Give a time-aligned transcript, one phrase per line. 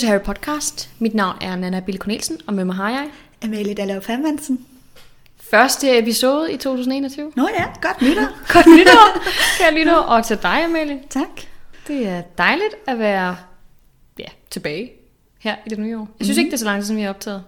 [0.00, 0.90] Til Harry Podcast.
[0.98, 3.10] Mit navn er Nana Bille Cornelsen, og med mig har jeg
[3.44, 4.66] Amalie Dallov Fandmansen.
[5.38, 7.32] første episode i 2021.
[7.36, 8.28] Nå ja, godt nytår.
[8.52, 9.22] Godt nytår,
[9.58, 11.00] kære lytter, og til dig, Amalie.
[11.10, 11.28] tak.
[11.88, 13.36] Det er dejligt at være
[14.18, 14.92] ja, tilbage
[15.38, 16.08] her i det nye år.
[16.18, 17.44] Jeg synes ikke, det er så lang tid, som vi har optaget.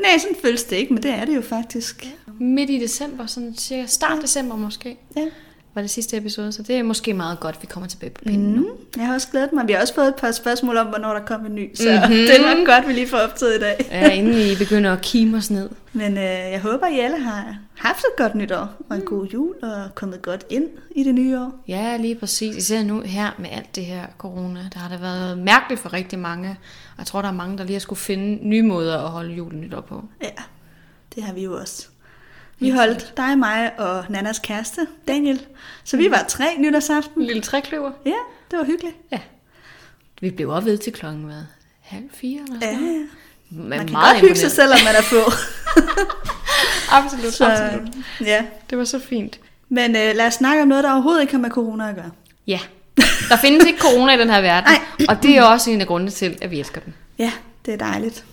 [0.00, 2.06] Nej, sådan føles det ikke, men det er det jo faktisk.
[2.40, 5.24] Midt i december, sådan cirka start december måske, Ja.
[5.74, 8.24] Var det sidste episode, så det er måske meget godt, at vi kommer tilbage på
[8.24, 8.60] pinden nu.
[8.60, 8.68] Mm.
[8.96, 9.68] Jeg har også glædet mig.
[9.68, 12.14] Vi har også fået et par spørgsmål om, hvornår der kommer en ny, så mm-hmm.
[12.28, 13.86] det er nok godt, vi lige får optaget i dag.
[13.90, 15.68] Ja, inden I begynder at kime os ned.
[15.92, 19.54] Men øh, jeg håber, I alle har haft et godt nytår og en god jul
[19.62, 20.64] og kommet godt ind
[20.94, 21.64] i det nye år.
[21.68, 22.56] Ja, lige præcis.
[22.56, 24.60] Især nu her med alt det her corona.
[24.74, 26.50] Der har det været mærkeligt for rigtig mange.
[26.92, 29.34] Og jeg tror, der er mange, der lige har skulle finde nye måder at holde
[29.34, 30.04] julen nytår på.
[30.22, 30.42] Ja,
[31.14, 31.88] det har vi jo også.
[32.58, 35.40] Vi holdt dig, mig og Nannas kæreste, Daniel.
[35.84, 37.20] Så vi var tre nytårsaften.
[37.20, 37.90] En lille trækløver.
[38.06, 38.10] Ja,
[38.50, 38.96] det var hyggeligt.
[39.12, 39.18] Ja.
[40.20, 41.42] Vi blev også ved til klokken, hvad?
[41.80, 43.00] Halv fire eller Ja, sådan noget?
[43.00, 43.06] ja.
[43.50, 45.30] Men Man kan meget godt hygge sig, selvom man er få.
[46.90, 47.88] Absolut, Så, absolut.
[48.20, 48.44] ja.
[48.70, 49.40] Det var så fint.
[49.68, 52.10] Men øh, lad os snakke om noget, der overhovedet ikke har med corona at gøre.
[52.46, 52.60] Ja.
[53.28, 54.70] Der findes ikke corona i den her verden.
[54.98, 55.06] Nej.
[55.08, 56.94] Og det er også en af grundene til, at vi elsker den.
[57.18, 57.32] Ja,
[57.66, 58.24] det er dejligt.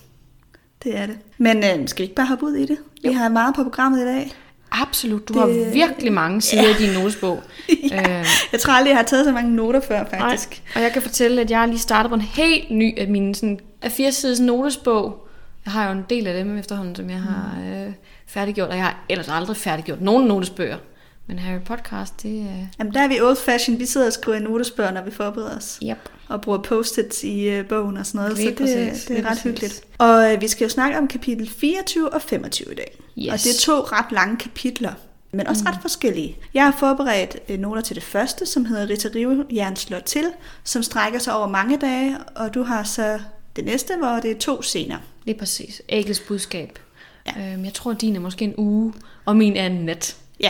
[0.83, 1.17] Det er det.
[1.37, 2.77] Men øh, skal vi ikke bare hoppe ud i det?
[3.03, 4.31] Vi har meget på programmet i dag.
[4.71, 5.27] Absolut.
[5.27, 7.43] Du Det- har virkelig mange sider i din notesbog.
[7.91, 8.19] ja.
[8.19, 10.63] Øh, Jeg tror aldrig, jeg har taget så mange noter før, Nej, faktisk.
[10.75, 13.59] og jeg kan fortælle, at jeg lige startet på en helt ny af mine sådan,
[13.81, 15.27] af fire siders notesbog.
[15.65, 17.93] Jeg har jo en del af dem efterhånden, som jeg har øh,
[18.27, 20.77] færdiggjort, og jeg har ellers aldrig færdiggjort nogen notesbøger.
[21.27, 22.67] Men Harry Podcast, det er...
[22.79, 23.79] Jamen, der er vi old fashion.
[23.79, 25.79] Vi sidder og skriver notesbøger, når vi forbereder os.
[25.83, 25.97] Yep.
[26.27, 28.37] Og bruger post-its i øh, bogen og sådan noget.
[28.37, 29.43] Lige så det, præcis, det er ret præcis.
[29.43, 29.83] hyggeligt.
[29.97, 32.97] Og øh, vi skal jo snakke om kapitel 24 og 25 i dag.
[33.19, 33.27] Yes.
[33.27, 34.93] Og det er to ret lange kapitler.
[35.33, 36.37] Men også ret forskellige.
[36.53, 40.25] Jeg har forberedt øh, noter til det første, som hedder Rita Rivejern slår til,
[40.63, 43.19] som strækker sig over mange dage, og du har så
[43.55, 44.97] det næste, hvor det er to scener.
[45.25, 45.81] Lige præcis.
[45.89, 46.79] Ægles budskab.
[47.27, 47.53] Ja.
[47.53, 48.93] Øhm, jeg tror, din er måske en uge,
[49.25, 50.17] og min er en nat.
[50.39, 50.49] Ja.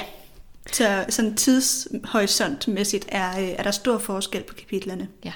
[0.72, 5.07] Så sådan tidshorisontmæssigt er, øh, er der stor forskel på kapitlerne.
[5.25, 5.33] Ja.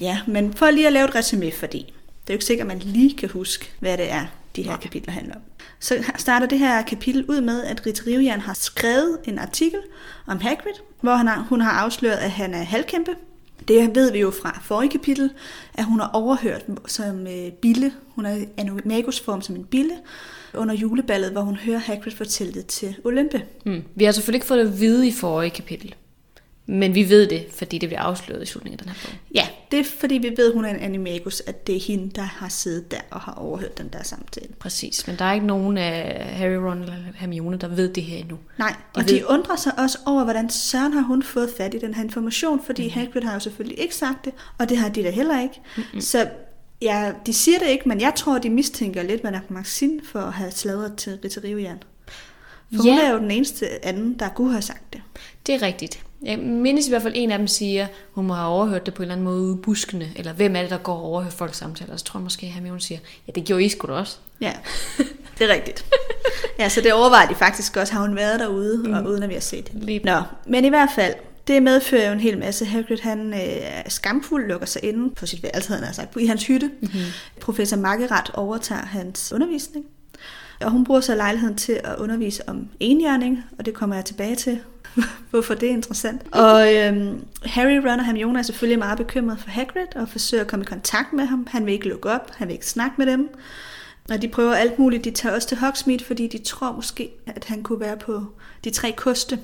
[0.00, 2.78] Ja, men for lige at lave et resume, fordi det er jo ikke sikkert, at
[2.78, 4.26] man lige kan huske, hvad det er,
[4.56, 4.80] de her Nej.
[4.80, 5.40] kapitler handler om.
[5.80, 9.80] Så starter det her kapitel ud med, at Rita Rivejern har skrevet en artikel
[10.26, 13.10] om Hagrid, hvor han har, hun har afsløret, at han er halvkæmpe.
[13.68, 15.30] Det ved vi jo fra forrige kapitel,
[15.74, 19.94] at hun har overhørt som øh, bille, hun er animagus form som en bille,
[20.54, 23.42] under juleballet, hvor hun hører Hagrid fortælle det til Olympe.
[23.66, 23.82] Mm.
[23.94, 25.94] Vi har selvfølgelig ikke fået det at vide i forrige kapitel.
[26.66, 29.14] Men vi ved det, fordi det bliver afsløret i slutningen af den her bog.
[29.34, 32.22] Ja, det er fordi vi ved, hun er en animagus, at det er hende, der
[32.22, 34.48] har siddet der og har overhørt den der samtale.
[34.58, 38.18] Præcis, men der er ikke nogen af Harry, Ron eller Hermione, der ved det her
[38.18, 38.38] endnu.
[38.58, 41.74] Nej, De og ved- de undrer sig også over, hvordan søren har hun fået fat
[41.74, 42.90] i den her information, fordi mm.
[42.90, 45.60] Hagrid har jo selvfølgelig ikke sagt det, og det har de da heller ikke.
[45.76, 46.00] Mm-hmm.
[46.00, 46.28] Så
[46.82, 50.32] ja, de siger det ikke, men jeg tror, de mistænker lidt Madame Maxine for at
[50.32, 51.82] have sladret til Rita Rivejern.
[52.76, 52.90] For Ja.
[52.90, 55.02] hun er jo den eneste anden, der kunne have sagt det.
[55.46, 56.02] Det er rigtigt.
[56.24, 59.02] Jeg mindes i hvert fald, en af dem siger, hun må have overhørt det på
[59.02, 61.30] en eller anden måde ude i buskene, eller hvem er det, der går og overhører
[61.32, 61.96] folks samtaler.
[61.96, 64.16] Så tror jeg måske, at Hermione siger, ja, det gjorde I sgu da også.
[64.40, 64.52] Ja,
[65.38, 65.86] det er rigtigt.
[66.58, 67.92] ja, så det overvejer de faktisk også.
[67.92, 68.92] Har hun været derude, mm.
[68.92, 69.86] og uden at vi har set hende?
[69.86, 71.14] Lige- Nå, men i hvert fald,
[71.46, 72.64] det medfører jo en hel masse.
[72.64, 76.46] Hagrid, han øh, er skamfuld, lukker sig inde på sit værelse, han sagt, i hans
[76.46, 76.70] hytte.
[76.80, 77.00] Mm-hmm.
[77.40, 79.84] Professor Margaret overtager hans undervisning.
[80.60, 84.36] Og hun bruger så lejligheden til at undervise om enhjørning, og det kommer jeg tilbage
[84.36, 84.60] til,
[85.30, 86.22] hvorfor det er interessant.
[86.32, 90.46] Og øhm, Harry, Ron og Hermione er selvfølgelig meget bekymret for Hagrid, og forsøger at
[90.46, 91.46] komme i kontakt med ham.
[91.50, 93.28] Han vil ikke lukke op, han vil ikke snakke med dem.
[94.10, 95.04] Og de prøver alt muligt.
[95.04, 98.24] De tager også til Hogsmeade, fordi de tror måske, at han kunne være på
[98.64, 99.38] de tre koste,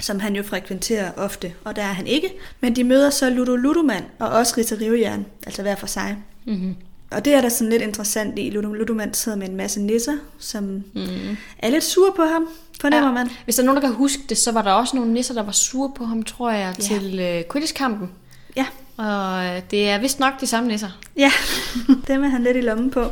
[0.00, 2.32] som han jo frekventerer ofte, og der er han ikke.
[2.60, 6.16] Men de møder så Ludo Ludoman og også Rita Rivejern, altså hver for sig.
[6.44, 6.76] Mm-hmm.
[7.14, 8.50] Og det er der sådan lidt interessant i.
[8.50, 11.36] Ludo Ludoman sidder med en masse nisser, som Mm-hmm.
[11.58, 12.48] er lidt sure på ham,
[12.80, 13.14] fornemmer ja.
[13.14, 13.30] man.
[13.44, 15.42] Hvis der er nogen, der kan huske det, så var der også nogle nisser, der
[15.42, 16.82] var sure på ham, tror jeg, Ja.
[16.84, 18.10] til øh, Quidditch-kampen.
[18.56, 18.66] Ja,
[18.96, 20.98] Og øh, det er vist nok de samme nisser.
[21.16, 21.32] ja.
[22.08, 23.04] dem er han lidt i lommen på.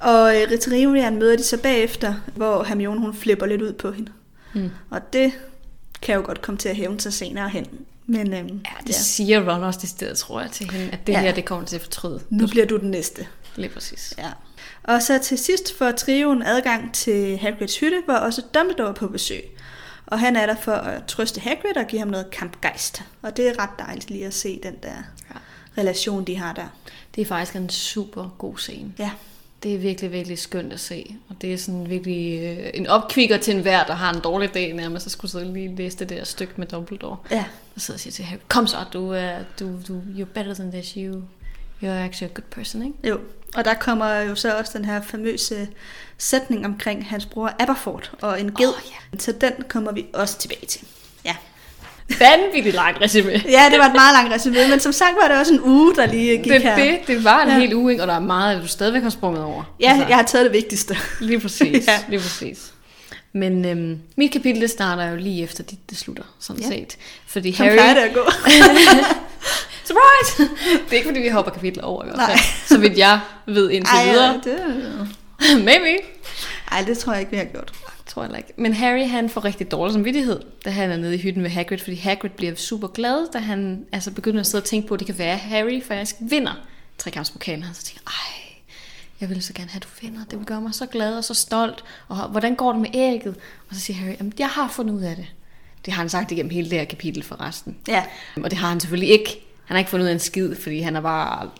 [0.00, 4.12] Og øh, møder de så bagefter, hvor Hermione hun flipper lidt ud på hende.
[4.54, 4.70] Mm.
[4.90, 5.32] Og det
[6.02, 7.66] kan jo godt komme til at hævne sig senere hen.
[8.06, 8.92] Men øhm, Ja, det ja.
[8.92, 11.20] siger Ron også det sted, tror jeg, til hende, at det Ja.
[11.20, 12.20] her, det kommer til at fortryde.
[12.30, 13.26] nu bliver du den næste.
[13.56, 14.14] Lige præcis.
[14.18, 14.30] Ja.
[14.82, 19.42] Og så til sidst får trioen adgang til Hagrids hytte, hvor også Dumbledore på besøg.
[20.06, 23.02] Og han er der for at trøste Hagrid og give ham noget kampgejst.
[23.22, 24.88] Og det er ret dejligt lige at se den der
[25.34, 25.38] Ja.
[25.82, 26.66] relation, de har der.
[27.14, 28.92] Det er faktisk en super god scene.
[28.98, 29.10] Ja,
[29.64, 31.16] det er virkelig, virkelig skønt at se.
[31.28, 34.72] Og det er sådan virkelig øh, en opkvikker til enhver, der har en dårlig dag
[34.72, 37.16] nærmest, så skulle sidde lige læse det der stykke med Dumbledore.
[37.30, 37.44] Ja.
[37.74, 40.90] Og så siger til Harry, kom så, du, er, du, du, you're better than this,
[40.90, 41.22] you,
[41.82, 43.08] you're actually a good person, ikke?
[43.08, 43.20] Jo,
[43.54, 45.68] og der kommer jo så også den her famøse
[46.18, 48.68] sætning omkring hans bror Aberford og en ged.
[48.68, 50.86] Oh, Så den kommer vi også tilbage til.
[52.18, 53.30] Vanvittigt langt resume.
[53.30, 55.94] ja, det var et meget langt resume, men som sagt var det også en uge,
[55.94, 56.76] der lige gik Det, her.
[56.76, 57.58] det, det var en Ja.
[57.58, 58.02] hel uge, ikke?
[58.02, 59.62] og der er meget, du stadigvæk har sprunget over.
[59.80, 60.96] Ja, jeg har taget det vigtigste.
[61.20, 61.98] Lige præcis, Ja.
[62.08, 62.70] lige præcis.
[63.32, 66.68] Men øhm, mit kapitel det starter jo lige efter dit, det slutter, sådan Ja.
[66.68, 66.96] set.
[67.26, 67.76] Fordi Som Harry...
[67.76, 68.20] plejer det at gå.
[69.86, 70.42] Surprise!
[70.84, 72.28] det er ikke, fordi vi hopper kapitler over i hvert fald.
[72.36, 72.38] Nej.
[72.66, 74.40] Så vidt jeg ved indtil Ej, videre.
[74.46, 74.58] ja, det,
[75.64, 75.96] Maybe.
[76.72, 77.72] ej, det tror jeg ikke, vi har gjort.
[78.14, 78.52] Tror jeg ikke.
[78.56, 81.78] Men Harry han får rigtig dårlig samvittighed, da han er nede i hytten med Hagrid,
[81.78, 85.00] fordi Hagrid bliver super glad, da han altså begynder at sidde og tænke på, at
[85.00, 86.52] det kan være, at Harry faktisk vinder
[86.98, 87.62] trekampspokalen.
[87.62, 88.56] Han så tænker, ej,
[89.20, 90.24] jeg vil så gerne have, at du vinder.
[90.30, 91.84] Det vil gøre mig så glad og så stolt.
[92.08, 93.36] Og hvordan går det med ægget?
[93.68, 95.26] Og så siger Harry, jamen, jeg har fundet ud af det.
[95.84, 97.76] Det har han sagt igennem hele det her kapitel for resten.
[97.88, 98.04] Ja,
[98.42, 99.46] Og det har han selvfølgelig ikke.
[99.64, 101.50] Han har ikke fundet ud af en skid, fordi han har bare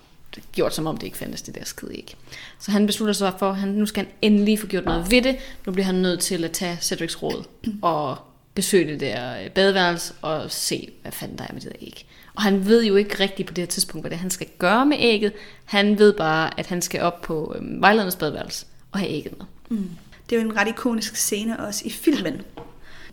[0.52, 2.16] gjort som om det ikke fandtes det der skid ikke.
[2.58, 5.22] Så han beslutter sig for, at han, nu skal han endelig få gjort noget ved
[5.22, 5.36] det.
[5.66, 7.44] Nu bliver han nødt til at tage Cedrics råd
[7.82, 8.16] og
[8.54, 12.06] besøge det der øh, badeværelse og se, hvad fanden der er med det der æg.
[12.34, 14.46] Og han ved jo ikke rigtigt på det her tidspunkt, hvad det er, han skal
[14.58, 15.32] gøre med ægget.
[15.64, 19.46] Han ved bare, at han skal op på øh, vejledernes badeværelse og have ægget med.
[19.69, 19.90] mm.
[20.31, 22.42] det er jo en ret ikonisk scene også i filmen,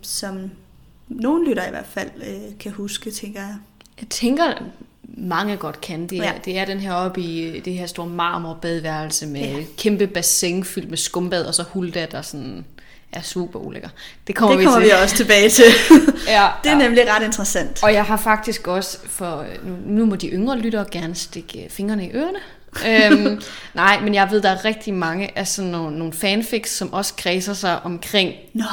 [0.02, 0.50] som
[1.08, 3.56] nogen lytter i hvert fald øh, kan huske, tænker jeg.
[4.00, 4.54] Jeg tænker,
[5.16, 6.06] mange godt kan.
[6.06, 6.32] Det er, Ja.
[6.44, 9.56] det er den her oppe i øh, det her store marmorbadeværelse med Ja.
[9.78, 12.64] kæmpe bassin fyldt med skumbad, og så Hulda, der sådan
[13.12, 13.88] er super ulækker.
[14.26, 14.98] Det kommer, det kommer vi vi til.
[15.02, 15.64] også tilbage til.
[16.28, 16.78] Ja, det er ja.
[16.78, 17.82] nemlig ret interessant.
[17.82, 22.06] Og jeg har faktisk også, for nu, nu må de yngre lyttere gerne stikke fingrene
[22.06, 22.38] i ørerne.
[23.26, 23.40] øhm,
[23.74, 27.14] nej, men jeg ved, der er rigtig mange af sådan nogle, nogle fanfics, som også
[27.16, 28.64] kredser sig omkring Nå,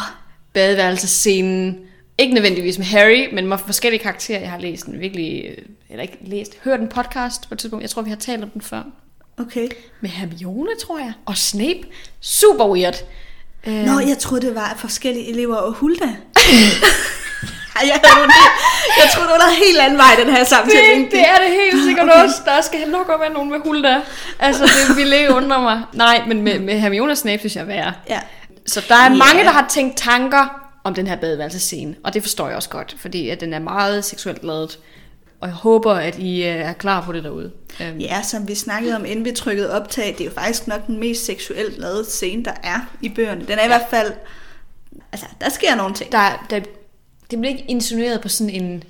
[0.54, 1.78] badeværelsescenen.
[2.20, 4.40] Ikke nødvendigvis med Harry, men med forskellige karakterer.
[4.40, 5.58] Jeg har læst en virkelig, øh,
[5.90, 7.84] eller ikke læst, hørt en podcast på et tidspunkt.
[7.84, 8.82] Jeg tror, vi har talt om den før.
[9.40, 9.68] okay.
[10.02, 11.14] Med Hermione, tror jeg.
[11.26, 11.80] Og Snape.
[12.22, 12.96] Super weird.
[13.68, 16.06] Øh, Nå, jeg troede, det var forskellige elever og Hulda.
[17.84, 18.34] Jeg, havde nogle
[18.98, 21.04] jeg troede, det var en helt anden vej, den her samtale.
[21.04, 22.24] det, det er det helt sikkert Okay.
[22.24, 22.36] også.
[22.46, 24.02] Der skal nok godt være nogen med Hulda.
[24.40, 25.82] Altså, det ville undre mig.
[25.94, 27.94] Nej, men med, med Hermione og Snape synes jeg er værre.
[28.10, 28.20] Ja.
[28.68, 29.10] Så der er Ja.
[29.10, 32.96] mange, der har tænkt tanker om den her badeværelsescene, og det forstår jeg også godt,
[33.00, 34.80] fordi at den er meget seksuelt ladet.
[35.42, 37.52] Og jeg håber, at I øh, er klar på det derude.
[37.82, 40.88] Øhm, ja, som vi snakkede om, inden vi trykkede optag, det er jo faktisk nok
[40.88, 43.42] den mest seksuelt lavede scene, der er i bøgerne.
[43.48, 44.12] Den er i hvert fald...
[45.12, 46.12] Altså, der sker nogle ting.
[46.12, 46.60] Der, der,
[47.32, 48.84] det bliver ikke insinueret på sådan en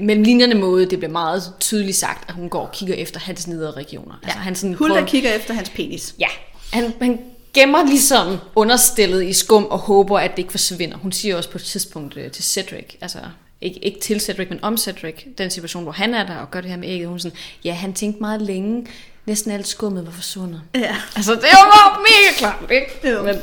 [0.00, 0.86] mellem linjerne måde.
[0.90, 4.14] Det bliver meget tydeligt sagt, at hun går og kigger efter hans nedre regioner.
[4.22, 6.14] Altså, han sådan Hulda prøver- kigger efter hans penis.
[6.18, 6.28] Ja,
[6.72, 7.20] han, han
[7.54, 10.96] gemmer ligesom understillet i skum og håber, at det ikke forsvinder.
[10.96, 13.18] Hun siger også på et tidspunkt øh, til Cedric, altså
[13.60, 16.60] ikke, ikke til Cedric, men om Cedric, den situation, hvor han er der og gør
[16.60, 18.86] det her med ægget, hun sådan, ja, han tænkte meget længe,
[19.26, 20.62] næsten alt skummet var forsvundet.
[20.74, 23.10] Ja, Altså, det var mega klart, ikke?
[23.10, 23.22] Jo.
[23.22, 23.36] Men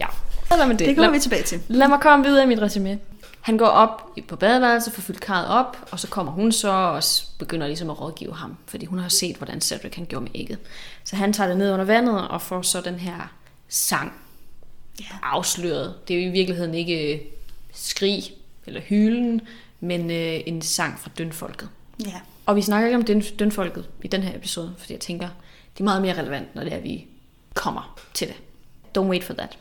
[0.00, 0.06] ja,
[0.56, 0.88] lad med det.
[0.88, 1.60] det kommer lad, vi tilbage til.
[1.68, 2.98] lad mig komme videre i mit resume.
[3.40, 7.02] Han går op på badeværelset, får fyldt karret op, og så kommer hun så og
[7.38, 10.58] begynder ligesom at rådgive ham, fordi hun har set, hvordan Cedric han gjorde med ægget.
[11.04, 13.32] Så han tager det ned under vandet og får så den her
[13.68, 14.12] sang
[15.00, 15.04] Ja.
[15.22, 15.94] afsløret.
[16.08, 17.20] Det er jo i virkeligheden ikke øh,
[17.72, 18.22] skrig
[18.66, 19.40] eller hylen,
[19.80, 21.68] men øh, en sang fra dønfolket.
[22.06, 22.20] Ja.
[22.46, 25.28] Og vi snakker ikke om døn, dønfolket i den her episode, fordi jeg tænker,
[25.74, 27.06] det er meget mere relevant, når det er, vi
[27.54, 28.36] kommer til det.
[28.98, 29.58] Don't wait for that.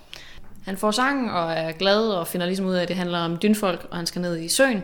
[0.63, 3.37] Han får sangen og er glad og finder ligesom ud af, at det handler om
[3.37, 4.83] dynfolk, og han skal ned i søen.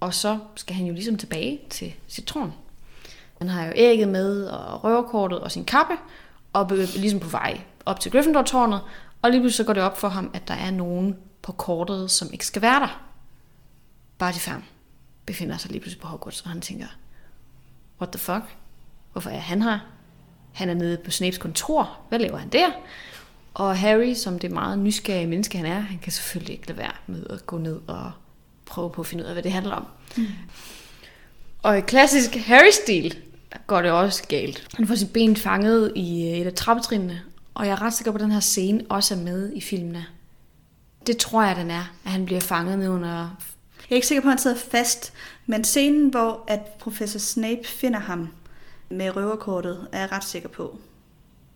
[0.00, 2.52] Og så skal han jo ligesom tilbage til sit tron.
[3.38, 5.94] Han har jo ægget med og røverkortet og sin kappe,
[6.52, 8.80] og ligesom på vej op til Gryffindor-tårnet,
[9.22, 12.10] og lige pludselig så går det op for ham, at der er nogen på kortet,
[12.10, 13.02] som ikke skal være der.
[14.18, 14.62] Barty Fam
[15.26, 16.86] befinder sig lige pludselig på Hogwarts, og han tænker,
[18.00, 18.56] what the fuck?
[19.12, 19.78] Hvorfor er han her?
[20.52, 21.98] Han er nede på Snapes kontor.
[22.08, 22.66] Hvad laver han der?
[23.54, 26.92] Og Harry, som det meget nysgerrige menneske han er, han kan selvfølgelig ikke lade være
[27.06, 28.12] med at gå ned og
[28.66, 29.86] prøve på at finde ud af, hvad det handler om.
[30.16, 30.26] Mm.
[31.62, 33.18] Og i klassisk Harry-stil
[33.66, 34.68] går det også galt.
[34.74, 37.22] Han får sit ben fanget i et af trappetrinene,
[37.58, 40.06] og jeg er ret sikker på, at den her scene også er med i filmene.
[41.06, 43.08] Det tror jeg, den er, at han bliver fanget ned under...
[43.10, 45.12] Jeg er ikke sikker på, at han sidder fast,
[45.46, 48.28] men scenen, hvor at professor Snape finder ham
[48.90, 50.78] med røverkortet, er jeg ret sikker på.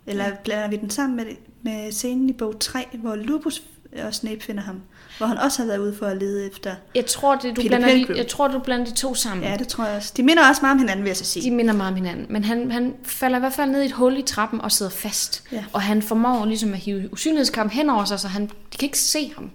[0.06, 1.26] Eller blander vi den sammen med,
[1.62, 3.62] med scenen i bog 3, hvor Lupus
[4.04, 4.82] og Snape finder ham.
[5.18, 6.74] Hvor han også har været ude for at lede efter.
[6.94, 8.16] Jeg tror, det, du Peter blander, de, Pilgrim.
[8.16, 9.46] jeg tror, du blander de to sammen.
[9.46, 10.12] Ja, det tror jeg også.
[10.16, 11.50] De minder også meget om hinanden, vil jeg så sige.
[11.50, 12.26] De minder meget om hinanden.
[12.30, 14.92] Men han, han falder i hvert fald ned i et hul i trappen og sidder
[14.92, 15.44] fast.
[15.52, 15.64] Ja.
[15.72, 18.98] Og han formår ligesom at hive usynlighedskamp hen over sig, så han, de kan ikke
[18.98, 19.50] se ham.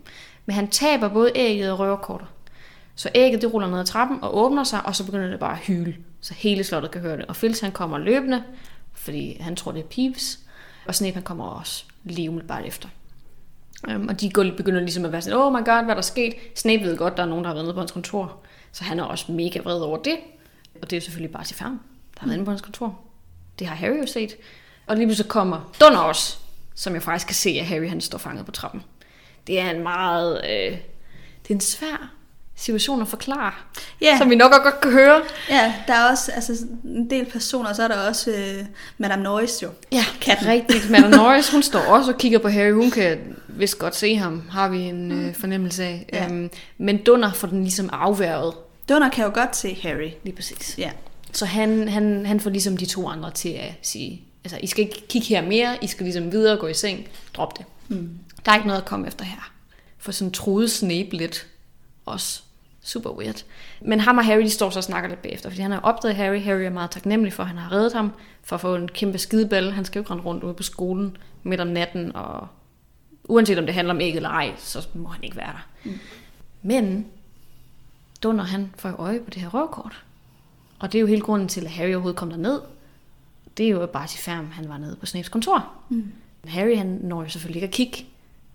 [0.45, 2.27] Men han taber både ægget og røverkortet.
[2.95, 5.51] Så ægget det ruller ned ad trappen og åbner sig, og så begynder det bare
[5.51, 5.95] at hyle.
[6.21, 7.25] Så hele slottet kan høre det.
[7.25, 8.43] Og Fils han kommer løbende,
[8.93, 10.39] fordi han tror det er Peeves.
[10.85, 12.89] Og Snape han kommer også lige umiddelbart efter.
[13.95, 16.01] Um, og de går, begynder ligesom at være sådan, oh my god, hvad er der
[16.01, 16.33] sket?
[16.55, 18.39] Snape ved godt, der er nogen, der har været nede på hans kontor.
[18.71, 20.17] Så han er også mega vred over det.
[20.81, 21.79] Og det er selvfølgelig bare til færm,
[22.13, 22.99] der har været inde på hans kontor.
[23.59, 24.35] Det har Harry jo set.
[24.87, 26.37] Og lige pludselig kommer Dunder også,
[26.75, 28.83] som jeg faktisk kan se, at Harry han står fanget på trappen.
[29.47, 30.41] Det er en meget...
[30.43, 30.77] Øh,
[31.43, 32.13] det er en svær
[32.57, 33.51] situation at forklare,
[34.01, 34.17] Ja.
[34.17, 35.21] som vi nok også godt kan høre.
[35.49, 38.65] Ja, der er også altså, en del personer, og så er der også øh,
[38.97, 39.69] Madame Norris jo.
[39.91, 40.47] Ja, Katten.
[40.47, 40.89] rigtigt.
[40.89, 42.71] Madame Norris, hun står også og kigger på Harry.
[42.71, 46.05] Hun kan vist godt se ham, har vi en øh, fornemmelse af.
[46.13, 46.25] Ja.
[46.25, 48.53] Øhm, men Dunder får den ligesom afværget.
[48.89, 50.09] Dunder kan jo godt se Harry.
[50.23, 50.75] Lige præcis.
[50.77, 50.91] Ja.
[51.33, 54.83] Så han, han, han får ligesom de to andre til at sige, altså I skal
[54.83, 57.65] ikke kigge her mere, I skal ligesom videre gå i seng, drop det.
[57.87, 58.09] Mm.
[58.45, 59.51] Der er ikke noget at komme efter her.
[59.99, 61.45] For sådan troede Snape lidt
[62.05, 62.41] også.
[62.87, 63.43] Super weird.
[63.81, 66.15] Men ham og Harry, de står så og snakker lidt bagefter, fordi han har opdaget
[66.15, 66.41] Harry.
[66.41, 68.11] Harry er meget taknemmelig for, at han har reddet ham,
[68.43, 69.71] for at få en kæmpe skideball.
[69.71, 72.47] Han skal jo rende rundt ude på skolen midt om natten, og
[73.23, 75.67] uanset om det handler om æg eller ej, så må han ikke være der.
[75.83, 75.99] Mm.
[76.61, 77.05] Men
[78.23, 80.03] Dunder, han får øje på det her røvkort.
[80.79, 82.61] Og det er jo hele grunden til, at Harry overhovedet kom derned.
[83.57, 85.65] Det er jo bare til færm, han var nede på Snapes kontor.
[85.89, 86.11] Mm.
[86.45, 88.05] Harry, han når jo selvfølgelig ikke at kigge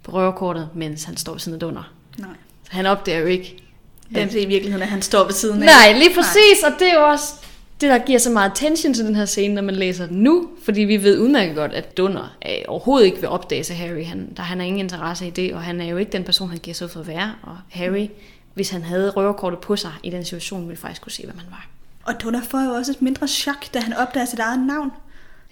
[0.02, 1.92] på røverkortet, mens han står ved siden af Dunder.
[2.18, 2.36] Nej.
[2.64, 3.64] Så han opdager jo ikke,
[4.12, 5.66] Hvem det i virkeligheden er, han står ved siden af.
[5.66, 7.35] Nej, lige præcis, og det er jo også
[7.81, 10.49] det, der giver så meget tension til den her scene, når man læser den nu,
[10.64, 14.04] fordi vi ved udmærket godt, at Dunder øh, overhovedet ikke vil opdage sig Harry.
[14.04, 16.50] Han, der, han har ingen interesse i det, og han er jo ikke den person,
[16.50, 17.35] han giver sig ud for at være.
[17.42, 18.09] Og Harry,
[18.54, 21.47] hvis han havde røverkortet på sig i den situation, ville faktisk kunne se, hvem han
[21.50, 21.66] var.
[22.04, 24.90] Og Dunder får jo også et mindre chok, da han opdager sit eget navn.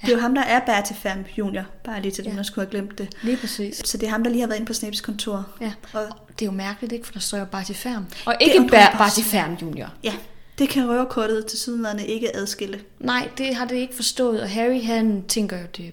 [0.02, 0.06] Ja.
[0.06, 1.64] Det er jo ham, der er Bertie Fam Junior.
[1.84, 2.36] Bare lige til dem, Ja.
[2.36, 3.08] der skulle have glemt det.
[3.22, 3.82] Lige præcis.
[3.84, 5.48] Så det er ham, der lige har været inde på Snapes kontor.
[5.60, 5.72] Ja.
[5.92, 7.06] Og Det er jo mærkeligt, ikke?
[7.06, 8.06] For der står jo Barty Færm.
[8.26, 8.68] Og ikke
[9.10, 9.22] så.
[9.24, 9.94] Færm Junior.
[10.04, 10.12] ja,
[10.58, 12.80] det kan røverkortet til sydenlandet ikke adskille.
[12.98, 15.90] Nej, det har det ikke forstået, og Harry han tænker jo, det er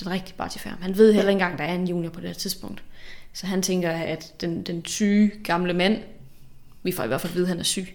[0.00, 0.76] den rigtige Barty Færm.
[0.82, 2.82] Han ved heller ikke engang, der er en junior på det her tidspunkt.
[3.32, 5.98] Så han tænker, at den, den syge gamle mand,
[6.82, 7.88] vi får i hvert fald at vide, at han er syg,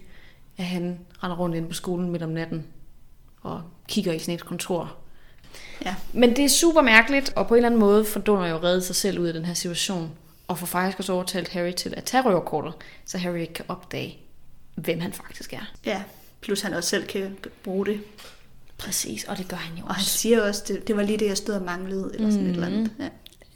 [0.58, 2.64] at han render rundt inde på skolen midt om natten
[3.42, 4.96] og kigger i Snapes kontor.
[5.84, 5.94] Ja.
[6.12, 8.84] Men det er super mærkeligt, og på en eller anden måde får Dunder jo reddet
[8.84, 10.10] sig selv ud af den her situation,
[10.48, 12.72] og får faktisk også overtalt Harry til at tage røverkortet,
[13.06, 14.18] så Harry ikke kan opdage,
[14.74, 15.72] hvem han faktisk er.
[15.84, 16.02] Ja,
[16.40, 18.00] plus han også selv kan bruge det.
[18.78, 20.18] Præcis, og det gør han jo Og han også.
[20.18, 22.50] siger også, det, det var lige det, jeg stod og manglede, eller sådan mm.
[22.50, 22.90] et eller andet.
[22.98, 23.08] Ja.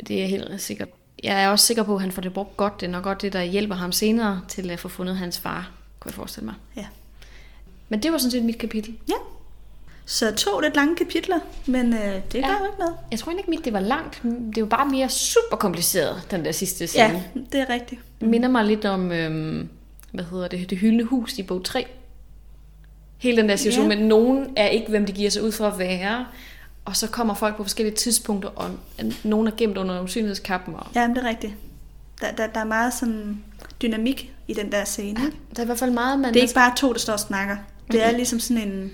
[0.06, 0.88] Det er helt sikkert.
[1.22, 2.80] Jeg er også sikker på, at han får det brugt godt.
[2.80, 5.70] Det er nok godt det, der hjælper ham senere til at få fundet hans far,
[6.00, 6.54] kunne jeg forestille mig.
[6.76, 6.86] ja.
[7.88, 8.96] Men det var sådan set mit kapitel.
[9.08, 9.14] Ja.
[10.10, 12.48] Så to lidt lange kapitler, men øh, det gør Ja.
[12.58, 12.94] jo ikke noget.
[13.10, 14.22] Jeg tror ikke, mit det var langt.
[14.54, 17.04] Det var bare mere super kompliceret, den der sidste scene.
[17.04, 18.00] Ja, det er rigtigt.
[18.20, 19.68] Det minder mig lidt om, øhm,
[20.12, 21.86] hvad hedder det, det hyldende hus i bog 3.
[23.18, 23.96] Hele den der situation Ja.
[23.98, 26.26] med, nogen er ikke, hvem de giver sig ud for at være.
[26.84, 28.70] Og så kommer folk på forskellige tidspunkter, og
[29.24, 30.74] nogen er gemt under usynlighedskappen.
[30.74, 31.52] Og Ja, det er rigtigt.
[32.20, 33.42] Der, der, der er meget sådan
[33.82, 35.08] dynamik i den der scene.
[35.26, 35.36] ikke?
[35.56, 36.34] der er i hvert fald meget, man...
[36.34, 37.56] Det er ikke bare to, der står og snakker.
[37.92, 38.90] Det er ligesom sådan en...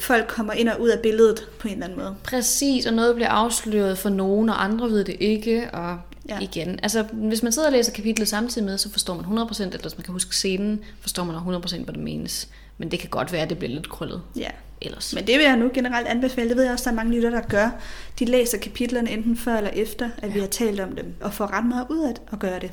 [0.00, 2.14] Folk kommer ind og ud af billedet på en eller anden måde.
[2.24, 5.98] Præcis, og noget bliver afsløret for nogen, og andre ved det ikke, og
[6.28, 6.38] Ja.
[6.40, 6.80] igen.
[6.82, 9.96] Altså, hvis man sidder og læser kapitlet samtidig med, så forstår man 100%, eller hvis
[9.98, 12.48] man kan huske scenen, forstår man 100% hvad der menes.
[12.78, 14.48] Men det kan godt være, at det bliver lidt krøllet Ja.
[14.80, 15.14] ellers.
[15.14, 16.48] Men det vil jeg nu generelt anbefale.
[16.48, 17.70] Det ved jeg også, der er mange lytter, der gør.
[18.18, 20.34] De læser kapitlerne enten før eller efter, at ja.
[20.34, 22.70] vi har talt om dem, og får ret meget ud af at gøre det.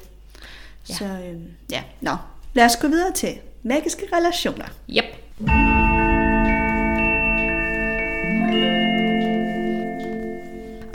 [0.90, 0.94] Ja.
[0.94, 1.40] Så øh,
[1.72, 2.16] ja, nå.
[2.54, 4.66] Lad os gå videre til magiske relationer.
[4.90, 5.06] Yep.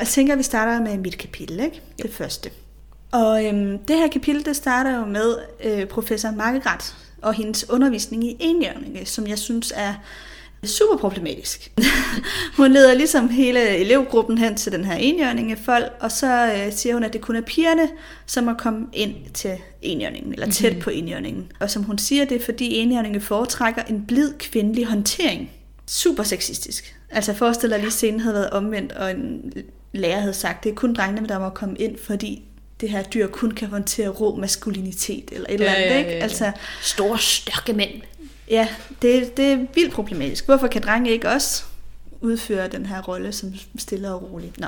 [0.06, 1.82] Jeg tænker, at vi starter med mit kapitel, ikke?
[2.02, 2.50] Det første.
[3.12, 8.24] Og øhm, det her kapitel, det starter jo med øh, professor Margaret og hendes undervisning
[8.24, 9.94] i enhjørninge, som jeg synes er
[10.64, 11.72] super problematisk.
[12.56, 17.04] hun leder ligesom hele elevgruppen hen til den her enhjørningefold, og så øh, siger hun,
[17.04, 17.88] at det kun er pigerne,
[18.26, 20.82] som må komme ind til enhjørningen, eller tæt mm-hmm.
[20.82, 21.52] på enhjørningen.
[21.60, 25.50] Og som hun siger, det er fordi enhjørninge foretrækker en blid kvindelig håndtering.
[25.86, 26.96] Super sexistisk.
[27.10, 29.52] Altså forestil dig lige scenen havde været omvendt, og en
[29.92, 32.42] lærer havde sagt, det er kun drengene, der må komme ind, fordi
[32.80, 36.10] det her dyr kun kan håndtere rå maskulinitet, eller et eller andet, ikke?
[36.10, 36.52] Altså,
[36.82, 37.90] Store, stærke mænd.
[38.50, 38.68] Ja,
[39.02, 40.44] det, det er vildt problematisk.
[40.44, 41.64] Hvorfor kan drenge ikke også
[42.20, 44.52] udføre den her rolle som stille og rolig?
[44.58, 44.66] Nå.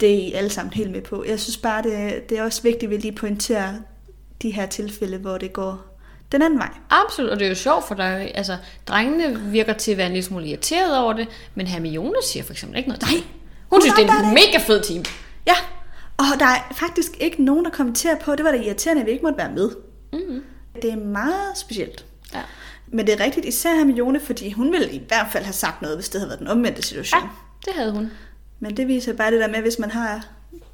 [0.00, 1.24] Det er I alle sammen helt med på.
[1.28, 3.74] Jeg synes bare, det, det er også vigtigt, at vi lige pointerer
[4.42, 5.98] de her tilfælde, hvor det går
[6.32, 6.70] den anden vej.
[6.90, 8.56] Absolut, og det er jo sjovt, for der, er altså,
[8.86, 12.52] drengene virker til at være en lille smule irriteret over det, men Hermione siger for
[12.52, 13.22] eksempel ikke noget til Nej.
[13.22, 13.26] det.
[13.70, 15.04] Hun synes, Nej, det er en mega fed team.
[15.46, 15.54] Ja,
[16.16, 19.12] og der er faktisk ikke nogen, der kommenterer på, det var da irriterende, at vi
[19.12, 19.70] ikke måtte være med.
[20.12, 20.42] Mm-hmm.
[20.82, 22.04] Det er meget specielt.
[22.34, 22.40] Ja.
[22.88, 25.96] Men det er rigtigt, især Hermione, fordi hun ville i hvert fald have sagt noget,
[25.96, 27.22] hvis det havde været den omvendte situation.
[27.22, 27.28] ja,
[27.64, 28.10] det havde hun.
[28.60, 30.26] Men det viser bare det der med, hvis man har...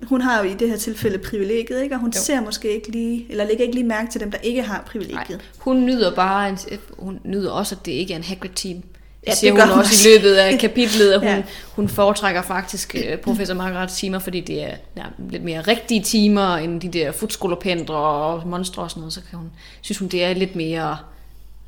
[0.03, 1.95] Hun har jo i det her tilfælde privilegiet, ikke?
[1.95, 2.21] og hun Jo.
[2.21, 4.85] ser måske ikke lige, eller lægger ikke lige mærke til dem, der ikke har Nej,
[4.85, 5.41] privilegiet.
[5.59, 6.59] hun nyder bare, en,
[6.99, 8.83] hun nyder også, at det ikke er en Hagrid-team.
[9.23, 10.09] Det Ja, det siger gør hun hun også også.
[10.09, 11.35] i løbet af kapitlet, at hun, Ja.
[11.37, 11.43] ja.
[11.77, 16.57] hun foretrækker faktisk øh, professor Margarets timer, fordi det er ja, lidt mere rigtige timer,
[16.57, 19.51] end de der futskolopendre og monstre og sådan noget, så kan hun,
[19.81, 20.97] synes hun, det er lidt mere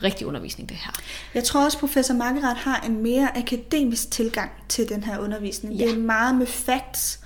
[0.02, 0.90] rigtig undervisning, det her.
[1.34, 5.74] Jeg tror også, professor Margaret har en mere akademisk tilgang til den her undervisning.
[5.74, 5.84] Ja.
[5.84, 7.20] Det er meget med facts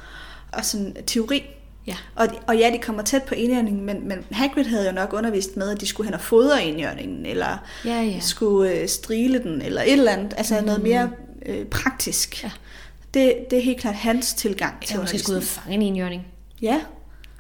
[0.53, 1.43] og sådan teori.
[1.89, 1.97] Ja.
[2.15, 5.57] Og, og ja, de kommer tæt på enhjørningen, men, men Hagrid havde jo nok undervist
[5.57, 8.21] med, at de skulle hen og fodre enhjørningen, eller Ja, ja.
[8.21, 10.35] skulle øh, strile den, eller et eller andet.
[10.37, 10.67] Altså mm.
[10.67, 11.11] noget mere
[11.47, 12.45] øh, praktisk.
[12.45, 12.51] Ja.
[13.15, 15.83] Det, det er helt klart hans tilgang til Jeg måske skulle ud og fange en
[15.83, 16.27] enhjørning.
[16.63, 16.81] Ja.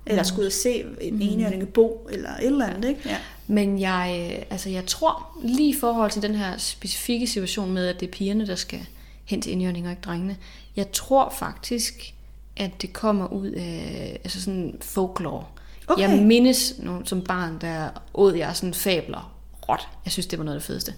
[0.06, 1.20] Eller skulle ud og se en mm.
[1.20, 3.00] enhjørning bo, eller et eller andet, ikke?
[3.06, 3.16] Ja.
[3.46, 7.86] Men jeg, øh, altså jeg tror, lige i forhold til den her specifikke situation med,
[7.86, 8.80] at det er pigerne, der skal
[9.24, 10.36] hen til indjørning og ikke drengene,
[10.76, 12.14] jeg tror faktisk,
[12.58, 15.44] at det kommer ud af altså sådan folklore.
[15.86, 16.02] Okay.
[16.02, 19.34] Jeg mindes nu, som barn, der åd jeg sådan fabler
[19.68, 19.88] råt.
[20.04, 20.94] Jeg synes, det var noget af det fedeste.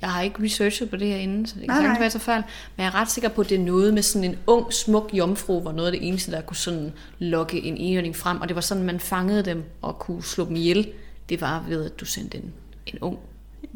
[0.00, 1.98] Jeg har ikke researchet på det her inden, så det kan nej.
[1.98, 2.42] være så fejl.
[2.76, 5.10] Men jeg er ret sikker på, at det er noget med sådan en ung, smuk
[5.12, 8.40] jomfru, var noget af det eneste, der kunne sådan lokke en enhjørning frem.
[8.40, 10.88] Og det var sådan, man fangede dem og kunne slå dem ihjel.
[11.28, 12.52] Det var ved, at du sendte en,
[12.86, 13.18] en ung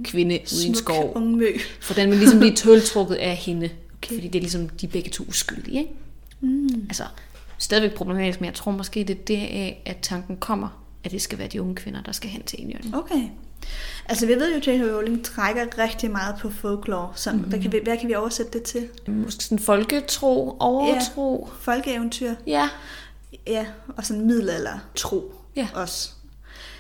[0.05, 1.13] kvinde ud i en skov.
[1.17, 1.47] ung mø.
[1.81, 3.71] For den vil ligesom blive tøltrukket af hende.
[3.97, 4.15] Okay.
[4.15, 5.79] Fordi det er ligesom, de begge to uskyldige.
[5.79, 5.91] Ikke?
[6.41, 6.87] Mm.
[6.89, 7.05] Altså,
[7.59, 11.39] stadigvæk problematisk, men jeg tror måske, det er deraf, at tanken kommer, at det skal
[11.39, 12.97] være de unge kvinder, der skal hen til enhjørning.
[12.97, 13.29] Okay.
[14.09, 14.95] Altså, vi ved jo, at J.K.
[14.95, 17.13] Rowling trækker rigtig meget på folklore.
[17.15, 17.49] Så mm-hmm.
[17.49, 18.89] hvad, kan vi, hvad kan vi oversætte det til?
[19.09, 21.49] Måske sådan folketro, overtro.
[21.61, 22.35] Folkeeventyr.
[22.47, 22.69] Ja.
[23.47, 25.69] Ja, og sådan middelalder tro Ja.
[25.75, 26.11] også.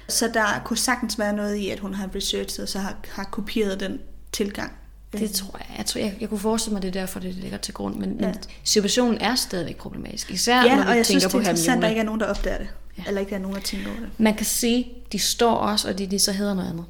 [0.08, 3.24] Så der kunne sagtens være noget i, at hun har researchet, og så har, har
[3.24, 4.00] kopieret den
[4.32, 4.72] tilgang.
[5.12, 5.66] Det tror jeg.
[5.78, 7.94] Jeg, tror, jeg, jeg kunne forestille mig, det er derfor, det ligger til grund.
[7.94, 8.26] Men, Ja.
[8.26, 10.30] men situationen er stadigvæk problematisk.
[10.30, 12.00] Især Ja, når og vi jeg tænker synes, det på er interessant, at der ikke
[12.00, 12.68] er nogen, der opdager det.
[12.98, 13.02] Ja.
[13.08, 14.08] Eller ikke er nogen, der tænker over det.
[14.18, 16.84] Man kan se, de står også, og de, de så hedder noget andet.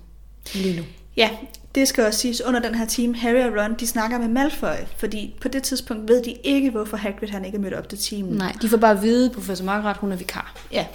[0.54, 0.82] Lige nu.
[1.16, 1.30] Ja,
[1.74, 4.76] det skal også siges, under den her team, Harry og Ron, de snakker med Malfoy,
[4.96, 7.98] fordi på det tidspunkt ved de ikke, hvorfor Hagrid han ikke er mødt op til
[7.98, 8.34] teamen.
[8.34, 10.54] Nej, de får bare at vide, at professor Margaret, hun er vikar.
[10.72, 10.86] Ja.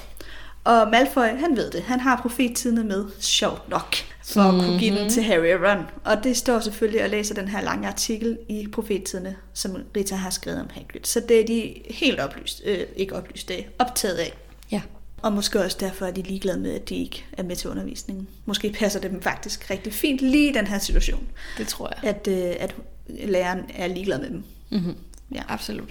[0.65, 1.82] Og Malfoy, han ved det.
[1.82, 5.86] Han har profettidene med, sjovt nok, for at kunne give den til Harry og Ron.
[6.04, 10.30] Og det står selvfølgelig og læser den her lange artikel i profettidene, som Rita har
[10.30, 11.01] skrevet om Hagrid.
[11.04, 14.34] Så det er de helt oplyst, øh, ikke oplyst, det er optaget af.
[14.71, 14.82] Ja.
[15.21, 18.28] Og måske også derfor er de ligeglade med, at de ikke er med til undervisningen.
[18.45, 22.10] Måske passer det dem faktisk rigtig fint lige i den her situation, Det tror jeg.
[22.15, 22.75] at, øh, at
[23.10, 24.43] læreren er ligeglad med dem.
[24.69, 24.95] Mm-hmm.
[25.36, 25.41] Ja.
[25.47, 25.89] Absolut.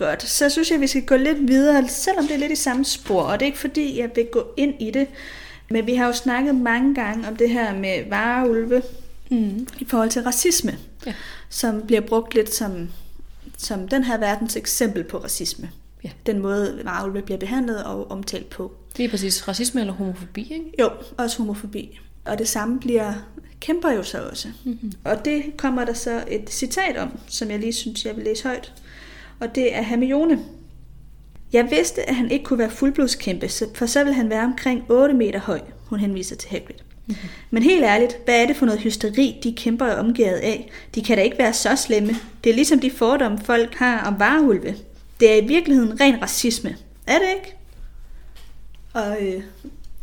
[0.00, 2.56] Godt, så synes jeg, at vi skal gå lidt videre, selvom det er lidt i
[2.56, 5.06] samme spor, og det er ikke fordi, jeg vil gå ind i det,
[5.70, 8.82] men vi har jo snakket mange gange om det her med vareulve
[9.30, 9.66] Mm.
[9.78, 11.14] i forhold til racisme, Ja.
[11.48, 12.88] som bliver brugt lidt som,
[13.58, 15.70] som den her verdens eksempel på racisme.
[16.04, 16.10] Ja.
[16.26, 18.72] Den måde, vareulve bliver behandlet og omtalt på.
[18.96, 20.64] Det er præcis racisme eller homofobi, ikke?
[20.80, 22.00] Jo, også homofobi.
[22.24, 23.12] Og det samme bliver
[23.60, 24.48] kæmper jo så også.
[24.64, 24.92] Mm-hmm.
[25.04, 28.44] Og det kommer der så et citat om, som jeg lige synes, jeg vil læse
[28.44, 28.72] højt.
[29.40, 30.38] Og det er Hermione.
[31.52, 35.14] Jeg vidste, at han ikke kunne være fuldblodskæmpe, for så ville han være omkring 8
[35.14, 36.74] meter høj, hun henviser til Hagrid.
[37.06, 37.28] Mm-hmm.
[37.50, 40.70] Men helt ærligt, hvad er det for noget hysteri, de kæmper er omgivet af?
[40.94, 42.12] De kan da ikke være så slemme.
[42.44, 44.76] Det er ligesom de fordomme, folk har om varehulve.
[45.20, 46.76] Det er i virkeligheden ren racisme.
[47.06, 47.56] Er det ikke?
[48.92, 49.42] Og øh,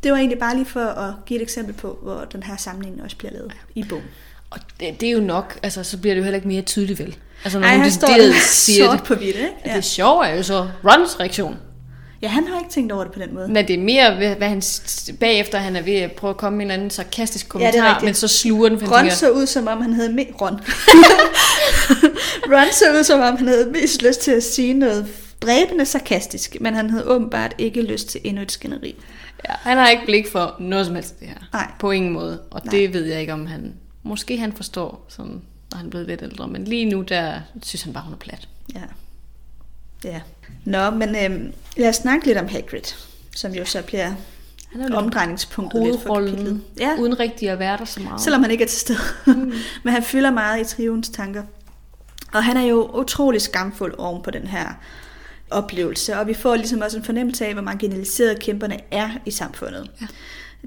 [0.03, 3.03] det var egentlig bare lige for at give et eksempel på, hvor den her sammenligning
[3.03, 4.05] også bliver lavet i bogen.
[4.49, 6.99] Og det, det er jo nok, altså så bliver det jo heller ikke mere tydeligt
[6.99, 7.15] vel.
[7.43, 9.07] Altså når Ej, hun står det siger sort det.
[9.07, 9.49] på hvidt, ikke?
[9.65, 9.69] Ja.
[9.71, 9.75] Ja.
[9.75, 11.55] Det sjove er jo så Rons reaktion.
[12.21, 13.47] ja, han har ikke tænkt over det på den måde.
[13.47, 14.61] Men det er mere, hvad, han,
[15.19, 18.05] bagefter han er ved at prøve at komme med en eller anden sarkastisk kommentar, rigtigt.
[18.05, 20.53] men så sluger den, Ron tænker, så ud, som om han havde me- Ron.
[22.53, 25.07] Ron så ud, som om han havde mest lyst til at sige noget
[25.41, 28.95] dræbende sarkastisk, men han havde åbenbart ikke lyst til endnu et skænderi.
[29.49, 31.35] ja, han har ikke blik for noget som helst af det her.
[31.53, 31.71] Nej.
[31.79, 32.39] På ingen måde.
[32.51, 32.71] Og Nej.
[32.71, 33.73] det ved jeg ikke, om han...
[34.07, 35.41] Måske han forstår, sådan,
[35.71, 36.47] når han er blevet lidt ældre.
[36.47, 38.47] Men lige nu, der synes han bare, hun er plat.
[38.75, 38.81] Ja.
[40.03, 40.21] Ja.
[40.65, 42.93] Nå, men øhm, lad os snakke lidt om Hagrid,
[43.35, 44.13] som jo så bliver
[44.71, 46.61] Han er omdrejningspunktet lidt for kapitlet.
[46.79, 48.21] Ja, uden rigtig at være der så meget.
[48.21, 48.99] selvom han ikke er til stede.
[49.25, 49.53] Mm.
[49.83, 51.43] Men han fylder meget i trions tanker.
[52.33, 54.67] Og han er jo utrolig skamfuld oven på den her
[55.49, 59.91] oplevelse, og vi får ligesom også en fornemmelse af, hvor marginaliserede kæmperne er i samfundet.
[60.01, 60.07] Ja.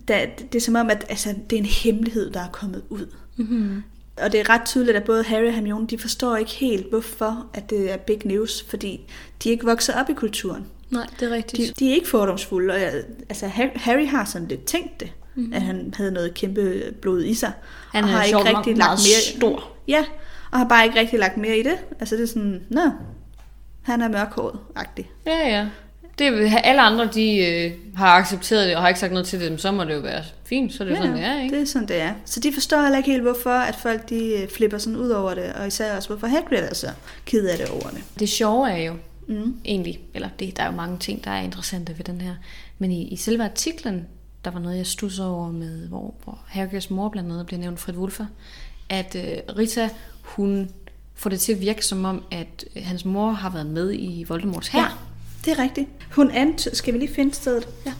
[0.09, 3.07] Da, det er som om, at altså, det er en hemmelighed, der er kommet ud.
[3.41, 3.83] Mm-hmm.
[4.23, 7.47] Og det er ret tydeligt, at både Harry og Hermione, de forstår ikke helt, hvorfor
[7.55, 9.01] at det er big news, fordi
[9.45, 10.67] de ikke vokset op i kulturen.
[10.91, 11.79] Nej, det er rigtigt.
[11.79, 12.93] De, de er ikke fordomsfulde, og jeg,
[13.29, 15.53] altså Harry, Harry har sådan lidt tænkt det, mm-hmm.
[15.53, 17.53] at han havde noget kæmpe blod i sig.
[17.93, 19.69] Han og har ikke nok rigtig meget lagt mere, stor.
[19.89, 20.05] Ja,
[20.51, 21.77] og har bare ikke rigtig lagt mere i det.
[22.01, 22.91] Altså det er sådan, nå,
[23.83, 25.11] han er mørkhåret-agtig.
[25.27, 25.67] Ja, ja.
[26.19, 29.61] Det, alle andre, de øh, har accepteret det og har ikke sagt noget til det,
[29.61, 31.55] så må det jo være fint, så er det jo sådan, det er, ikke?
[31.57, 32.15] det er sådan, det er.
[32.25, 35.35] Så de forstår heller ikke helt, hvorfor at folk de øh, flipper sådan ud over
[35.35, 36.89] det, og især også, hvorfor Hagrid er så
[37.25, 38.03] ked af det over det.
[38.19, 38.95] Det sjove er jo
[39.29, 39.55] Mm.
[39.65, 42.35] egentlig, eller det, der er jo mange ting, der er interessante ved den her,
[42.79, 44.07] men i, i selve artiklen,
[44.45, 47.81] der var noget, jeg stussede over med, hvor, hvor Harrys mor blandt andet bliver nævnt
[47.81, 48.27] Fred Wulfer,
[48.89, 49.89] at øh, Rita,
[50.23, 50.71] hun
[51.15, 54.25] får det til at virke som om, at øh, hans mor har været med i
[54.29, 54.81] Voldemorts her.
[54.81, 54.89] Ja,
[55.45, 55.89] det er rigtigt.
[56.11, 56.69] Hun ant...
[56.77, 57.69] Skal vi lige finde stedet?
[57.87, 57.93] Ja.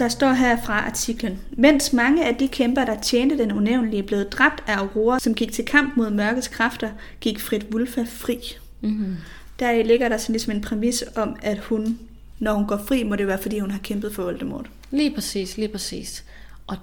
[0.00, 1.40] Der står her fra artiklen.
[1.50, 5.52] Mens mange af de kæmper, der tjente den unævnlige, blev dræbt af Aurora, som gik
[5.52, 8.38] til kamp mod mørkets kræfter, gik Frit Wulfa fri.
[8.80, 9.16] Mm-hmm.
[9.58, 11.98] Der ligger der sådan ligesom en præmis om, at hun,
[12.38, 14.70] når hun går fri, må det være, fordi hun har kæmpet for Voldemort.
[14.90, 16.24] Lige præcis, lige præcis.
[16.66, 16.76] Og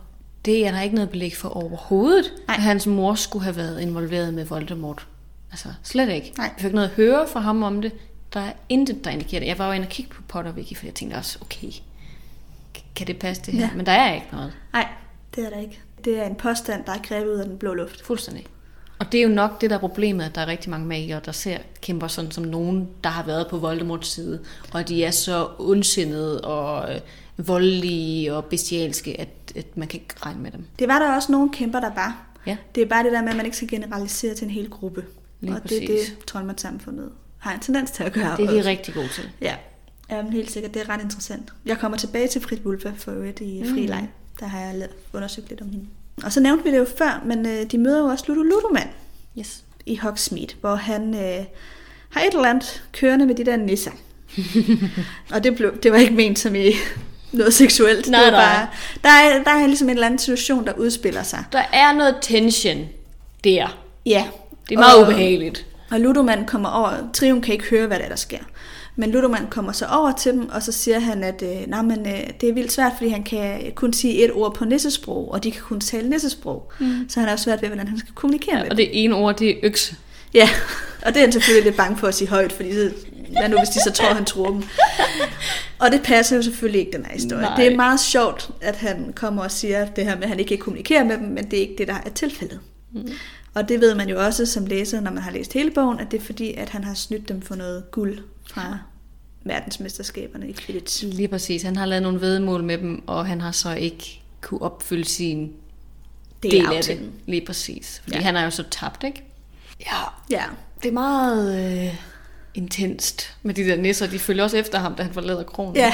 [0.46, 2.56] det er der ikke noget belæg for overhovedet, Nej.
[2.56, 5.08] at hans mor skulle have været involveret med Voldemort.
[5.52, 6.34] Altså, slet ikke.
[6.38, 6.52] Nej.
[6.58, 7.92] Jeg fik noget at høre fra ham om det.
[8.34, 9.48] Der er intet, der indikerer det.
[9.48, 11.72] Jeg var jo inde og kigge på Potterwiki, for jeg tænkte også, okay,
[12.98, 13.62] kan det passe det her?
[13.62, 13.70] Ja.
[13.76, 14.54] Men der er ikke noget.
[14.74, 14.88] Nej,
[15.36, 15.80] det er der ikke.
[16.06, 18.02] Det er en påstand, der er grebet ud af den blå luft.
[18.02, 18.46] Fuldstændig.
[19.00, 21.22] Og det er jo nok det, der er problemet, at der er rigtig mange magikere,
[21.26, 24.40] der ser kæmper sådan som nogen, der har været på Voldemorts side,
[24.74, 27.02] og de er så ondsindede og øh,
[27.48, 30.66] voldelige og bestialske, at, at man kan ikke regne med dem.
[30.80, 32.26] Det var der også nogle kæmper, der var.
[32.46, 32.58] Ja.
[32.76, 35.06] Det er bare det der med, at man ikke skal generalisere til en hel gruppe.
[35.42, 36.10] Lige og det er præcis.
[36.10, 38.38] det, troldmandssamfundet har en tendens til at gøre.
[38.38, 38.70] Det er de også.
[38.70, 39.30] rigtig gode til.
[39.42, 39.56] Ja,
[40.12, 40.74] Jamen, helt sikkert.
[40.74, 41.50] Det er ret interessant.
[41.66, 43.74] Jeg kommer tilbage til Frit Wulfa for øvrigt i Mm.
[43.74, 44.10] Frileg.
[44.40, 45.86] Der har jeg undersøgt lidt om hende.
[46.24, 48.88] Og så nævnte vi det jo før, men øh, de møder jo også Ludo Ludoman
[49.40, 49.64] Yes.
[49.86, 51.46] i Hogsmeade, hvor han øh,
[52.10, 53.92] har et eller andet kørende med de der nisser.
[55.34, 56.72] og det, blev, det var ikke ment som i
[57.32, 58.08] noget seksuelt.
[58.10, 58.56] Nej, det var nej.
[58.56, 58.68] bare,
[59.04, 61.44] der, er, der er ligesom en eller anden situation, der udspiller sig.
[61.52, 62.78] Der er noget tension
[63.44, 63.78] der.
[64.06, 64.28] Ja.
[64.70, 65.66] Det er meget og, ubehageligt.
[65.92, 68.40] Og Ludoman kommer over, Trium kan ikke høre, hvad der, er, der sker.
[69.00, 72.08] Men Ludoman kommer så over til dem, og så siger han, at øh, nej, men,
[72.08, 75.44] øh, det er vildt svært, fordi han kan kun sige et ord på nissesprog, og
[75.44, 76.72] de kan kun tale nissesprog.
[76.80, 77.10] Mm.
[77.10, 79.38] Så han har også svært ved, hvordan han skal kommunikere med Og det ene ord,
[79.38, 79.96] det er økse.
[80.34, 80.50] Ja,
[81.06, 82.92] og det er han selvfølgelig lidt bange for at sige højt, fordi så,
[83.32, 84.64] hvad nu hvis de så tror, han tror dem.
[85.80, 87.42] Og det passer jo selvfølgelig ikke, den her historie.
[87.42, 87.56] Nej.
[87.56, 90.50] Det er meget sjovt, at han kommer og siger det her med, at han ikke
[90.50, 92.60] kan kommunikere med dem, men det er ikke det, der er tilfældet.
[92.94, 93.10] Mm.
[93.54, 96.12] Og det ved man jo også som læser, når man har læst hele bogen, at
[96.12, 98.18] det er fordi, at han har snydt dem for noget guld
[98.62, 98.78] fra
[99.44, 101.04] verdensmesterskaberne i Quidditch.
[101.06, 101.62] Lige præcis.
[101.64, 105.52] Han har lavet nogle vedmål med dem, og han har så ikke kunne opfylde sin
[106.44, 107.12] Det del af det.
[107.26, 108.00] Lige præcis.
[108.04, 108.22] Fordi Ja.
[108.24, 109.24] han er jo så tabt, ikke?
[109.80, 109.98] Ja,
[110.30, 110.44] Ja,
[110.84, 111.96] det er meget øh,
[112.54, 114.08] intenst med de der nisser.
[114.08, 115.76] De følger også efter ham, da han forlader kronen.
[115.76, 115.94] ja.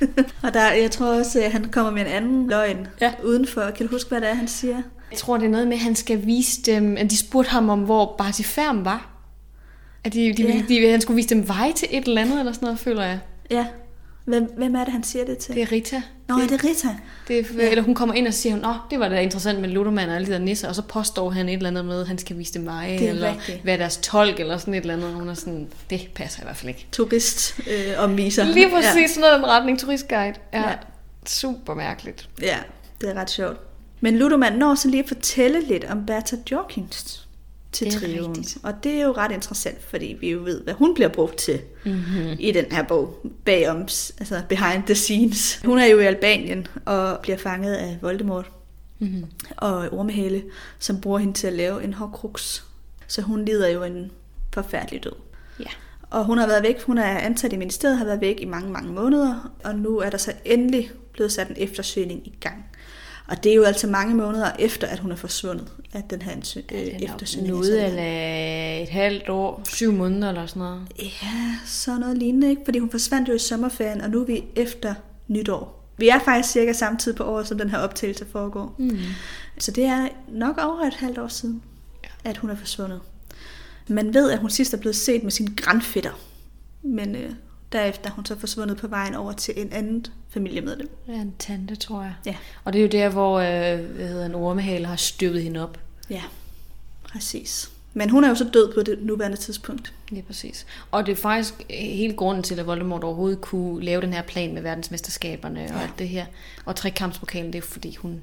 [0.42, 3.12] og der, jeg tror også, at han kommer med en anden løgn Ja.
[3.24, 3.70] udenfor.
[3.76, 4.82] Kan du huske, hvad det er, han siger?
[5.10, 6.96] Jeg tror, det er noget med, at han skal vise dem...
[6.96, 9.10] At de spurgte ham om, hvor Bartiferm var.
[10.04, 10.62] At de, de, Ja.
[10.68, 13.18] de, han skulle vise dem vej til et eller andet, eller sådan noget, føler jeg.
[13.50, 13.66] Ja.
[14.24, 15.54] Hvem, hvem er det, han siger det til?
[15.54, 16.02] Det er Rita.
[16.28, 16.88] Nå, er det Rita?
[17.28, 17.70] Det ja.
[17.70, 20.26] Eller hun kommer ind og siger, Nå, det var da interessant med Ludoman og alle
[20.28, 22.54] de der nisser, og så påstår han et eller andet med, at han skal vise
[22.54, 23.64] dem veje, Det er eller rigtigt.
[23.66, 25.08] være deres tolk, eller sådan et eller andet.
[25.08, 26.86] Og Hun er sådan, det passer i hvert fald ikke.
[26.92, 28.44] Turist øh, omviser.
[28.44, 29.06] Lige præcis ja.
[29.06, 30.34] sådan noget i den retning, turistguide.
[30.52, 30.74] Ja, Ja.
[31.26, 32.28] super mærkeligt.
[32.42, 32.46] Ja.
[32.46, 32.56] ja,
[33.00, 33.56] det er ret sjovt.
[34.00, 37.26] Men Ludoman når så lige at fortælle lidt om Bertha Jorkins
[37.72, 38.28] til Det trioen.
[38.30, 38.58] rigtigt.
[38.62, 41.60] Og det er jo ret interessant, fordi vi jo ved, hvad hun bliver brugt til
[41.84, 42.36] Mm-hmm.
[42.38, 43.80] i den her bog, bagom,
[44.20, 45.60] altså behind the scenes.
[45.64, 48.50] Hun er jo i Albanien og bliver fanget af Voldemort
[48.98, 49.24] Mm-hmm.
[49.56, 50.42] og Ormehale,
[50.78, 52.62] som bruger hende til at lave en horcrux.
[53.06, 54.10] Så hun lider jo en
[54.54, 55.12] forfærdelig død.
[55.60, 55.64] Ja.
[56.10, 58.70] Og hun har været væk, hun er ansat i ministeriet, har været væk i mange,
[58.70, 62.64] mange måneder, og nu er der så endelig blevet sat en eftersøgning i gang.
[63.30, 66.32] Og det er jo altså mange måneder efter, at hun er forsvundet, at den her
[66.32, 68.02] ansø- øh, eftersøgning er Noget eller
[68.82, 70.80] et halvt år, syv måneder eller sådan noget.
[70.98, 72.62] Ja, så noget lignende, ikke?
[72.64, 74.94] Fordi hun forsvandt jo i sommerferien, og nu er vi efter
[75.28, 75.86] nytår.
[75.96, 78.74] Vi er faktisk cirka samtidig på året, som den her optagelse foregår.
[78.78, 78.98] Mm.
[79.58, 81.62] Så det er nok over et halvt år siden,
[82.24, 83.00] at hun er forsvundet.
[83.88, 86.20] Man ved, at hun sidst er blevet set med sin grandfætter.
[86.82, 87.30] Men øh,
[87.72, 90.90] derefter er hun så forsvundet på vejen over til en anden familiemedlem.
[91.08, 92.14] Ja, en tante, tror jeg.
[92.26, 92.36] Ja.
[92.64, 95.78] Og det er jo der, hvor øh, hvad hedder en ormehale har støvet hende op.
[96.10, 96.22] Ja,
[97.02, 97.70] præcis.
[97.94, 99.92] Men hun er jo så død på det nuværende tidspunkt.
[100.08, 100.66] Lige præcis.
[100.90, 104.54] Og det er faktisk hele grunden til, at Voldemort overhovedet kunne lave den her plan
[104.54, 106.26] med verdensmesterskaberne og alt det her.
[106.64, 108.20] Og trekampspokalen, det er fordi hun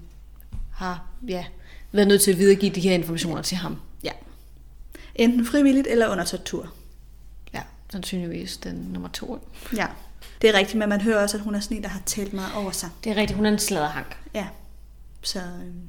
[0.71, 1.45] har ja,
[1.91, 3.77] været nødt til at videregive de her informationer til ham.
[4.03, 4.12] Ja.
[5.15, 6.73] Enten frivilligt eller under tortur.
[7.91, 9.47] Sandsynligvis den nummer to.
[9.76, 9.88] Ja.
[10.41, 12.34] Det er rigtigt, men man hører også, at hun er sådan en, der har talt
[12.34, 12.89] meget over sig.
[13.04, 14.17] Det er rigtigt, hun er en sladderhank.
[14.34, 14.47] Ja.
[15.21, 15.82] Så, øhm,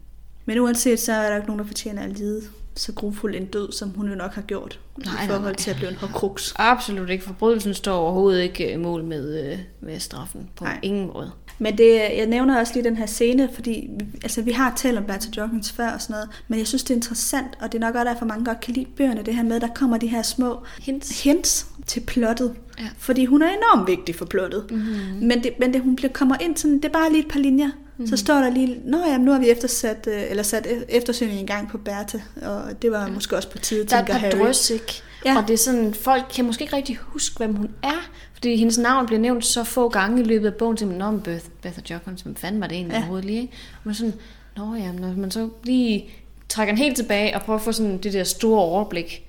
[0.45, 2.43] men uanset, så er der ikke nogen, der fortjener at lide
[2.75, 4.81] så grufuld en død, som hun jo nok har gjort.
[4.97, 5.55] Nej, I nej, forhold nej.
[5.55, 6.55] til at blive en hårdkruks.
[6.57, 7.25] Absolut ikke.
[7.25, 10.51] Forbrydelsen står overhovedet ikke øh, mål med, øh, med straffen.
[10.57, 10.73] På Nej.
[10.73, 10.81] Nej.
[10.83, 11.33] ingen måde.
[11.59, 13.91] Men det, jeg nævner også lige den her scene, fordi
[14.23, 16.91] altså, vi har talt om Bertha Jorkins før og sådan noget, men jeg synes, det
[16.91, 19.43] er interessant, og det er nok også derfor, mange godt kan lide bøgerne, det her
[19.43, 21.23] med, der kommer de her små Hints.
[21.23, 22.55] hints til plottet.
[22.79, 22.85] Ja.
[22.99, 24.67] Fordi hun er enormt vigtig for plottet.
[24.71, 25.27] Mm-hmm.
[25.27, 27.39] Men, det, men det, hun bliver, kommer ind sådan, det er bare lige et par
[27.41, 27.67] linjer.
[27.69, 28.07] Mm-hmm.
[28.07, 31.41] Så står der lige, nå jamen, nu har vi eftersat, øh, eller sat e- eftersøgning
[31.41, 33.09] i gang på Bertha, og det var ja.
[33.13, 34.39] måske også på tide, Der er et tænker par Harry.
[34.47, 35.03] drøs, ikke?
[35.25, 35.33] Ja.
[35.33, 35.39] Ja.
[35.39, 38.09] Og det er sådan, folk kan måske ikke rigtig huske, hvem hun er.
[38.39, 41.45] Fordi hendes navn bliver nævnt så få gange i løbet af bogen, til om Beth,
[41.63, 42.99] Beth Jokons, hvem fanden var det egentlig Ja.
[42.99, 43.41] overhovedet lige?
[43.41, 43.53] ikke?
[43.75, 44.15] Og man sådan,
[44.57, 46.11] nå ja, når man så lige
[46.49, 49.25] trækker den helt tilbage og prøver at få sådan det der store overblik,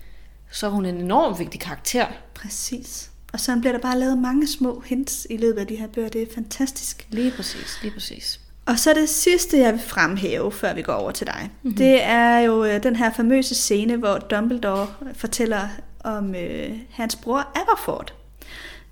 [0.51, 2.05] så er hun en enormt vigtig karakter.
[2.33, 3.09] Præcis.
[3.33, 6.09] Og så bliver der bare lavet mange små hints i løbet af de her bøger.
[6.09, 7.07] Det er fantastisk.
[7.09, 8.39] Lige præcis, lige præcis.
[8.65, 11.77] Og så det sidste, jeg vil fremhæve, før vi går over til dig, mm-hmm.
[11.77, 15.67] det er jo øh, den her famøse scene, hvor Dumbledore fortæller
[16.03, 18.13] om øh, hans bror Aberford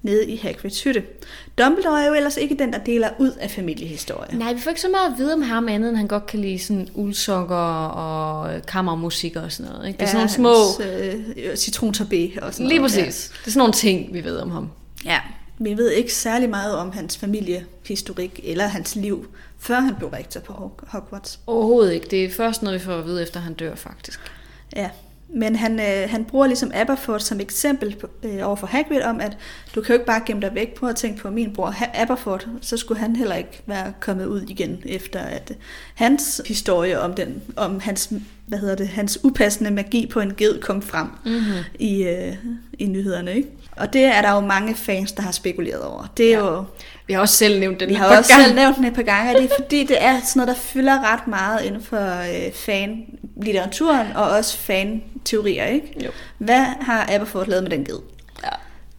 [0.01, 1.03] nede i Hagrids hytte.
[1.57, 4.37] Dumbledore er jo ellers ikke den, der deler ud af familiehistorie.
[4.37, 6.39] Nej, vi får ikke så meget at vide om ham andet, end han godt kan
[6.41, 7.55] lide sådan uldsokker
[7.85, 9.87] og kammermusik og sådan noget.
[9.87, 9.97] Ikke?
[9.97, 10.83] Det er sådan nogle små...
[10.83, 12.81] Hans, øh, citrontabé og sådan Lige noget.
[12.81, 13.31] præcis.
[13.41, 14.69] Det er sådan nogle ting, vi ved om ham.
[15.05, 15.11] Ja.
[15.11, 15.19] ja.
[15.59, 19.27] Vi ved ikke særlig meget om hans familiehistorik eller hans liv,
[19.59, 21.39] før han blev rektor på Hog- Hogwarts.
[21.47, 22.07] Overhovedet ikke.
[22.11, 24.19] Det er først noget, vi får at vide, efter han dør, faktisk.
[24.75, 24.89] Ja,
[25.33, 29.19] men han, øh, han bruger ligesom Aberford som eksempel på, øh, over for Hagrid om,
[29.19, 29.37] at
[29.75, 30.73] du kan jo ikke bare gemme dig væk.
[30.75, 34.25] Prøv at tænke på min bror Ha- Aberford, så skulle han heller ikke være kommet
[34.25, 35.57] ud igen, efter at øh,
[35.95, 38.09] hans historie om, den, om hans,
[38.47, 41.63] hvad hedder det, hans upassende magi på en ged kom frem Mm-hmm.
[41.79, 42.35] i, øh,
[42.79, 43.35] i nyhederne.
[43.35, 43.49] Ikke?
[43.79, 46.05] Og det er der jo mange fans, der har spekuleret over.
[46.17, 46.45] Det er Ja.
[46.45, 46.63] jo,
[47.07, 48.43] Vi har også selv nævnt den vi har også gange.
[48.45, 50.61] selv nævnt den et par gange, og det er fordi, det er sådan noget, der
[50.61, 55.93] fylder ret meget inden for øh, fan-litteraturen og også fan-teorier, ikke?
[56.05, 56.09] Jo.
[56.37, 57.99] Hvad har Aberford lavet med den ged?
[58.43, 58.49] Ja.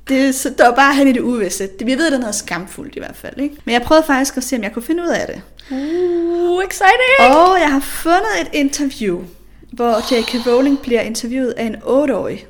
[0.09, 1.67] Det så- der var bare hen i det uvisse.
[1.79, 3.57] Det- Vi ved, den er skamfuldt i hvert fald, ikke?
[3.65, 5.43] Men jeg prøvede faktisk at se, om jeg kunne finde ud af det.
[5.71, 7.37] Uh, exciting!
[7.37, 9.23] Og jeg har fundet et interview,
[9.73, 10.47] hvor J.K.
[10.47, 12.47] Rowling bliver interviewet af en 8-årig,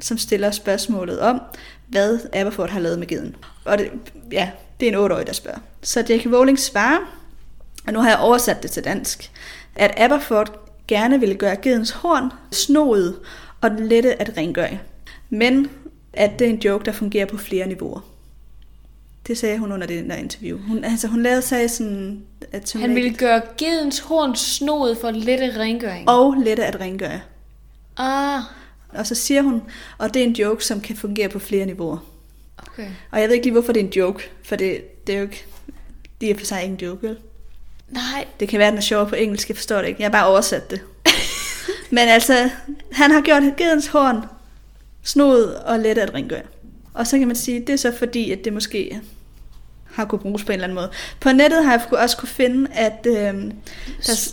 [0.00, 1.40] som stiller spørgsmålet om,
[1.88, 3.36] hvad Aberford har lavet med geden.
[3.64, 3.90] Og det,
[4.32, 5.58] ja, det er en 8-årig, der spørger.
[5.82, 6.26] Så J.K.
[6.26, 6.98] Rowling svarer,
[7.86, 9.30] og nu har jeg oversat det til dansk,
[9.74, 13.16] at Aberford gerne ville gøre gedens horn snoet
[13.60, 14.78] og lette at rengøre.
[15.30, 15.70] Men
[16.12, 18.00] at det er en joke, der fungerer på flere niveauer.
[19.26, 20.58] Det sagde hun under det der interview.
[20.58, 22.22] Hun, altså, hun lavede sig sådan...
[22.52, 26.08] At Han ville gøre gedens horn snoet for lette rengøring.
[26.08, 27.20] og lette at rengøre.
[27.96, 28.42] Ah,
[28.96, 29.62] Og så siger hun,
[29.98, 31.98] og det er en joke, som kan fungere på flere niveauer.
[32.58, 32.88] okay.
[33.10, 35.24] Og jeg ved ikke lige, hvorfor det er en joke, for det, det er jo
[35.24, 35.44] ikke,
[36.20, 37.16] det er for sig ikke en joke, vel?
[37.88, 40.00] Nej, Det kan være, den er sjov på engelsk, jeg forstår det ikke.
[40.02, 40.80] Jeg har bare oversat det.
[41.90, 42.50] Men altså,
[42.92, 44.24] han har gjort gedens horn
[45.02, 46.42] snoet og lette at rengøre.
[46.94, 49.00] Og så kan man sige, det er så fordi, at det måske
[49.96, 50.90] har kunne bruges på en eller anden måde.
[51.20, 53.14] På nettet har jeg også kunne finde, at, øh,
[54.06, 54.32] der,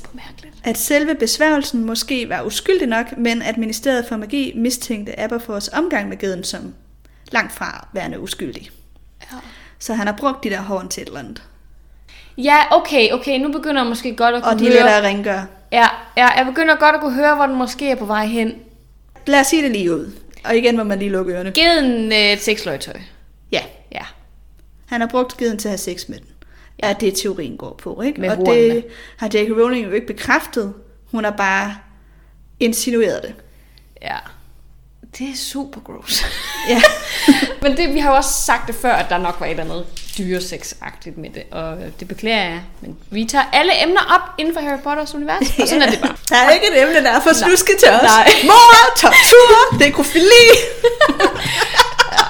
[0.64, 6.10] at selve besværgelsen måske var uskyldig nok, men at Ministeriet for Magi mistænkte Aberfords omgang
[6.10, 6.74] med geden som
[7.32, 8.70] langt fra værende uskyldig.
[9.32, 9.38] Ja.
[9.80, 11.44] Så han har brugt de der horn til et eller andet.
[12.38, 14.98] ja, okay, okay, nu begynder jeg måske godt at kunne Og de høre...
[14.98, 15.46] at rengøre.
[15.72, 18.54] Ja, ja, jeg begynder godt at kunne høre, hvor den måske er på vej hen.
[19.26, 20.12] Lad os sige det lige ud.
[20.46, 21.52] Og igen må man lige lukke ørerne.
[21.52, 22.94] Geden øh, et sexløgetøj.
[23.52, 23.62] Ja.
[24.94, 26.28] Han har brugt geden til at have sex med den.
[26.84, 28.22] Ja, det er teorien går på, ikke?
[28.22, 28.76] Med og hornene.
[28.76, 28.86] det
[29.18, 29.50] har J.K.
[29.50, 30.74] Rowling jo ikke bekræftet.
[31.12, 31.76] Hun har bare
[32.60, 33.34] insinueret det.
[34.02, 34.16] Ja.
[35.18, 36.26] Det er super gross.
[36.70, 36.82] Ja.
[37.62, 39.64] Men det, vi har jo også sagt det før, at der nok var et eller
[39.64, 39.86] andet
[40.18, 42.62] dyresexagtigt med det, og det beklager jeg.
[42.82, 46.00] Men vi tager alle emner op inden for Harry Potters univers, og sådan er det
[46.02, 46.16] bare.
[46.30, 48.02] Der er ikke et emne, der er for slusket til os.
[48.04, 48.32] Nej.
[48.44, 50.46] Mor, tortur, dekrofili.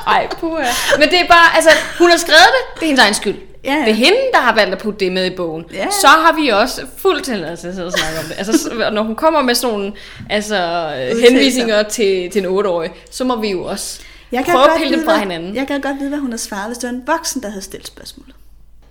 [0.07, 0.63] Ej, puha.
[0.99, 3.35] Men det er bare, altså, hun har skrevet det, det er hendes egen skyld.
[3.63, 3.79] Ja, ja.
[3.79, 5.65] Det er hende, der har valgt at putte det med i bogen.
[5.73, 5.87] Ja.
[5.89, 8.35] Så har vi også fuld tilladelse til at snakke om det.
[8.37, 9.93] Altså, så- når hun kommer med sådan nogle
[10.29, 11.29] altså, Udtalelser.
[11.29, 13.99] henvisninger til, til en 8-årig, så må vi jo også
[14.31, 15.55] Jeg prøve at pille dem fra hinanden.
[15.55, 17.61] Jeg kan godt vide, hvad hun har svaret, hvis det var en voksen, der havde
[17.61, 18.35] stillet spørgsmålet.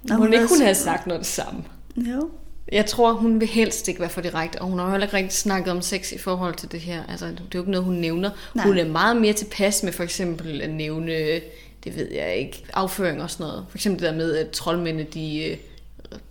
[0.03, 1.65] Når Hun ikke havde kunne have sagt- noget det samme.
[1.97, 2.29] Jo.
[2.73, 5.39] Jeg tror, hun vil helst ikke være for direkte, og hun har heller ikke rigtig
[5.39, 7.03] snakket om sex i forhold til det her.
[7.09, 8.31] Altså, det er jo ikke noget, hun nævner.
[8.55, 8.67] Nej.
[8.67, 11.13] Hun er meget mere tilpas med for eksempel at nævne,
[11.85, 13.67] det ved jeg ikke, afføring og sådan noget.
[13.69, 15.57] For eksempel det der med, at troldmændene, de, øh,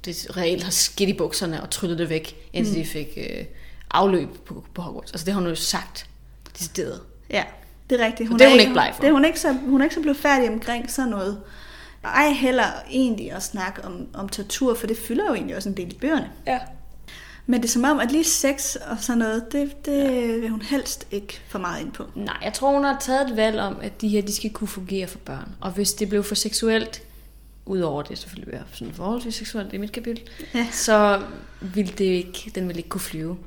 [0.06, 2.84] de reelt har skidt i bukserne og tryllet det væk, indtil mm.
[2.84, 3.46] de fik øh,
[3.92, 5.12] afløb på, på Hogwarts.
[5.12, 6.06] Altså det har hun jo sagt,
[6.60, 7.00] decideret.
[7.30, 7.44] Ja,
[7.90, 8.30] det er rigtigt.
[8.32, 9.02] det er hun ikke bleg for.
[9.02, 11.42] Det er hun ikke så, hun er ikke så blevet færdig omkring sådan noget.
[12.04, 15.70] Og ej heller egentlig at snakke om, om tortur, for det fylder jo egentlig også
[15.70, 16.32] en del i bøgerne.
[16.48, 16.60] Ja.
[17.46, 20.62] Men det er som om, at lige sex og sådan noget, det, det vil hun
[20.62, 22.06] helst ikke for meget ind på.
[22.16, 24.68] Nej, jeg tror, hun har taget et valg om, at de her de skal kunne
[24.68, 25.50] fungere for børn.
[25.62, 27.02] Og hvis det blev for seksuelt,
[27.66, 30.68] udover det selvfølgelig være sådan forholdsvis seksuelt i mit kapitel, Ja.
[30.72, 31.22] så
[31.62, 33.38] vil det ikke, den vil ikke kunne flyve.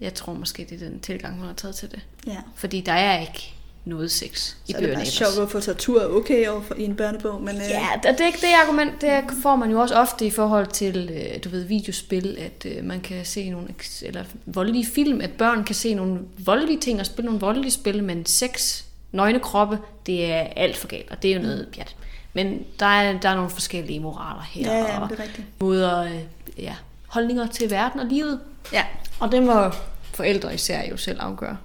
[0.00, 2.00] Jeg tror måske, det er den tilgang, hun har taget til det.
[2.26, 2.36] Ja.
[2.54, 5.08] Fordi der er ikke noget sex i Så er det bøgerne bare ellers.
[5.14, 7.42] sjovt, hvorfor tortur er okay over for, i en børnebog.
[7.42, 9.10] Men, øh, Ja, og det, det argument, det
[9.42, 13.00] får man jo også ofte i forhold til, øh, du ved, videospil, at øh, man
[13.00, 13.68] kan se nogle,
[14.02, 18.04] eller voldelige film, at børn kan se nogle voldelige ting og spille nogle voldelige spil,
[18.04, 21.96] men sex, nøgne kroppe, det er alt for galt, og det er jo noget pjat.
[22.32, 25.46] Men der er, der er nogle forskellige moraler her, Ja, ja, og det er rigtigt.
[25.60, 26.20] måder, øh,
[26.58, 26.74] ja,
[27.06, 28.40] holdninger til verden og livet.
[28.72, 28.84] ja.
[29.20, 29.70] Og det må
[30.14, 31.56] forældre især jo selv afgøre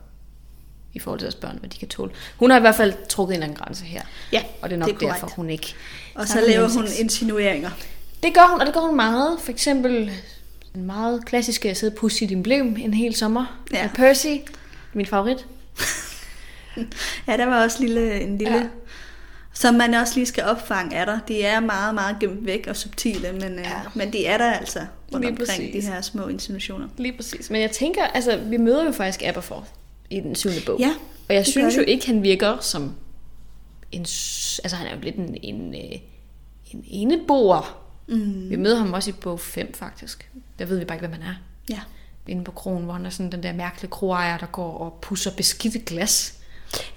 [0.93, 2.11] i forhold til deres børn, hvad de kan tåle.
[2.37, 4.01] Hun har i hvert fald trukket en eller anden grænse her.
[4.31, 5.75] Ja, og det er nok det er er derfor, hun ikke...
[6.15, 7.69] Og så laver hun insinueringer.
[8.23, 9.37] Det gør hun, og det gør hun meget.
[9.41, 10.11] For eksempel
[10.75, 13.59] en meget klassisk, jeg sidder på sit emblem en hel sommer.
[13.73, 13.77] Ja.
[13.77, 14.35] Af Percy,
[14.93, 15.45] min favorit.
[17.27, 18.55] Ja, der var også lille, en lille...
[18.55, 18.63] Ja.
[19.53, 21.19] Som man også lige skal opfange er der.
[21.27, 23.69] De er meget, meget gemt væk og subtile, men, ja.
[23.69, 23.81] Ja.
[23.95, 24.79] men de er der altså
[25.13, 25.87] rundt Lige omkring de præcis.
[25.87, 26.87] her små insinuationer.
[26.97, 27.49] Lige præcis.
[27.49, 29.67] Men jeg tænker, altså, vi møder jo faktisk Aberforth
[30.09, 30.79] i den syvende bog.
[30.79, 30.93] Ja,
[31.29, 32.83] Og jeg synes jo ikke, han virker som
[33.91, 34.01] en...
[34.01, 35.99] Altså, han er jo lidt en, en, øh,
[36.71, 37.85] en eneboer.
[38.07, 38.49] Mm.
[38.49, 40.29] Vi møder ham også i bog 5, faktisk.
[40.59, 41.35] Der ved vi bare ikke, hvem han er.
[41.69, 41.79] Ja.
[42.27, 45.31] Inde på kronen, hvor han er sådan den der mærkelige kroejer, der går og pusser
[45.37, 46.33] beskidte glas.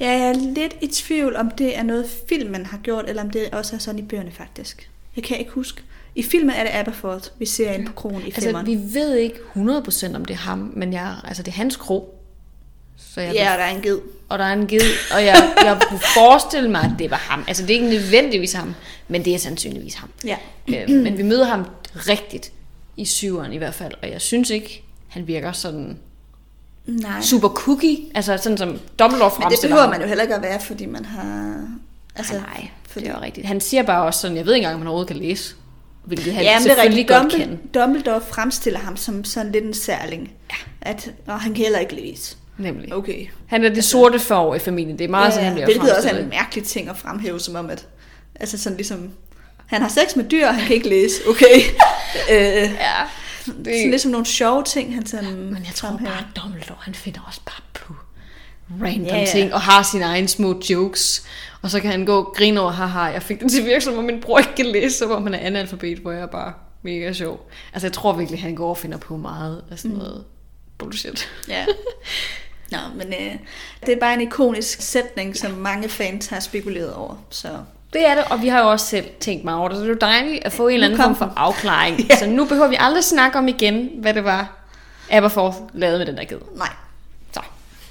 [0.01, 3.31] ja, jeg er lidt i tvivl, om det er noget filmen har gjort, eller om
[3.31, 4.91] det også er sådan i bøgerne faktisk.
[5.17, 5.83] Jeg kan ikke huske.
[6.15, 8.67] I filmen er det Aberforth, vi ser inde på kronen i Altså, femmeren.
[8.67, 12.19] vi ved ikke 100% om det er ham, men jeg, altså, det er hans kro.
[13.15, 13.99] Så jeg, Ja, og der er en ged.
[14.29, 14.81] og der er en ged,
[15.15, 17.45] og jeg, jeg kunne forestille mig, at det var ham.
[17.49, 18.75] Altså, det er ikke nødvendigvis ham,
[19.09, 20.09] men det er sandsynligvis ham.
[20.25, 20.37] Ja.
[20.69, 22.53] Øh, men vi møder ham rigtigt
[22.97, 25.99] i syveren i hvert fald, og jeg synes ikke, han virker sådan
[26.87, 27.21] Nej.
[27.23, 30.43] super cookie, altså sådan som Dumbledore Men det fremstiller behøver man jo heller ikke at
[30.43, 31.67] være, fordi man har...
[32.17, 33.07] Altså, nej, nej, fordi...
[33.07, 33.47] det er rigtigt.
[33.47, 35.55] Han siger bare også sådan, jeg ved ikke engang, om han overhovedet kan læse.
[36.05, 37.41] Hvilket han Ja, selvfølgelig godt kan.
[37.49, 40.33] Dumbledore, Dumbledore fremstiller ham som sådan lidt en særling.
[40.51, 40.57] Ja.
[40.91, 42.37] At, og han kan heller ikke læse.
[42.63, 42.95] Nemlig.
[42.95, 43.27] Okay.
[43.47, 44.99] Han er det sorte får i familien.
[44.99, 47.41] Det er meget, ja, sådan, han bliver hvilket også er en mærkelig ting at fremhæve,
[47.41, 47.87] som om at...
[48.41, 49.11] Altså sådan ligesom...
[49.67, 51.15] Han har sex med dyr, og han kan ikke læse.
[51.29, 51.57] Okay.
[52.33, 52.69] øh, Ja,
[53.47, 56.11] sådan det, ligesom nogle sjove ting, han sådan men jeg tror fremhæver.
[56.13, 57.95] bare, at Dumbledore, han finder også bare på
[58.85, 59.27] random ja.
[59.33, 61.27] ting, og har sine egne små jokes.
[61.63, 64.05] Og så kan han gå og grine over, haha, jeg fik den til som om
[64.05, 67.13] min bror ikke kan læse, som om han er analfabet, hvor jeg er bare mega
[67.13, 67.51] sjov.
[67.73, 69.99] Altså, jeg tror virkelig, han går og finder på meget af sådan Mm.
[69.99, 70.25] noget
[70.79, 71.29] bullshit.
[71.49, 71.67] Ja.
[72.73, 73.35] Nå, men øh,
[73.87, 77.25] det er bare en ikonisk sætning, som mange fans har spekuleret over.
[77.31, 77.49] Så
[77.93, 79.89] Det er det, og vi har jo også selv tænkt meget over det, så det
[79.89, 82.01] er jo dejligt at få en eller anden form for afklaring.
[82.11, 82.19] Ja.
[82.19, 84.59] Så nu behøver vi aldrig snakke om igen, hvad det var,
[85.11, 86.39] Aberforth lavede med den der ged.
[86.57, 86.69] nej.
[87.33, 87.41] Så,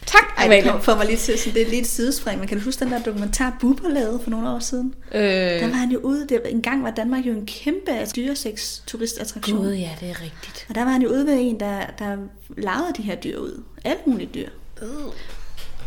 [0.05, 2.47] tak, Ej, det kom- får mig lige til sådan, det er lige et sidespring, men
[2.47, 4.93] kan du huske den der dokumentar, Bubber lavede for nogle år siden?
[5.11, 8.79] Øh, Der var han jo ude, det, en gang var Danmark jo en kæmpe dyresex
[8.87, 9.57] turistattraktion.
[9.57, 10.65] Gud, ja, det er rigtigt.
[10.69, 12.17] Og der var han jo ude ved en, der, der
[12.57, 13.63] lavede de her dyr ud.
[13.85, 14.49] Alt muligt dyr.
[14.81, 14.87] Øh.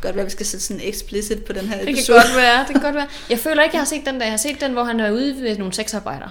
[0.00, 2.20] Godt være, vi skal sætte sådan explicit på den her Det kan episode.
[2.22, 3.08] godt være, det kan godt være.
[3.30, 4.22] Jeg føler ikke, jeg har set den der.
[4.22, 6.30] Jeg har set den, hvor han er ude ved nogle sexarbejdere.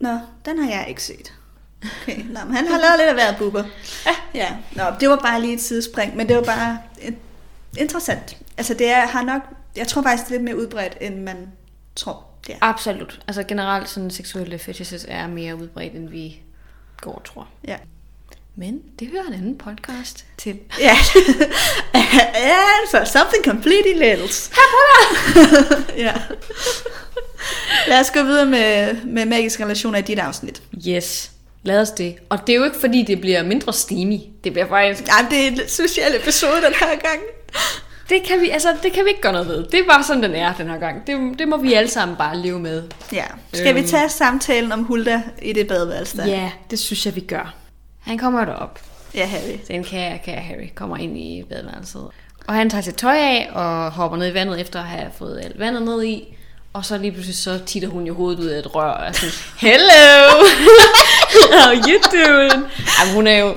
[0.00, 1.32] Nå, den har jeg ikke set.
[2.02, 3.64] Okay, Nå, men han har lavet lidt af hver buber.
[4.06, 4.10] Ja.
[4.34, 4.56] ja.
[4.72, 6.78] Nå, det var bare lige et sidespring, men det var bare
[7.78, 8.36] interessant.
[8.56, 9.42] Altså det er, har nok,
[9.76, 11.52] jeg tror faktisk, det er lidt mere udbredt, end man
[11.96, 12.24] tror.
[12.46, 12.58] Det er.
[12.60, 13.20] Absolut.
[13.28, 16.40] Altså generelt sådan seksuelle fetishes er mere udbredt, end vi
[17.00, 17.48] går og tror.
[17.68, 17.76] Ja.
[18.58, 20.58] Men det hører en anden podcast til.
[20.80, 20.96] Ja.
[21.94, 24.50] And for something completely else.
[26.06, 26.12] ja.
[27.86, 30.62] Lad os gå videre med, med magiske relationer i dit afsnit.
[30.88, 31.30] Yes.
[31.62, 32.16] Lad os det.
[32.28, 34.18] Og det er jo ikke fordi, det bliver mindre steamy.
[34.44, 35.08] Det bliver faktisk...
[35.08, 37.20] Ja, det er en social episode den her gang.
[38.08, 39.64] Det kan vi, altså, det kan vi ikke gøre noget ved.
[39.72, 41.06] Det er bare sådan, den er den her gang.
[41.06, 42.82] Det, det må vi alle sammen bare leve med.
[43.12, 43.24] Ja.
[43.52, 43.88] Skal vi Øhm.
[43.88, 46.26] tage samtalen om Hulda i det badeværelse der?
[46.26, 47.54] Ja, det synes jeg, vi gør.
[48.06, 48.80] Han kommer derop.
[49.14, 49.58] Ja, Harry.
[49.68, 52.08] Den kære, kære Harry kommer ind i badeværelset.
[52.46, 55.40] Og han tager sit tøj af og hopper ned i vandet efter at have fået
[55.44, 56.36] alt vandet ned i.
[56.72, 59.12] Og så lige pludselig så titter hun jo hovedet ud af et rør og er
[59.12, 60.46] sådan, Hello!
[61.58, 62.64] How you doing?
[63.00, 63.56] Ej, hun er jo...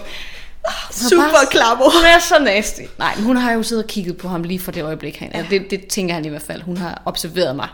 [0.92, 1.86] Super klapper.
[1.86, 2.82] Hun er så nasty.
[2.98, 5.18] Nej, men hun har jo siddet og kigget på ham lige fra det øjeblik.
[5.18, 5.46] Han, ja.
[5.50, 6.62] det, det tænker han i hvert fald.
[6.62, 7.68] Hun har observeret mig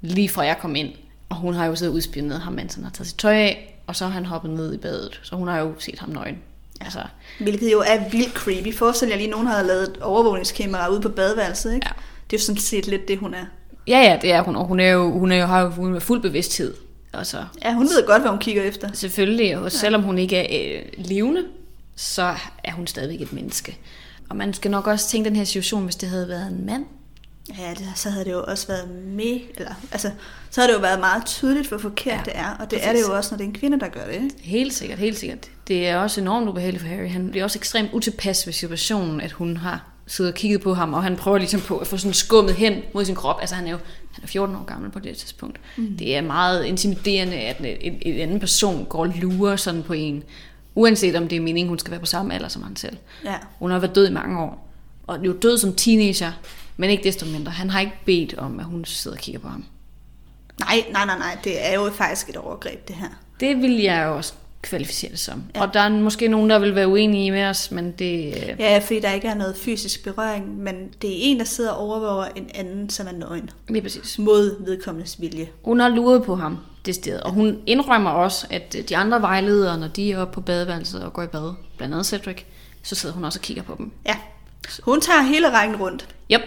[0.00, 0.88] lige fra jeg kom ind.
[1.28, 3.71] Og hun har jo siddet og udspioneret ham, mens han har taget sit tøj af.
[3.92, 5.20] Og så har han hoppet ned i badet.
[5.22, 6.38] Så hun har jo set ham nøgen.
[6.80, 6.98] Altså,
[7.40, 8.74] Hvilket jo er vildt creepy.
[8.74, 11.86] Forestil jer lige, nogen havde lavet et overvågningskamera ude på badeværelset, ikke?
[11.86, 11.92] Ja.
[12.30, 13.44] Det er jo sådan set lidt det, hun er.
[13.86, 14.56] ja, ja, det er hun.
[14.56, 16.74] Og hun er jo, hun er jo, har jo hun er fuld bevidsthed.
[17.12, 18.88] Altså, Ja, hun ved godt, hvad hun kigger efter.
[18.92, 21.44] Selvfølgelig, og selvom hun ikke er øh, levende,
[21.96, 22.34] så
[22.64, 23.78] er hun stadigvæk et menneske.
[24.30, 26.84] Og man skal nok også tænke den her situation, hvis det havde været en mand.
[27.58, 30.10] Ja, det, så havde det jo også været med, eller, altså,
[30.50, 32.86] så havde det jo været meget tydeligt, hvor forkert Ja, det er, og det præcis.
[32.86, 34.30] er det jo også, når det er en kvinde, der gør det, ikke?
[34.40, 35.38] Helt sikkert, helt sikkert.
[35.68, 37.08] Det er også enormt ubehageligt for Harry.
[37.08, 40.94] Han bliver også ekstremt utilpas ved situationen, at hun har siddet og kigget på ham,
[40.94, 43.36] og han prøver ligesom på at få sådan skummet hen mod sin krop.
[43.40, 43.78] Altså han er jo
[44.12, 45.60] han er 14 år gammel på det tidspunkt.
[45.76, 45.96] Mm.
[45.96, 49.92] Det er meget intimiderende, at en, en, en anden person går og lurer sådan på
[49.92, 50.22] en.
[50.74, 52.96] Uanset om det er meningen, hun skal være på samme alder som han selv.
[53.24, 53.34] Ja.
[53.58, 54.68] Hun har været død i mange år.
[55.06, 56.32] Og jo død som teenager,
[56.76, 57.52] men ikke desto mindre.
[57.52, 59.64] Han har ikke bedt om, at hun sidder og kigger på ham.
[60.60, 63.08] Nej, nej, nej, nej, det er jo faktisk et overgreb, det her.
[63.40, 65.42] Det vil jeg jo også kvalificere det som.
[65.54, 65.62] Ja.
[65.62, 68.26] Og der er måske nogen, der vil være uenige med os, men det...
[68.26, 71.70] øh, Ja, fordi der ikke er noget fysisk berøring, men det er en, der sidder
[71.70, 73.50] og overvåger en anden, som er nøgen.
[73.68, 74.18] Lige præcis.
[74.18, 75.48] Mod vedkommendes vilje.
[75.64, 79.20] Hun har luret på ham det sted, og hun indrømmer også, at øh, de andre
[79.22, 82.42] vejledere, når de er oppe på badeværelset og går i bad, blandt andet Cedric,
[82.82, 83.92] så sidder hun også og kigger på dem.
[84.06, 84.16] Ja.
[84.82, 86.08] Hun tager hele rækken rundt.
[86.32, 86.40] Yep.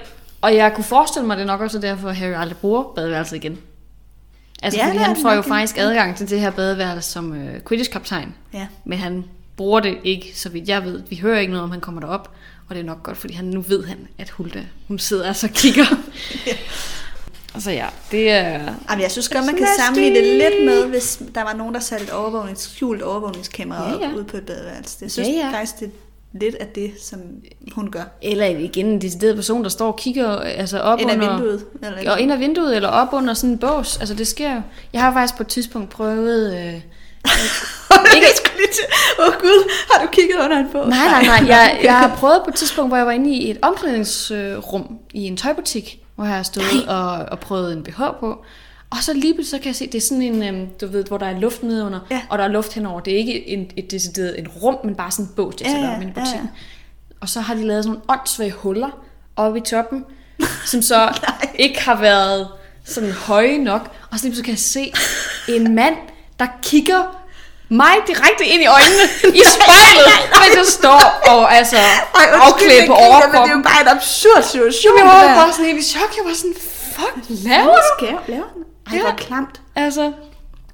[0.45, 3.35] Og jeg kunne forestille mig, det er nok også derfor, at Harry aldrig bruger badeværelset
[3.35, 3.57] igen.
[4.63, 5.51] Altså, Ja, fordi er han får jo ja.
[5.55, 8.35] faktisk adgang til det her badeværelse som øh, Quidditch-kaptajn.
[8.53, 8.67] Ja.
[8.85, 9.23] Men han
[9.57, 11.03] bruger det ikke, så vidt jeg ved.
[11.09, 12.31] Vi hører ikke noget om, han kommer derop.
[12.69, 15.47] Og det er nok godt, fordi han, nu ved han, at Hulda, hun sidder altså
[15.47, 15.85] og kigger.
[17.55, 18.73] Altså ja, det er...
[18.89, 21.79] Jamen, jeg synes godt, man kan sammenligne det lidt med, hvis der var nogen, der
[21.79, 24.13] satte et overvågnings, skjult overvågningskamera Ja, ja.
[24.15, 24.97] ude på et badeværelse.
[25.01, 25.51] Jeg synes Ja, ja.
[25.53, 25.91] faktisk, det er
[26.41, 27.19] lidt af det, som
[27.71, 28.03] hun gør.
[28.21, 31.29] Eller igen en decideret person, der står og kigger altså op Ind under...
[31.29, 31.65] vinduet.
[31.83, 33.97] Eller Og ind ad vinduet, eller op under sådan en bås.
[33.97, 34.61] Altså det sker jo.
[34.93, 36.53] Jeg har faktisk på et tidspunkt prøvet...
[36.53, 36.59] Øh,
[38.15, 38.27] ikke...
[38.27, 38.83] jeg skulle lige til...
[39.19, 40.87] Åh oh, gud, har du kigget under en båd?
[40.87, 41.47] Nej, nej, nej.
[41.55, 45.21] Jeg, jeg har prøvet på et tidspunkt, hvor jeg var inde i et omklædningsrum i
[45.27, 48.45] en tøjbutik, hvor jeg har stået og, og prøvet en BH på.
[48.89, 51.03] Og så lige pludselig så kan jeg se, det er sådan en, øhm, du ved,
[51.03, 52.21] hvor der er luft nedenunder, Ja.
[52.29, 52.99] og der er luft henover.
[52.99, 55.73] Det er ikke en, et decideret en rum, men bare sådan en bås, jeg Ja,
[55.73, 56.35] sætter ja, op i en ja, butik.
[56.35, 56.41] ja.
[57.21, 58.89] Og så har de lavet sådan nogle åndssvage huller
[59.35, 60.05] oppe i toppen,
[60.71, 61.13] som så
[61.59, 62.47] ikke har været
[62.85, 63.81] sådan høje nok.
[64.11, 64.93] Og så lige pludselig kan jeg se
[65.47, 65.95] en mand,
[66.39, 67.21] der kigger
[67.69, 69.03] mig direkte ind i øjnene
[69.39, 71.75] i spejlet, mens jeg står og altså
[72.15, 73.63] afklædt på Men det er jo overkroppen.
[73.63, 74.93] bare en absurd situation.
[74.97, 76.11] Jeg var bare sådan helt i chok.
[76.17, 76.55] Jeg var sådan,
[76.95, 77.81] fuck, laver Hvad du?
[77.97, 78.43] skal jeg lave?
[78.87, 79.01] Ej, Ja.
[79.01, 79.61] hvor klamt.
[79.75, 80.01] Altså,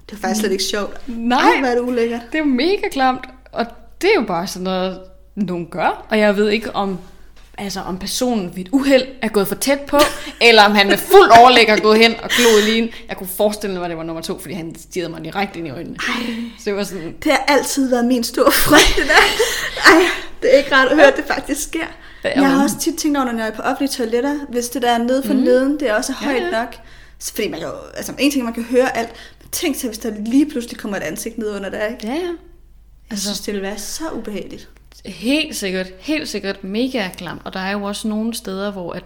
[0.09, 1.01] Det er faktisk slet ikke sjovt.
[1.07, 1.39] Nej.
[1.51, 2.21] Ej, hvor er det ulækkert.
[2.31, 3.25] det er mega klamt.
[3.51, 3.65] Og
[4.01, 4.99] det er jo bare sådan noget,
[5.35, 6.05] nogen gør.
[6.09, 6.99] Og jeg ved ikke, om
[7.57, 9.97] altså om personen ved et uheld er gået for tæt på,
[10.47, 12.93] eller om han med fuld overlæg er gået hen og kloet lige.
[13.09, 15.67] Jeg kunne forestille mig, at det var nummer to, fordi han stirrede mig direkte ind
[15.67, 15.95] i øjnene.
[16.57, 19.93] Så det var sådan, Det har altid været min store frygt, det der.
[19.93, 20.01] Ej,
[20.41, 21.85] det er ikke rart at høre, at det faktisk sker.
[22.23, 24.81] Ja, Jeg har også tit tænkt over, når jeg er på offentlige toiletter, hvis det
[24.81, 25.39] der er nede for mm.
[25.39, 26.49] neden, det er også Ja, højt ja.
[26.51, 26.75] nok.
[27.21, 29.09] Fordi man kan jo, altså en ting, man kan høre alt,
[29.41, 32.07] men tænk sig, hvis der lige pludselig kommer et ansigt ned under der, ikke?
[32.07, 32.17] ja, ja.
[32.19, 32.35] Jeg
[33.11, 34.69] Altså- synes, det ville være så ubehageligt.
[35.05, 37.41] Helt sikkert, helt sikkert mega klamt.
[37.45, 39.03] Og der er jo også nogle steder, hvor at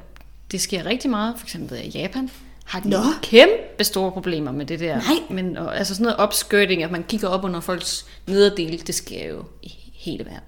[0.51, 1.33] det sker rigtig meget.
[1.37, 2.29] For eksempel i Japan
[2.65, 2.97] har de Nå.
[3.21, 4.95] kæmpe store problemer med det der.
[4.95, 5.03] Nej.
[5.29, 9.27] Men og, altså sådan noget opskirting, at man kigger op under folks nederdel, det sker
[9.27, 10.39] jo i hele verden.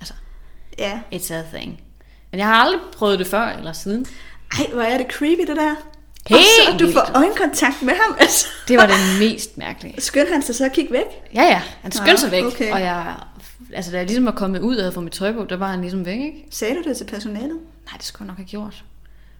[0.00, 0.14] Altså,
[0.78, 1.00] Ja.
[1.14, 1.80] it's a thing.
[2.30, 4.06] Men jeg har aldrig prøvet det før eller siden.
[4.58, 5.74] Ej, hvor er det creepy, det der.
[6.28, 6.94] Helt og så, du vildt.
[6.94, 8.46] får øjenkontakt med ham, altså.
[8.68, 10.00] Det var det mest mærkelige.
[10.08, 11.04] Skyndte han sig så at kigge væk?
[11.34, 12.44] Ja, ja, han skyndte sig væk.
[12.44, 12.72] okay.
[12.72, 13.14] Og jeg,
[13.72, 15.80] altså da jeg ligesom var kommet ud havde fået mit tøj på, der var han
[15.80, 16.44] ligesom væk, ikke?
[16.50, 17.58] Sagde du det til personalet?
[17.86, 18.84] Nej, det skulle jeg nok have gjort.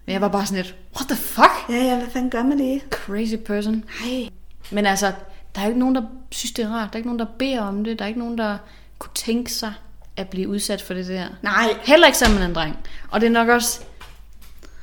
[0.07, 1.53] Men jeg var bare sådan lidt, what the fuck?
[1.68, 2.82] Ja, ja, hvad fanden gør man det?
[2.91, 3.84] Crazy person.
[4.05, 4.28] Ej.
[4.70, 5.12] Men altså,
[5.55, 6.89] der er jo ikke nogen, der synes, det er rart.
[6.93, 7.99] Der er ikke nogen, der beder om det.
[7.99, 8.57] Der er ikke nogen, der
[8.99, 9.72] kunne tænke sig
[10.16, 11.26] at blive udsat for det der.
[11.43, 11.76] Nej.
[11.84, 12.78] Heller ikke sammen med en dreng.
[13.11, 13.80] Og det er nok også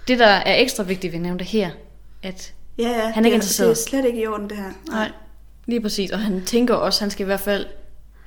[0.08, 1.70] det, der er ekstra vigtigt, vi nævnte her,
[2.24, 3.10] at Ja, ja.
[3.10, 3.70] Han er ikke interesseret.
[3.78, 4.72] Det er slet ikke i orden, det her.
[4.88, 5.12] nej,
[5.66, 6.12] lige præcis.
[6.12, 7.66] Og han tænker også, han skal i hvert fald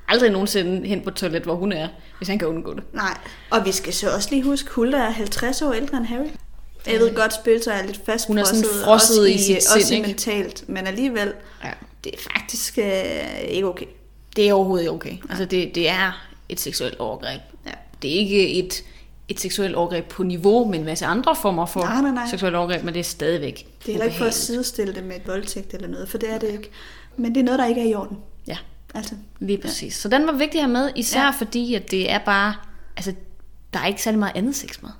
[0.08, 1.88] aldrig nogensinde hen på et toilet, hvor hun er,
[2.18, 2.82] hvis han kan undgå det.
[2.94, 3.18] Nej,
[3.50, 6.26] og vi skal så også lige huske, Hulda er 50 år ældre end Harry.
[6.86, 8.26] Jeg ved godt, spøgelser er lidt fastfrosset.
[8.28, 10.06] Hun er sådan frosset også i sit også sind, ikke?
[10.06, 11.32] mentalt, men alligevel,
[11.64, 11.70] Ja.
[12.04, 13.86] det er faktisk øh, ikke okay.
[14.36, 15.16] Det er overhovedet ikke okay.
[15.28, 17.40] Altså, det, det er et seksuelt overgreb.
[17.66, 17.70] Ja.
[18.02, 18.84] Det er ikke et
[19.28, 22.26] et seksuelt overgreb på niveau med en masse andre former for Nej, nej, nej.
[22.30, 25.16] seksuelt overgreb, men det er stadigvæk Det er heller ikke for at sidestille det med
[25.16, 26.70] et voldtægt eller noget, for det er det ikke.
[27.16, 28.18] Men det er noget, der ikke er i orden.
[28.46, 28.56] Ja,
[28.94, 29.94] Altså, lige præcis.
[29.96, 31.24] Så den var vigtig at have med, især Ja.
[31.24, 31.30] ja.
[31.30, 32.54] fordi, at det er bare,
[32.96, 33.14] altså,
[33.72, 34.90] der er ikke særlig meget andet sex med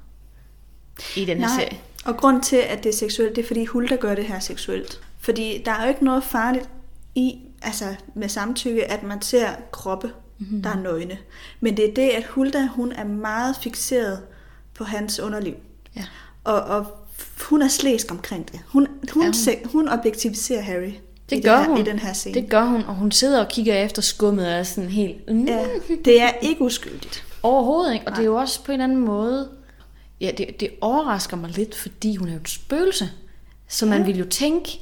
[1.16, 1.56] i den her nej.
[1.56, 1.78] serie.
[2.04, 5.00] Og grund til, at det er seksuelt, det er fordi Hulda gør det her seksuelt.
[5.18, 6.68] Fordi der er jo ikke noget farligt
[7.14, 10.62] i, altså med samtykke, at man ser kroppe, mm-hmm.
[10.62, 11.18] der er nøgne.
[11.60, 14.20] Men det er det, at Hulda, hun er meget fixeret
[14.74, 15.54] på hans underliv.
[15.96, 16.04] Ja.
[16.44, 16.86] Og, og
[17.50, 18.60] hun er slæsk omkring det.
[18.68, 19.54] Hun, hun, ja, hun?
[19.64, 19.70] hun?
[19.72, 20.92] hun objektiviserer Harry
[21.30, 21.78] Det i, gør her, hun.
[21.78, 22.34] i den her scene.
[22.40, 25.30] Det gør hun, og hun sidder og kigger efter skummet og er sådan helt...
[25.32, 25.66] Mm, Ja,
[26.04, 27.24] det er ikke uskyldigt.
[27.42, 29.48] Overhovedet ikke, og det er jo også på en anden måde...
[30.20, 33.10] Ja, det, det overrasker mig lidt, fordi hun er jo et spøgelse.
[33.68, 34.04] Så man Ja.
[34.04, 34.80] ville jo tænke,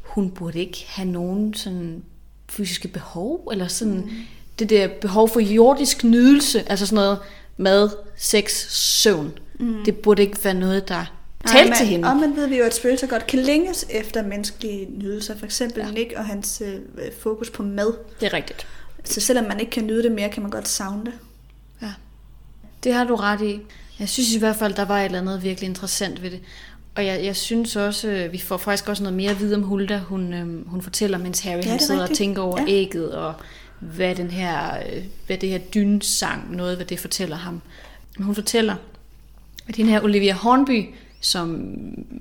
[0.00, 2.02] hun burde ikke have nogen sådan
[2.48, 4.10] fysiske behov, eller sådan mm.
[4.58, 7.18] Det der behov for jordisk nydelse, altså sådan noget
[7.56, 9.38] mad, sex, søvn.
[9.60, 9.84] Mm.
[9.84, 11.04] Det burde ikke være noget, der
[11.46, 12.08] talte til hende.
[12.08, 15.38] Og man ved vi jo, at spøgelser godt kan længes efter menneskelige nydelser.
[15.38, 15.90] For eksempel ja.
[15.90, 16.80] Nick og hans øh,
[17.18, 17.94] fokus på mad.
[18.20, 18.66] Det er rigtigt.
[19.04, 21.12] Så selvom man ikke kan nyde det mere, kan man godt savne det.
[21.82, 21.92] Ja.
[22.84, 23.60] Det har du ret i.
[23.98, 26.40] Jeg synes i hvert fald, der var et eller andet virkelig interessant ved det.
[26.94, 29.62] Og jeg, jeg synes også, øh, vi får faktisk også noget mere at vide om
[29.62, 29.98] Hulda.
[29.98, 32.18] Hun, øhm, hun fortæller, mens Harry ja, han sidder og rigtigt.
[32.18, 32.66] tænker over ja.
[32.68, 33.34] ægget, og
[33.80, 37.62] hvad den her, øh, hvad det her dynsang, noget hvad det fortæller ham.
[38.16, 38.76] Men hun fortæller,
[39.68, 41.74] at den her Olivia Hornby, som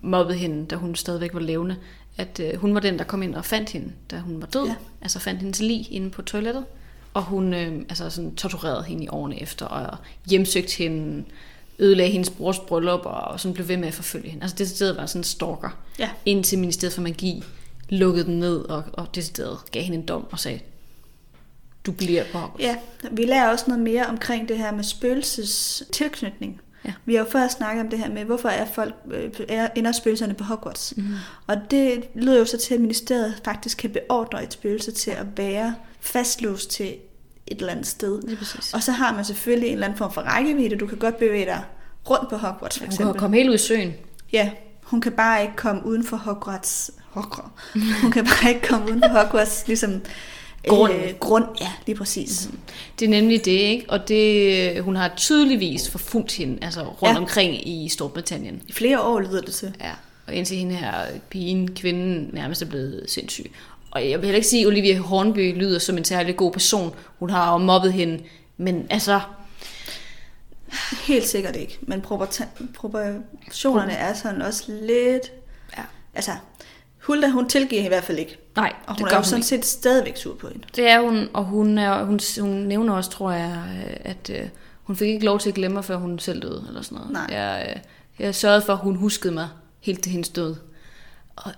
[0.04, 1.76] mobbede hende, da hun stadigvæk var levende,
[2.18, 4.66] at øh, hun var den, der kom ind og fandt hende, da hun var død.
[4.66, 4.70] Ja.
[4.70, 4.76] Ja.
[5.02, 6.66] Altså fandt hendes lig inde på toilettet.
[7.14, 9.98] Og hun øh, altså sådan, torturerede hende i årene efter, og
[10.30, 11.24] hjemsøgte hende,
[11.80, 14.44] ødelagde hendes brors bryllup, og sådan blev ved med at forfølge hende.
[14.44, 15.78] Altså det sted var sådan en stalker.
[16.00, 16.10] Ja.
[16.26, 17.44] Indtil Ministeriet for Magi
[17.90, 20.60] lukkede den ned, og, og det sted gav hende en dom og sagde,
[21.86, 22.64] du bliver på Hogwarts.
[22.64, 22.76] Ja,
[23.12, 26.62] vi lærer også noget mere omkring det her med spøgelses tilknytning.
[26.86, 26.94] Ja.
[27.06, 29.92] Vi har jo før snakket om det her med, hvorfor er folk, øh, er, ender
[29.92, 30.94] spøgelserne på Hogwarts.
[30.98, 31.04] Mm.
[31.48, 35.26] Og det lyder jo så til, at ministeriet faktisk kan beordre et spøgelse til at
[35.38, 36.96] være fastlåst til
[37.48, 38.22] et eller andet sted.
[38.22, 38.74] Lige præcis.
[38.74, 40.76] Og så har man selvfølgelig en eller anden form for rækkevidde.
[40.76, 41.64] Du kan godt bevæge dig
[42.10, 43.20] rundt på Hogwarts, for Hun kan eksempel.
[43.20, 43.94] komme helt ud i søen.
[44.34, 44.52] Ja,
[44.84, 46.92] hun kan bare ikke komme uden for Hogwarts.
[47.10, 48.02] Hogwarts.
[48.02, 50.02] Hun kan bare ikke komme uden for Hogwarts, ligesom...
[50.68, 51.00] Grunden.
[51.00, 52.50] Øh, grund, ja, lige præcis.
[52.52, 52.60] Mm.
[53.00, 53.86] Det er nemlig det, ikke?
[53.90, 57.18] Og det, hun har tydeligvis forfulgt hende, altså rundt Ja.
[57.18, 58.62] omkring i Storbritannien.
[58.68, 59.76] I flere år lyder det til.
[59.82, 59.92] Ja,
[60.28, 60.94] og indtil hende her
[61.30, 63.52] pigen, kvinden, nærmest er blevet sindssyg.
[63.92, 66.94] Og jeg vil heller ikke sige, at Olivia Hornby lyder som en særlig god person.
[67.20, 68.24] Hun har jo mobbet hende,
[68.58, 69.20] men altså,
[71.04, 75.32] Helt sikkert ikke, men proportionerne er sådan også lidt...
[75.78, 75.84] ja.
[76.16, 76.32] Altså,
[77.02, 78.38] Hulda, hun tilgiver i hvert fald ikke.
[78.56, 79.48] Nej, Og det hun gør er jo hun sådan ikke.
[79.48, 80.64] set stadigvæk sur på hende.
[80.76, 83.64] Det er hun, og hun, er, hun, hun nævner også, tror jeg,
[84.04, 84.48] at øh,
[84.84, 87.12] hun fik ikke lov til at glemme mig, før hun selv døde, eller sådan noget.
[87.12, 87.28] Nej.
[87.32, 87.82] Jeg, øh,
[88.26, 89.48] jeg sørgede for, at hun huskede mig
[89.82, 90.56] helt til hendes død.
[91.36, 91.52] Og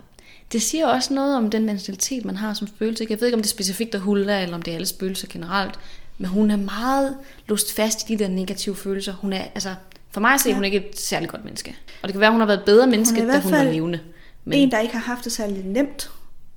[0.51, 3.03] det siger også noget om den mentalitet, man har som spøgelse.
[3.03, 3.13] ikke?
[3.13, 5.27] Jeg ved ikke, om det er specifikt af Hulda, eller om det er alle spøgelser
[5.31, 5.79] generelt.
[6.17, 7.17] Men hun er meget
[7.47, 9.13] låst fast i de der negative følelser.
[9.13, 9.75] Hun er, altså,
[10.11, 10.55] for mig ser Ja.
[10.55, 11.75] hun ikke et særligt godt menneske.
[12.01, 13.99] Og det kan være, hun har været et bedre menneske, i da hun var levende.
[14.45, 14.59] Men...
[14.59, 16.11] En, der ikke har haft det særlig nemt.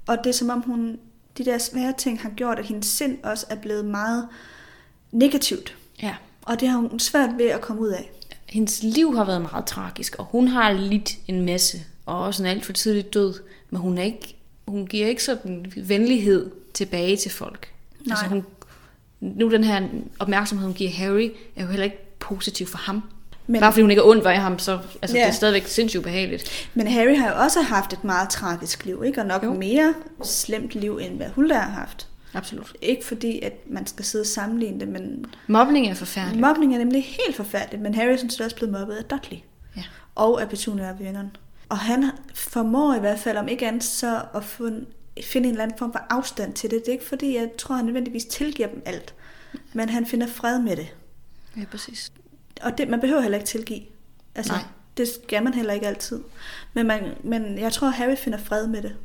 [0.08, 0.98] Og det er som om hun,
[1.38, 4.28] de der svære ting har gjort, at hendes sind også er blevet meget
[5.12, 5.76] negativt.
[6.02, 8.10] ja, Og det har hun svært ved at komme ud af.
[8.46, 12.46] hendes liv har været meget tragisk, og hun har lidt en masse, og også en
[12.48, 13.34] alt for tidlig død,
[13.70, 14.36] men hun, er ikke,
[14.68, 17.72] hun giver ikke sådan venlighed tilbage til folk.
[18.00, 18.12] Nej.
[18.12, 18.44] Altså hun,
[19.20, 19.88] nu den her
[20.18, 23.02] opmærksomhed, hun giver Harry, er jo heller ikke positiv for ham.
[23.50, 25.22] Men- Bare fordi hun ikke er ondt ved ham, så altså, Ja.
[25.22, 26.68] det er stadigvæk sindssygt ubehageligt.
[26.74, 29.20] Men Harry har jo også haft et meget tragisk liv, ikke?
[29.20, 29.52] Og nok jo.
[29.54, 29.94] Mere
[30.24, 32.08] slemt liv, end hvad Hulda har haft.
[32.34, 32.72] Absolut.
[32.82, 36.40] Ikke fordi, at man skal sidde og sammenligne det, men Mobning er forfærdeligt.
[36.40, 37.82] mobning er nemlig helt forfærdeligt.
[37.82, 39.38] Men Harry er sådan set også blevet mobbet af Dudley.
[39.76, 39.82] Ja.
[40.14, 41.30] Og af Petunia og.
[41.68, 44.44] Og han formår i hvert fald, om ikke andet, så at
[45.24, 46.78] finde en eller anden form for afstand til det.
[46.80, 49.14] Det er ikke fordi, jeg tror, han nødvendigvis tilgiver dem alt.
[49.72, 50.86] Men han finder fred med det.
[51.56, 52.12] ja, præcis.
[52.62, 53.80] Og det, man behøver heller ikke tilgive.
[54.34, 54.62] Altså, Nej.
[54.96, 56.20] det skal man heller ikke altid.
[56.74, 58.96] Men, man, men jeg tror, Harry finder fred med det.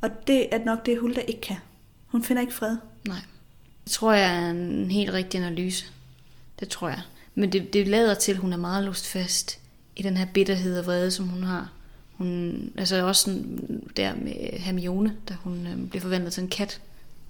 [0.00, 1.56] Og det er nok det, Hulda ikke kan.
[2.06, 2.76] Hun finder ikke fred.
[3.06, 3.20] Nej.
[3.84, 5.86] Det tror jeg er en helt rigtig analyse.
[6.60, 7.00] Det tror jeg.
[7.34, 9.58] Men det, det lader til, at hun er meget låst fast
[9.96, 11.68] i den her bitterhed og vrede, som hun har.
[12.12, 13.60] Hun, altså også sådan
[13.96, 16.80] der med Hermione, da hun øhm, bliver forvandlet til en kat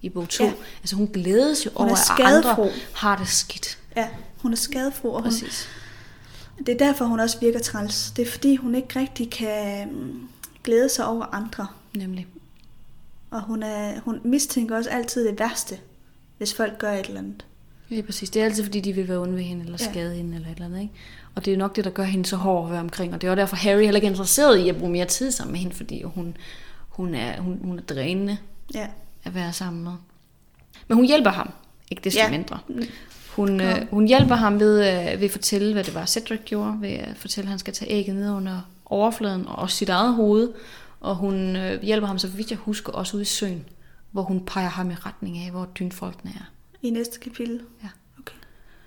[0.02, 0.44] i bog 2.
[0.44, 0.52] Ja.
[0.80, 3.78] Altså hun glædes jo Hun er over, at andre har det skidt.
[3.96, 4.08] Ja,
[4.42, 5.68] hun er skadefro, og hun, Præcis.
[6.58, 8.10] det er derfor, hun også virker træls.
[8.16, 10.28] Det er fordi, hun ikke rigtig kan mm,
[10.64, 11.66] glæde sig over andre.
[11.96, 12.26] Nemlig.
[13.30, 15.78] Og hun, er, hun mistænker også altid det værste,
[16.38, 17.44] hvis folk gør et eller andet.
[17.90, 18.30] Ja, præcis.
[18.30, 19.90] Det er altid, fordi de vil være onde ved hende, eller Ja.
[19.90, 20.94] skade hende, eller et eller andet, ikke?
[21.34, 23.14] Og det er nok det, der gør hende så hård at være omkring.
[23.14, 25.30] Og det er jo derfor, Harry heller ikke er interesseret i at bruge mere tid
[25.30, 26.36] sammen med hende, fordi hun,
[26.88, 28.38] hun, er, hun, hun er drænende
[28.74, 28.86] Ja.
[29.24, 29.92] at være sammen med.
[30.88, 31.50] Men hun hjælper ham,
[31.90, 32.24] ikke desto Ja.
[32.24, 32.30] ja.
[32.30, 32.58] mindre.
[33.36, 36.76] Hun, øh, hun hjælper ham ved, øh, ved at fortælle, hvad det var, Cedric gjorde,
[36.80, 40.14] ved at fortælle, at han skal tage ægget ned under overfladen, og også sit eget
[40.14, 40.52] hoved.
[41.00, 43.64] Og hun øh, hjælper ham, så vidt jeg husker, også ud i søen,
[44.10, 46.50] hvor hun peger ham i retning af, hvor dynfolkene er.
[46.82, 47.60] I næste kapitel?
[47.82, 47.88] Ja.
[48.18, 48.34] Okay.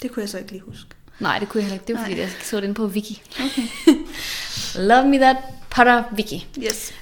[0.01, 0.89] Det kunne jeg så ikke lige huske.
[1.19, 1.87] Nej, det kunne jeg heller ikke.
[1.87, 2.21] Det var fordi, Nej.
[2.23, 3.21] jeg så inde på Wiki.
[3.45, 3.93] Okay.
[4.89, 5.37] Love me that
[5.69, 6.47] Potter Wiki.
[6.59, 6.93] Yes.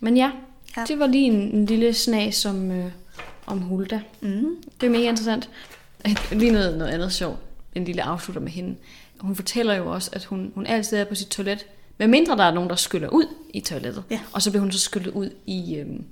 [0.00, 0.30] Men ja,
[0.76, 0.80] Ja.
[0.80, 0.86] ja.
[0.86, 2.90] det var lige en, en lille snas om, øh,
[3.46, 4.00] om Hulda.
[4.20, 4.44] Mm.
[4.80, 5.50] Det er mega interessant.
[6.32, 7.38] Lige noget, noget andet sjovt.
[7.74, 8.76] En lille afslutter med hende.
[9.20, 11.66] Hun fortæller jo også, at hun, hun altid er på sit toilet,
[11.98, 13.24] med mindre der er nogen, der skyller ud
[13.54, 14.02] i toilettet.
[14.10, 14.20] Ja.
[14.32, 16.04] Og så bliver hun så skyllet ud i, øhm,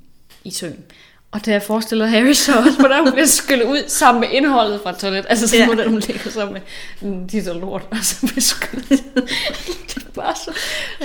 [0.45, 0.85] i søen.
[1.31, 4.93] Og der forestiller Harry så også, hvordan hun bliver skyllet ud sammen med indholdet fra
[4.93, 5.27] toilet.
[5.29, 5.67] Altså sådan, Ja.
[5.67, 8.97] hvordan hun ligger sammen med en tit og lort, og så bliver skyllet ud.
[9.89, 10.51] det er bare så,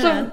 [0.01, 0.23] så Ja.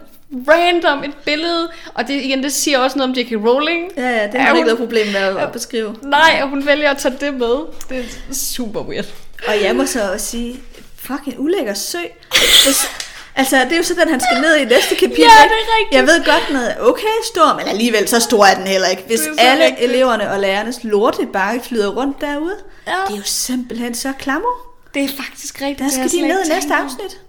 [0.48, 1.70] Random et billede.
[1.94, 3.32] Og det, igen, det siger også noget om J.K.
[3.46, 3.92] Rowling.
[3.96, 5.96] Ja, ja, det Er har hun- ikke noget problem med at, at beskrive.
[6.02, 7.56] Nej, og hun vælger at tage det med.
[7.88, 9.04] Det er super weird.
[9.48, 10.60] Og jeg må så også sige,
[10.98, 11.98] fucking ulækker sø.
[12.30, 12.88] Hvis,
[13.36, 15.18] altså, det er jo så den, han skal ned i næste kapitel.
[15.22, 15.96] Ja, det er rigtigt.
[15.96, 19.02] Jeg ved godt, er okay stor, men alligevel så stor er den heller ikke.
[19.06, 19.90] Hvis alle rigtigt.
[19.90, 22.56] eleverne og lærernes lorte bare flyder rundt derude,
[22.86, 22.92] Ja.
[23.08, 24.48] det er jo simpelthen så klammer.
[24.94, 25.78] Det er faktisk rigtigt.
[25.78, 27.20] Der skal de ned i næste afsnit.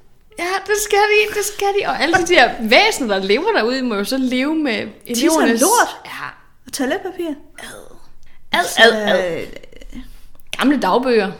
[0.41, 1.87] Ja, det skal de, det skal de.
[1.87, 5.61] Og alle de der væsener, der lever derude, må jo så leve med elevernes...
[5.61, 5.95] lort.
[6.05, 6.27] Ja.
[6.65, 7.29] Og toiletpapir.
[8.51, 9.45] Ad, ad, ad.
[10.57, 11.31] Gamle dagbøger.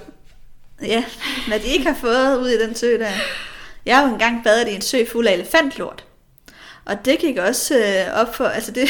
[0.81, 1.03] Ja,
[1.47, 3.11] hvad de ikke har fået ud i den sø der.
[3.85, 6.05] Jeg har jo engang badet i en sø fuld af elefantlort.
[6.91, 8.89] Og det gik også øh, op for, altså det,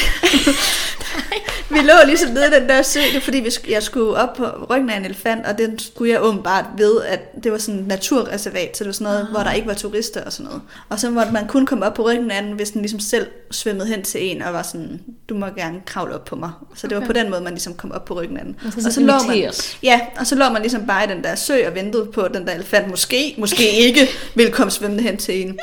[1.70, 4.46] vi lå ligesom nede i den der sø, det fordi vi, jeg skulle op på
[4.70, 7.86] ryggen af en elefant, og den skulle jeg åbenbart ved, at det var sådan et
[7.86, 10.62] naturreservat, så det var sådan noget, hvor der ikke var turister og sådan noget.
[10.88, 13.26] Og så måtte man kun komme op på ryggen af den, hvis den ligesom selv
[13.50, 16.50] svømmede hen til en, og var sådan, du må gerne kravle op på mig.
[16.74, 17.06] Så det var Okay.
[17.06, 18.56] på den måde, man ligesom kom op på ryggen af den.
[18.62, 19.52] Man skal og så så lå man.
[19.82, 22.34] Ja, og så lå man ligesom bare i den der sø og ventede på, at
[22.34, 25.58] den der elefant måske, måske ikke ville komme svømmende hen til en.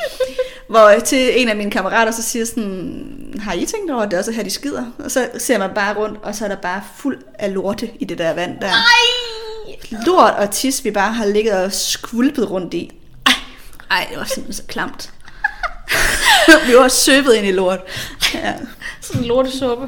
[0.69, 4.11] Hvor øh, til en af mine kammerater så siger sådan, har I tænkt over, at
[4.11, 4.85] det også er her, de skider?
[4.99, 8.05] Og så ser man bare rundt, og så er der bare fuld af lorte i
[8.05, 8.67] det der vand der.
[8.67, 9.75] Ej!
[10.05, 12.91] Lort og tis, vi bare har ligget og skvulpet rundt i.
[13.25, 13.33] Ej,
[13.91, 15.13] ej det var simpelthen så klamt.
[16.67, 17.79] vi var søbet ind i lort.
[18.33, 18.53] Ja,
[19.01, 19.87] Sådan en lortesuppe.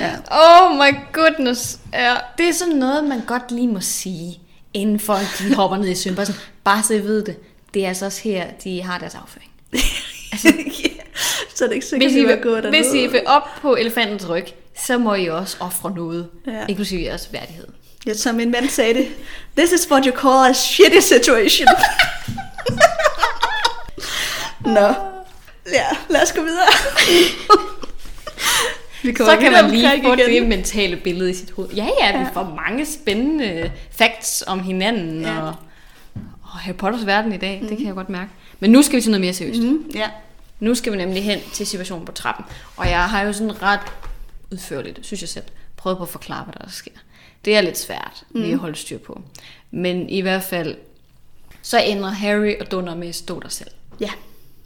[0.00, 0.10] ja.
[0.30, 1.78] Oh my goodness.
[1.92, 4.40] Ja, det er sådan noget, man godt lige må sige,
[4.74, 6.16] inden folk de hopper ned i søen.
[6.16, 7.36] Bare, sådan, bare så I ved det.
[7.74, 9.50] Det er altså også her, de har deres afføring.
[10.44, 10.87] ja.
[11.58, 13.22] Så er det ikke sikkert, Hvis at I, vi var gået vil, hvis I vil
[13.26, 14.44] op på elefantens ryg,
[14.86, 16.28] så må I også ofre noget.
[16.46, 16.66] Ja.
[16.68, 17.66] Inklusive jeres værdighed.
[18.06, 19.06] Ja, som min ven sagde det.
[19.56, 21.68] This is what you call a shitty situation.
[24.64, 24.86] Nå.
[25.72, 26.66] Ja, lad os gå videre.
[29.02, 30.18] Vi Så kan man lige få igen.
[30.42, 31.68] det mentale billede i sit hoved.
[31.70, 32.28] Ja, ja, vi Ja.
[32.34, 35.40] får mange spændende facts om hinanden Ja.
[35.42, 35.54] og,
[36.42, 37.58] og Harry Potters verden i dag.
[37.62, 37.68] Mm.
[37.68, 38.30] Det kan jeg godt mærke.
[38.60, 39.60] Men nu skal vi til noget mere seriøst.
[39.62, 40.08] Mm, ja.
[40.60, 42.44] Nu skal vi nemlig hen til situationen på trappen.
[42.76, 43.80] Og jeg har jo sådan ret
[44.52, 45.44] udførligt, synes jeg selv,
[45.76, 46.90] prøvet på at forklare, hvad der sker.
[47.44, 48.52] Det er lidt svært lige Mm.
[48.52, 49.22] at holde styr på.
[49.70, 50.76] Men i hvert fald,
[51.62, 53.70] så ender Harry og Dunder med at stå der selv.
[54.00, 54.10] ja.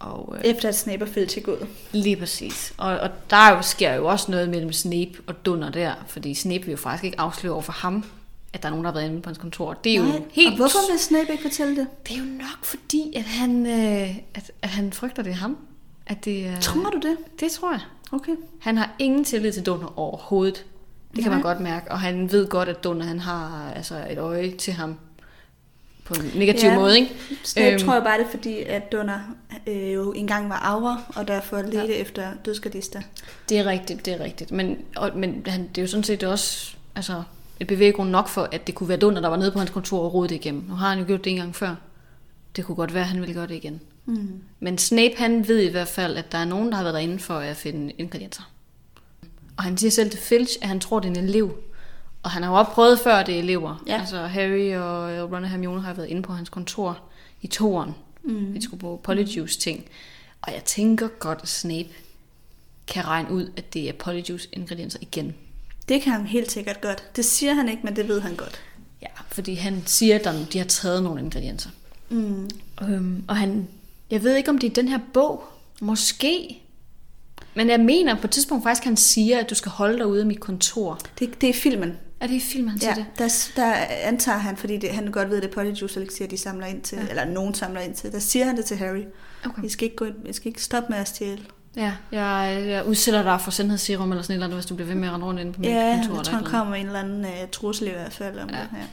[0.01, 1.67] Og øh, Efter at Snape er fældet til gået.
[1.93, 2.75] lige præcis.
[2.77, 6.65] Og, og der jo, sker jo også noget mellem Snape og Dunder der, fordi Snape
[6.65, 8.05] vil jo faktisk ikke afsløre over for ham,
[8.53, 9.75] at der er nogen, der har været inde på hans kontor.
[9.75, 10.51] Det er jo Nej, helt...
[10.51, 11.87] Og hvorfor vil Snape ikke fortælle det?
[12.09, 15.57] Det er jo nok fordi, at han, øh, at, at han frygter, det er ham.
[16.07, 17.17] At det, øh, Tror du det?
[17.41, 17.81] Det tror jeg.
[18.13, 18.33] Okay.
[18.61, 20.65] Han har ingen tillid til Dunder overhovedet.
[21.15, 21.39] Det kan Nej.
[21.39, 21.91] man godt mærke.
[21.91, 24.99] Og han ved godt, at Dunder han har altså et øje til ham.
[26.05, 26.75] På en negativ Ja.
[26.79, 27.13] måde, ikke?
[27.45, 27.75] Snape Øhm.
[27.75, 27.85] øhm.
[27.85, 29.19] tror jeg bare, det er fordi, at Dunner
[29.67, 31.85] øh, jo engang var aura, og derfor ledte ja.
[32.01, 33.01] efter dødsgardister.
[33.49, 34.51] Det er rigtigt, det er rigtigt.
[34.51, 37.23] Men, og, men han, det er jo sådan set også altså,
[37.61, 39.99] et bevæggrund nok for, at det kunne være Dunder, der var nede på hans kontor
[40.05, 40.65] og rode det igennem.
[40.69, 41.75] Nu har han jo gjort det en gang før.
[42.57, 43.81] Det kunne godt være, at han ville gøre det igen.
[44.07, 44.43] Mm.
[44.61, 47.19] Men Snape, han ved i hvert fald, at der er nogen, der har været derinde
[47.19, 48.43] for at finde ingredienser.
[49.57, 51.57] Og han siger selv til Filch, at han tror, det er en elev.
[52.23, 53.83] Og han har jo også prøvet før, det er elever.
[53.87, 53.99] Ja.
[54.01, 56.99] Altså Harry og Ron og Hermione har været inde på hans kontor
[57.43, 57.95] i toeren.
[58.23, 58.55] Mm.
[58.55, 59.85] Vi skulle på Polyjuice ting.
[60.43, 61.89] Og jeg tænker godt, at Snape
[62.87, 65.35] kan regne ud, at det er Polyjuice ingredienser igen.
[65.89, 67.17] Det kan han helt sikkert godt.
[67.17, 68.61] Det siger han ikke, men det ved han godt.
[69.03, 71.71] Ja, fordi han siger, at de har taget nogle ingredienser.
[72.09, 72.51] Mm.
[72.83, 73.69] Øhm, og han,
[74.13, 75.45] jeg ved ikke, om det er den her bog.
[75.81, 76.59] Måske.
[77.55, 80.21] Men jeg mener på et tidspunkt faktisk, han siger, at du skal holde dig ude
[80.21, 80.99] af mit kontor.
[81.19, 81.97] Det, det er filmen.
[82.21, 83.47] Er det i film, han siger Ja, det?
[83.57, 86.39] der, der antager han, fordi det, han godt ved, at det er Polyjuice Elixir, de
[86.39, 87.03] samler ind til, Ja.
[87.05, 87.11] ja.
[87.11, 88.13] eller nogen samler ind til.
[88.13, 89.03] Der siger han det til Harry.
[89.45, 89.65] Okay.
[89.65, 91.43] I skal ikke, gå ind, I skal ikke stoppe med at stjæle.
[91.77, 94.89] Ja, jeg, jeg udsætter dig for sandhedsserum eller sådan et eller andet, hvis du bliver
[94.89, 95.91] ved med at rende rundt inde på mit Ja, kontor.
[95.91, 98.49] jeg eller tror, han kommer med en eller anden uh, trussel i hvert fald om
[98.51, 98.57] Ja.
[98.57, 98.63] ja.
[98.63, 98.87] det her.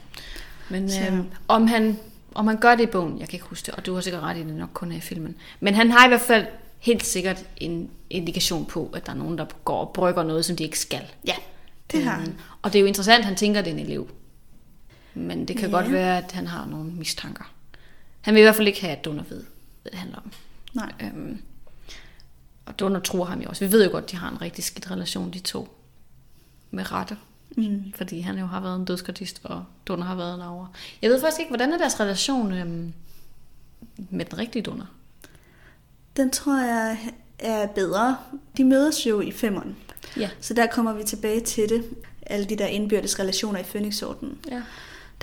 [0.69, 1.99] Men øhm, om, han,
[2.39, 4.21] om han gør det i bogen, jeg kan ikke huske det, og du har sikkert
[4.23, 5.35] ret i det nok kun er i filmen.
[5.59, 6.45] Men han har i hvert fald
[6.79, 10.55] helt sikkert en indikation på, at der er nogen, der går og brygger noget, som
[10.55, 11.01] de ikke skal.
[11.27, 11.35] Ja,
[11.91, 12.35] det har Øhm, han.
[12.61, 14.09] Og det er jo interessant, at han tænker, at det er en elev.
[15.13, 15.75] Men det kan Ja.
[15.75, 17.51] godt være, at han har nogle mistanker.
[18.21, 19.43] Han vil i hvert fald ikke have, at Donner ved,
[19.81, 20.31] hvad det handler om.
[20.73, 20.91] Nej.
[21.01, 21.41] Øhm,
[22.65, 23.65] og Donner tror ham jo også.
[23.65, 25.75] Vi ved jo godt, at de har en rigtig skidt relation, de to.
[26.71, 27.17] Med rette.
[27.57, 27.93] Mm.
[27.95, 30.67] Fordi han jo har været en dødskardist, og Donner har været en over.
[31.01, 32.93] Jeg ved faktisk ikke, hvordan er deres relation øhm,
[34.09, 34.85] med den rigtige Donner?
[36.17, 36.97] Den tror jeg
[37.39, 38.17] er bedre.
[38.57, 39.75] De mødes jo i femmeren,
[40.17, 40.29] Ja.
[40.41, 41.83] så der kommer vi tilbage til det.
[42.21, 44.37] Alle de der indbyrdes relationer i Phoenix-ordenen.
[44.51, 44.61] ja.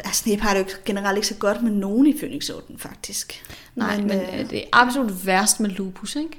[0.05, 3.45] Der Snape har det jo generelt ikke så godt med nogen i Phoenix-ordenen, faktisk.
[3.74, 6.39] Nej, men, men øh, det er absolut værst med lupus, ikke?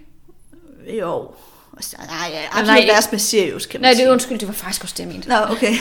[0.99, 1.31] Jo.
[1.97, 4.53] Nej, ja, Nej, absolut værst med Sirius, kan man Nej, det er undskyld, det var
[4.53, 5.29] faktisk også det, jeg mente.
[5.29, 5.71] Nå, okay.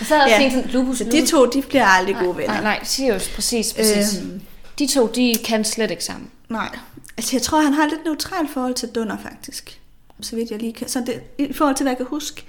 [0.00, 0.36] Jeg sad og Ja.
[0.38, 2.52] tænkte sådan, lupus, de to, de bliver aldrig gode venner.
[2.54, 4.18] Nej, nej, Sirius, præcis, præcis.
[4.20, 4.40] Øhm.
[4.78, 6.30] De to, de kan slet ikke sammen.
[6.48, 6.68] Nej.
[7.16, 9.80] Altså, jeg tror, han har et lidt neutralt forhold til Dunner, faktisk.
[10.20, 10.88] Så vidt jeg lige kan.
[10.88, 12.42] Så det, i forhold til, hvad jeg kan huske.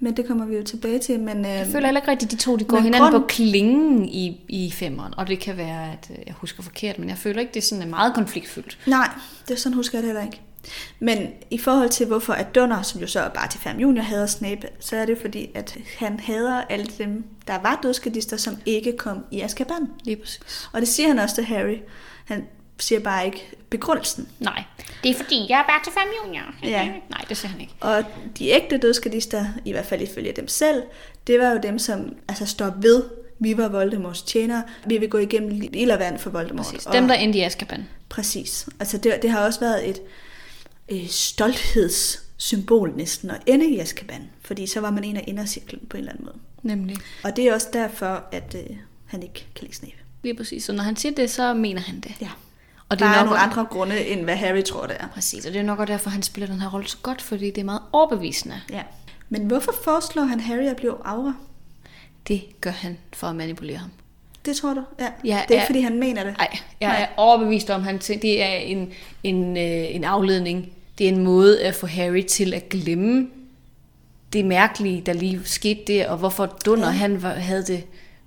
[0.00, 1.20] Men det kommer vi jo tilbage til.
[1.20, 3.26] Men, Jeg øhm, føler heller ikke rigtigt, at de to de går hinanden grunden- på
[3.26, 5.14] klingen i, i femmeren.
[5.16, 7.66] Og det kan være, at øh, jeg husker forkert, men jeg føler ikke, det er
[7.66, 8.78] sådan meget konfliktfyldt.
[8.86, 9.08] Nej,
[9.48, 10.40] det er sådan husker jeg det heller ikke.
[10.98, 14.02] Men i forhold til, hvorfor at Dunner, som jo så er bare til 5 junior,
[14.02, 18.56] hader Snape, så er det fordi, at han hader alle dem, der var dødskadister, som
[18.66, 19.88] ikke kom i Azkaban.
[20.04, 20.68] Lige præcis.
[20.72, 21.78] Og det siger han også til Harry.
[22.24, 22.46] Han
[22.78, 24.28] siger bare ikke begrundelsen.
[24.40, 24.64] Nej,
[25.02, 26.54] det er fordi, jeg er bare til fem junior.
[26.62, 26.84] Ja.
[26.84, 27.74] Nej, det siger han ikke.
[27.80, 28.04] Og
[28.38, 30.82] de ægte dødskadister, i hvert fald ifølge dem selv,
[31.26, 33.04] det var jo dem, som altså, står ved,
[33.38, 36.66] vi var Voldemorts tjenere, vi vil gå igennem ild og vand for Voldemort.
[36.66, 36.84] Præcis.
[36.92, 37.88] Dem, der endte i Azkaban.
[38.08, 38.68] Præcis.
[38.80, 40.00] Altså det, det har også været et
[40.92, 45.96] øh, stolthedssymbol næsten at ende i Azkaban, fordi så var man en af indercirklen på
[45.96, 46.38] en eller anden måde.
[46.62, 46.96] Nemlig.
[47.24, 48.76] Og det er også derfor, at øh,
[49.06, 49.96] han ikke kan lide Snape.
[50.22, 50.64] Lige præcis.
[50.64, 52.12] Så når han siger det, så mener han det.
[52.20, 52.30] Ja.
[52.88, 55.08] Og det er, er nok nogle andre grunde, end hvad Harry tror, det er.
[55.14, 57.46] Præcis, og det er nok også derfor, han spiller den her rolle så godt, fordi
[57.46, 58.60] det er meget overbevisende.
[58.70, 58.82] Ja.
[59.28, 61.34] Men hvorfor foreslår han Harry at blive aura?
[62.28, 63.90] Det gør han for at manipulere ham.
[64.44, 64.82] Det tror du?
[65.00, 65.04] Ja.
[65.04, 65.64] Ja, det er ikke, ja.
[65.66, 66.38] fordi han mener det.
[66.38, 70.72] Nej, jeg er overbevist om, at det er en, en, øh, en afledning.
[70.98, 73.28] Det er en måde at få Harry til at glemme
[74.32, 76.92] det mærkelige, der lige skete der, og hvorfor Dunner Ja.
[76.92, 77.84] han var, havde det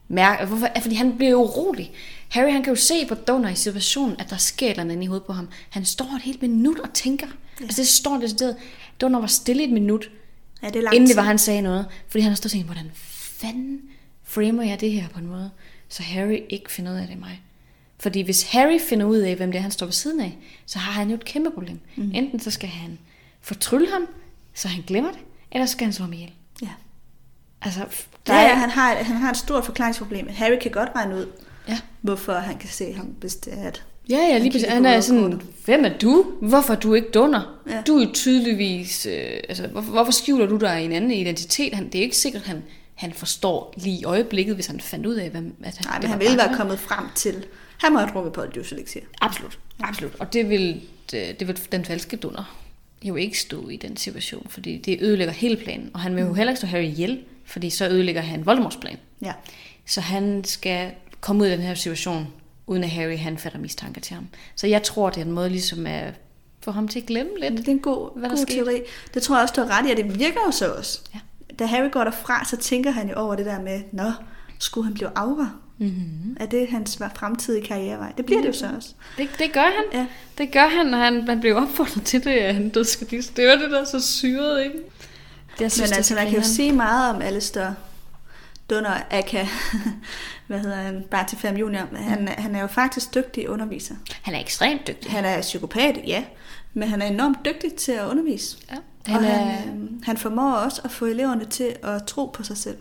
[0.08, 0.46] mærke.
[0.46, 1.92] Hvorfor, fordi han blev urolig.
[2.30, 5.04] Harry han kan jo se på Dunner i situationen, at der sker et andet inde
[5.04, 5.48] i hovedet på ham.
[5.70, 7.28] Han står et helt minut og tænker.
[7.60, 7.64] Ja.
[7.66, 8.56] Altså det står decideret.
[9.02, 10.10] Dunner var stille et minut,
[10.64, 11.86] Ja, det er inden det var, han sagde noget.
[12.08, 12.92] Fordi han har stået og tænkt, hvordan
[13.42, 13.82] fanden
[14.24, 15.52] framer jeg det her på en måde,
[15.90, 17.42] så Harry ikke finder ud af det mig.
[18.00, 20.80] Fordi hvis Harry finder ud af, hvem det er, han står ved siden af, så
[20.80, 21.80] har han jo et kæmpe problem.
[21.96, 22.12] Mm.
[22.14, 22.98] Enten så skal han
[23.42, 24.08] fortrylle ham,
[24.54, 25.20] så han glemmer det,
[25.52, 26.32] eller så skal han slå ham ihjel.
[26.62, 26.68] Ja.
[27.62, 27.80] Altså,
[28.28, 28.54] Der ja, er...
[28.56, 30.28] han, har, han har et stort forklaringsproblem.
[30.30, 31.26] Harry kan godt regne ud,
[31.68, 31.78] Ja.
[32.02, 34.68] hvorfor han kan se ham, hvis det er, at Ja, ja, lige Han præcis.
[34.70, 36.26] Han er sådan, hvem er du?
[36.42, 37.60] Hvorfor er du ikke dunder?
[37.70, 37.82] Ja.
[37.88, 41.74] Du er jo tydeligvis, øh, altså, hvorfor, hvorfor skjuler du dig i en anden identitet?
[41.74, 42.64] Han, det er ikke sikkert, han,
[42.96, 46.10] han forstår lige i øjeblikket, hvis han fandt ud af, hvem at Nej, men det
[46.10, 47.46] han ville være kommet frem til,
[47.78, 48.58] han må have drukket på et.
[49.22, 50.16] Absolut, absolut.
[50.20, 52.58] Og det vil, det, det vil den falske dunder
[53.04, 55.92] jo ikke stå i den situation, fordi det ødelægger hele planen.
[55.94, 58.98] Og han vil jo heller ikke stå Harry ihjel, fordi så ødelægger han Voldemorts plan.
[59.22, 59.34] Ja.
[59.86, 62.28] Så han skal komme ud af den her situation,
[62.68, 64.28] uden at Harry han fatter mistanke til ham.
[64.56, 66.14] Så jeg tror, det er en måde ligesom at
[66.62, 67.58] få ham til at glemme lidt.
[67.58, 68.58] Det er en god, Hvad der god skete.
[68.66, 68.82] teori.
[69.14, 71.02] Det tror jeg også, du har ret i, og det virker jo så også.
[71.14, 71.20] Ja.
[71.60, 74.12] Da Harry går derfra, så tænker han jo over det der med, nå,
[74.60, 75.50] skulle han blive aura?
[75.78, 76.38] Mm-hmm.
[76.40, 78.12] Er det hans fremtidige karrierevej?
[78.18, 78.90] Det bliver det jo så også.
[79.18, 80.02] Det, det gør han.
[80.02, 80.08] Ja.
[80.38, 83.38] Det gør han, når han, man bliver opfordret til det, at han dødskadist.
[83.38, 84.76] Det var det, der er så syret, ikke?
[85.60, 87.72] Jeg Men det altså, så man kan jo sige meget om Alistair
[88.70, 89.48] Dunner Aka,
[90.48, 91.96] hvad hedder han, bare til 5 junior.
[91.96, 93.96] Han, han er jo faktisk dygtig underviser.
[94.22, 95.12] Han er ekstremt dygtig.
[95.12, 96.24] Han er psykopat, ja,
[96.74, 98.58] men han er enormt dygtig til at undervise.
[98.72, 98.76] Ja.
[99.12, 102.44] Han, og er, han, øh, han formår også at få eleverne til at tro på
[102.44, 102.78] sig selv.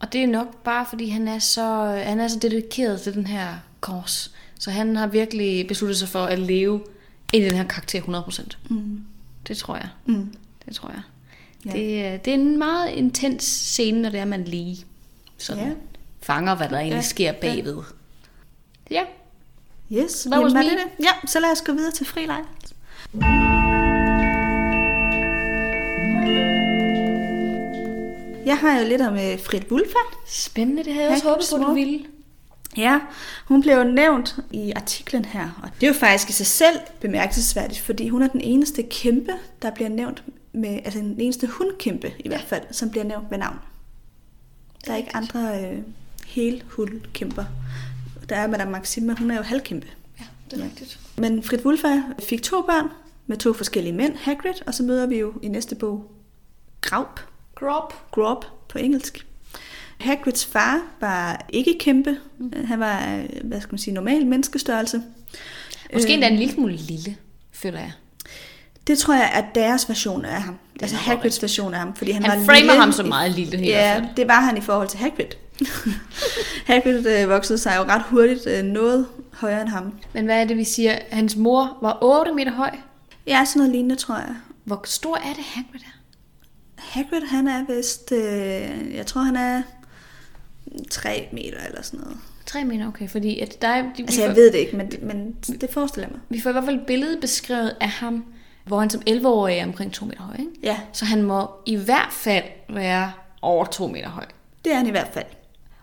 [0.00, 3.26] Og det er nok bare, fordi han er så, han er så dedikeret til den
[3.26, 4.34] her kors.
[4.58, 6.80] Så han har virkelig besluttet sig for at leve
[7.32, 8.56] ind i den her karakter 100%.
[8.70, 9.04] Mm.
[9.48, 9.88] Det tror jeg.
[10.06, 10.34] Mm.
[10.66, 11.00] Det tror jeg.
[11.66, 11.70] Ja.
[11.72, 14.84] Det, er- det er en meget intens scene, når det er, man lige
[15.38, 15.70] sådan Ja.
[16.22, 17.02] fanger, hvad der egentlig Ja.
[17.02, 17.78] sker bagved.
[18.90, 19.02] Ja.
[19.92, 20.70] Yes, That was Jamen, me.
[20.70, 21.04] det det?
[21.04, 22.40] Ja, så lad os gå videre til frileg.
[28.50, 29.98] Jeg har jo lidt om uh, Frit Wulfa.
[30.26, 32.00] Spændende, det havde jeg også håbet på, du ville.
[32.76, 33.00] Ja,
[33.46, 36.76] hun blev jo nævnt i artiklen her, og det er jo faktisk i sig selv
[37.00, 39.32] bemærkelsesværdigt, fordi hun er den eneste kæmpe,
[39.62, 43.38] der bliver nævnt med, altså den eneste hundkæmpe i hvert fald, som bliver nævnt med
[43.38, 43.56] navn.
[44.86, 45.78] Der er ikke andre øh,
[46.26, 47.44] hele hundkæmper.
[48.28, 49.86] Der er Madame Maxime, hun er jo halvkæmpe.
[50.20, 50.98] Ja, det er rigtigt.
[51.18, 52.88] Men Frit Wulfa fik to børn
[53.26, 56.10] med to forskellige mænd, Hagrid, og så møder vi jo i næste bog
[56.80, 57.20] Graup,
[57.60, 58.10] Grop.
[58.10, 59.26] Graup på engelsk.
[60.00, 62.16] Hagrids far var ikke kæmpe.
[62.64, 65.02] Han var, øh, hvad skal man sige, normal menneskestørrelse.
[65.92, 67.16] Måske Øh, endda en lille smule lille,
[67.52, 67.92] føler jeg.
[68.86, 70.58] Det tror jeg er deres version af ham.
[70.82, 73.30] Altså nok Hagrids version af ham, fordi han, Han var framer lille ham så meget
[73.32, 74.04] lille i hvert Ja, fald.
[74.16, 75.26] det var han i forhold til Hagrid.
[76.66, 79.92] Hagrid øh, voksede sig jo ret hurtigt øh, noget højere end ham.
[80.12, 80.98] Men hvad er det, vi siger?
[81.10, 82.70] Hans mor var 8 meter høj.
[83.26, 84.34] Ja, sådan noget lignende, tror jeg.
[84.64, 85.99] Hvor stor er det, Hagrid er?
[86.80, 89.62] Hagrid, han er vist, øh, jeg tror han er
[90.90, 92.16] 3 meter eller sådan noget.
[92.46, 93.08] 3 meter, okay.
[93.08, 96.08] Fordi at der er, vi, Altså får, jeg ved det ikke, men, men det forestiller
[96.10, 96.20] mig.
[96.28, 98.24] vi får i hvert fald et billede beskrevet af ham,
[98.64, 100.34] hvor han som 11-årig er omkring 2 meter høj.
[100.38, 100.50] Ikke?
[100.62, 103.12] Ja, Så han må i hvert fald være
[103.42, 104.26] over 2 meter høj.
[104.64, 105.26] det er han i hvert fald.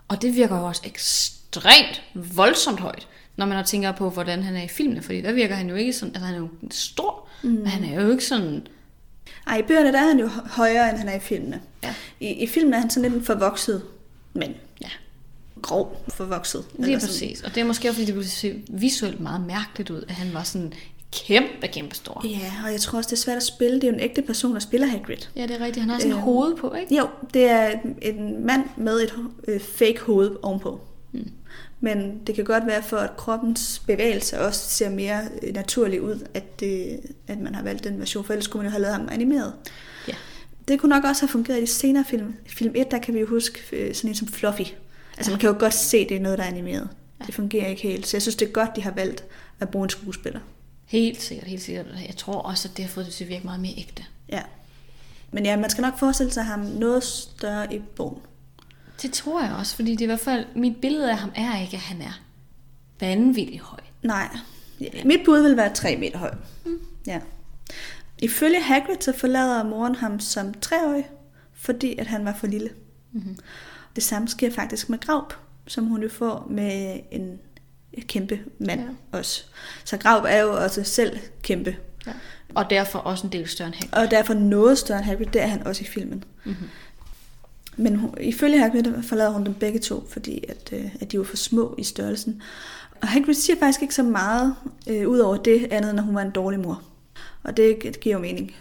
[0.08, 4.62] Og det virker jo også ekstremt voldsomt højt, når man tænker på, hvordan han er
[4.62, 5.02] i filmene.
[5.02, 7.50] Fordi der virker han jo ikke sådan, altså han er jo stor, mm.
[7.50, 8.66] men han er jo ikke sådan,
[9.48, 11.60] Ej, i bøgerne der er han jo højere, end han er i filmene.
[11.82, 11.94] Ja.
[12.20, 13.82] I, I filmen er han sådan lidt en forvokset
[14.34, 14.54] mand.
[14.80, 14.88] ja,
[15.62, 16.64] Grov forvokset.
[16.78, 17.08] lige Eller sådan.
[17.12, 17.42] præcis.
[17.42, 20.34] Og det er måske også, fordi det kunne se visuelt meget mærkeligt ud, at han
[20.34, 20.72] var sådan
[21.12, 22.22] kæmpe, kæmpe stor.
[22.26, 23.74] Ja, og jeg tror også, det er svært at spille.
[23.74, 25.16] Det er jo en ægte person, der spiller Hagrid.
[25.36, 25.80] Ja, det er rigtigt.
[25.80, 26.22] Han har sådan et Øh.
[26.22, 26.96] hoved på, ikke?
[26.96, 29.14] Jo, det er en mand med et
[29.48, 30.80] øh, fake hoved ovenpå.
[31.12, 31.30] Mm.
[31.80, 36.26] Men det kan godt være for, at kroppens bevægelse også ser mere øh, naturlig ud,
[36.34, 38.96] at, det, at man har valgt den version, for ellers kunne man jo have lavet
[38.96, 39.52] ham animeret.
[40.08, 40.14] Ja.
[40.68, 42.34] Det kunne nok også have fungeret i de senere film.
[42.46, 44.72] Film 1, der kan vi jo huske øh, sådan en som Fluffy.
[45.16, 46.88] Altså man kan jo godt se, det er noget, der er animeret.
[47.26, 48.06] Det fungerer ikke helt.
[48.06, 49.24] Så jeg synes, det er godt, de har valgt
[49.60, 50.40] at bruge en skuespiller.
[50.86, 51.86] Helt sikkert, helt sikkert.
[52.06, 54.04] Jeg tror også, at det har fået det til at virke meget mere ægte.
[54.28, 54.42] Ja.
[55.30, 58.22] Men ja, man skal nok forestille sig ham noget større i bogen.
[59.02, 61.60] Det tror jeg også, fordi det er i hvert fald, mit billede af ham er
[61.60, 62.20] ikke, at han er
[63.00, 63.80] vanvittig høj.
[64.02, 64.36] Nej.
[65.04, 66.34] Mit bud vil være 3 meter høj.
[66.64, 66.80] Mm.
[67.06, 67.20] Ja.
[68.18, 71.10] Ifølge Hagrid, så forlader moren ham som treårig,
[71.54, 72.70] fordi at han var for lille.
[73.12, 73.36] Mm-hmm.
[73.96, 75.34] Det samme sker faktisk med Graup,
[75.66, 77.38] som hun jo får med en
[78.00, 79.18] kæmpe mand ja.
[79.18, 79.44] også.
[79.84, 81.76] Så Graup er jo også selv kæmpe.
[82.06, 82.12] Ja.
[82.54, 84.04] Og derfor også en del større end Hagrid.
[84.04, 86.24] Og derfor noget større end Hagrid, det er han også i filmen.
[86.44, 86.68] Mm-hmm.
[87.78, 91.24] Men hun, ifølge Hagrid forlader hun dem begge to, fordi at, øh, at de var
[91.24, 92.42] for små i størrelsen.
[93.02, 94.54] Og Hagrid siger faktisk ikke så meget
[94.86, 96.82] øh, ud over det andet, når hun var en dårlig mor.
[97.42, 98.54] Og det, det giver jo mening.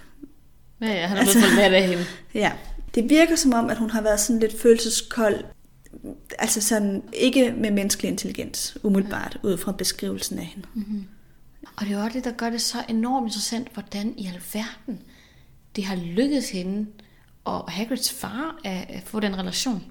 [0.82, 2.03] Ja, ja, han er Altså- blevet forladt af hende.
[2.34, 2.51] Ja.
[2.95, 5.43] Det virker som om, at hun har været sådan lidt følelseskold.
[6.39, 10.68] Altså sådan, ikke med menneskelig intelligens, umiddelbart, ud fra beskrivelsen af hende.
[11.76, 14.99] Og det er jo også det, der gør det så enormt interessant, hvordan i alverden
[15.76, 16.86] det har lykkedes hende
[17.47, 19.83] og Hagrids far at, at få den relation.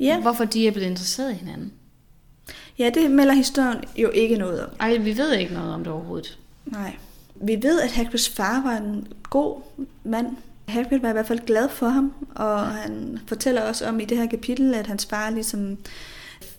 [0.00, 1.72] Ja, Hvorfor de er blevet interesseret i hinanden.
[2.78, 4.70] ja, det melder historien jo ikke noget om.
[4.80, 6.38] Ej, vi ved ikke noget om det overhovedet.
[6.66, 6.96] Nej.
[7.34, 9.60] Vi ved, at Hagrids far var en god
[10.04, 10.36] mand.
[10.68, 14.18] Hagrid var i hvert fald glad for ham, og han fortæller også om i det
[14.18, 15.78] her kapitel, at hans far ligesom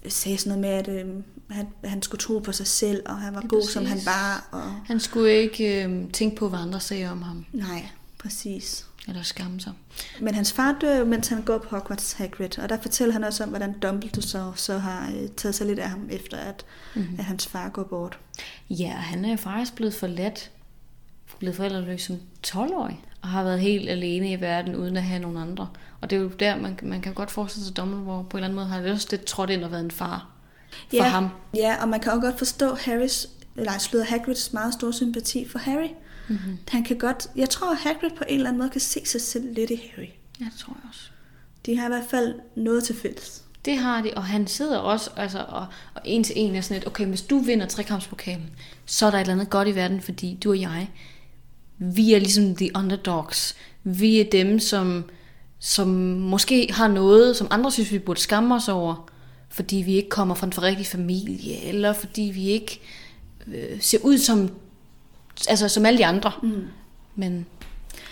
[0.08, 1.12] sagde sådan noget med, at øh,
[1.50, 4.06] han, han skulle tro på sig selv, og han var Ja, god, som han præcis.
[4.08, 4.48] var.
[4.52, 4.62] Og...
[4.86, 7.46] Han skulle ikke øh, tænke på, hvad andre sagde om ham.
[7.54, 7.86] Nej,
[8.18, 8.86] præcis.
[9.08, 9.74] Eller skamme sig.
[10.22, 13.24] Men hans far dør jo, mens han går på Hogwarts Hagrid, og der fortæller han
[13.24, 16.66] også om, hvordan Dumbledore så, så har øh, taget sig lidt af ham, efter at,
[16.96, 17.16] mm-hmm.
[17.20, 18.20] at hans far går bort.
[18.70, 20.52] Ja, han er faktisk blevet forladt,
[21.40, 25.38] blevet forældreløs som 12-årig, og har været helt alene i verden, uden at have nogen
[25.38, 25.70] andre.
[26.02, 28.44] Og det er jo der, man, man kan godt forestille sig, at Dumbledore på en
[28.44, 30.30] eller anden måde har også lidt trådt ind og været en far
[30.90, 31.30] for ja, ham.
[31.56, 35.60] Ja, og man kan også godt forstå Harrys, eller slået Hagrids meget store sympati for
[35.60, 35.90] Harry.
[36.28, 36.58] Mm-hmm.
[36.68, 39.22] Han kan godt, jeg tror, at Hagrid på en eller anden måde kan se sig
[39.22, 40.08] selv lidt i Harry.
[40.40, 41.10] Det tror jeg også.
[41.66, 43.44] De har i hvert fald noget til fælles.
[43.66, 46.76] Det har de, og han sidder også altså, og, og en til en er sådan
[46.76, 48.50] lidt, okay, hvis du vinder trekampspokalen,
[48.86, 50.90] så er der et eller andet godt i verden, fordi du og jeg,
[51.78, 53.56] vi er ligesom the underdogs.
[53.84, 55.06] Vi er dem, som,
[55.60, 55.88] som
[56.20, 59.10] måske har noget, som andre synes, vi burde skamme os over,
[59.50, 62.82] fordi vi ikke kommer fra en rigtig familie, eller fordi vi ikke
[63.48, 64.50] øh, ser ud som,
[65.50, 66.32] altså, som alle de andre.
[66.44, 66.64] Mm.
[67.16, 67.46] Men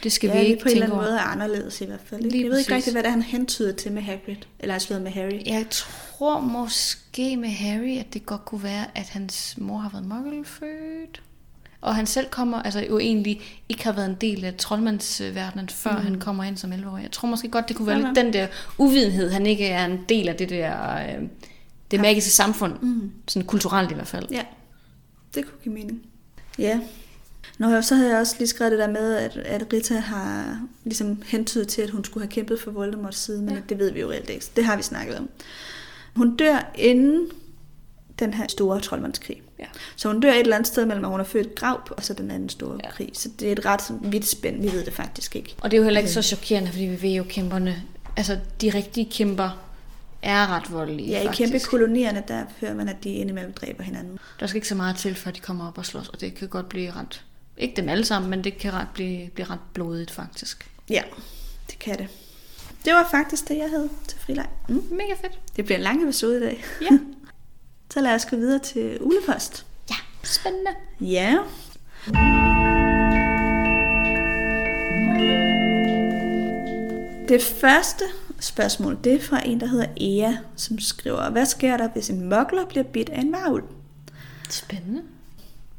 [0.04, 1.08] det skal ja, vi ikke på en eller anden over.
[1.08, 2.22] måde er anderledes i hvert fald.
[2.22, 2.32] Ikke?
[2.32, 5.02] Lige Jeg ved ikke rigtig, hvad det er, han hentyder til med Hagrid, eller slået
[5.02, 5.42] med Harry.
[5.46, 10.06] Jeg tror måske med Harry, at det godt kunne være, at hans mor har været
[10.06, 11.22] muggelfødt.
[11.82, 15.92] Og han selv kommer, altså jo egentlig ikke har været en del af troldmandsverdenen, før
[15.98, 16.04] mm.
[16.04, 17.04] han kommer ind som 11-årig.
[17.04, 18.48] Jeg tror måske godt, det kunne være Ja, lidt den der
[18.78, 21.24] uvidenhed, han ikke er en del af det der, øh,
[21.92, 23.12] det magiske samfund, Mm.
[23.28, 24.28] sådan kulturelt i hvert fald.
[24.32, 24.42] Ja,
[25.36, 26.02] det kunne give mening.
[26.60, 26.80] Ja.
[27.64, 30.59] Nå, og så havde jeg også lige skrevet det der med, at, at Rita har
[30.84, 33.59] ligesom hentydet til, at hun skulle have kæmpet for Voldemorts side, men Ja.
[33.70, 34.45] det ved vi jo reelt ikke.
[34.55, 35.30] Det har vi snakket om.
[36.16, 37.28] Hun dør inden
[38.20, 39.41] den her store troldmandskrig.
[39.59, 39.66] Ja.
[39.95, 42.14] Så hun dør et eller andet sted mellem, at hun er født grav, og så
[42.14, 42.91] den anden store Ja.
[42.91, 43.09] krig.
[43.14, 44.61] Så det er et ret vidt spænd.
[44.61, 45.55] Vi ved det faktisk ikke.
[45.61, 47.84] Og det er jo heller ikke så chokerende, fordi vi ved jo kæmperne,
[48.18, 49.64] altså de rigtige kæmper
[50.22, 51.51] er ret voldelige Ja, i faktisk.
[51.51, 54.20] kæmpe kolonierne, der hører man, at de indimellem dræber hinanden.
[54.39, 56.47] Der skal ikke så meget til, før de kommer op og slås, og det kan
[56.47, 57.24] godt blive ret,
[57.58, 60.70] ikke dem alle sammen, men det kan ret blive, blive ret blodigt faktisk.
[60.89, 61.01] Ja,
[61.70, 62.08] det kan det.
[62.86, 64.47] Det var faktisk det, jeg havde til frileg.
[64.70, 64.84] Mm.
[64.91, 65.39] Mega fedt.
[65.56, 66.64] Det bliver en lang episode i dag.
[66.82, 66.99] Ja.
[67.93, 69.66] Så lad os gå videre til ulepost.
[69.89, 70.72] Ja, spændende.
[71.01, 71.38] Ja.
[77.28, 78.04] Det første
[78.39, 82.30] spørgsmål, det er fra en, der hedder Ea, som skriver, hvad sker der, hvis en
[82.30, 83.64] mokler bliver bidt af en varulv?
[84.49, 85.01] Spændende.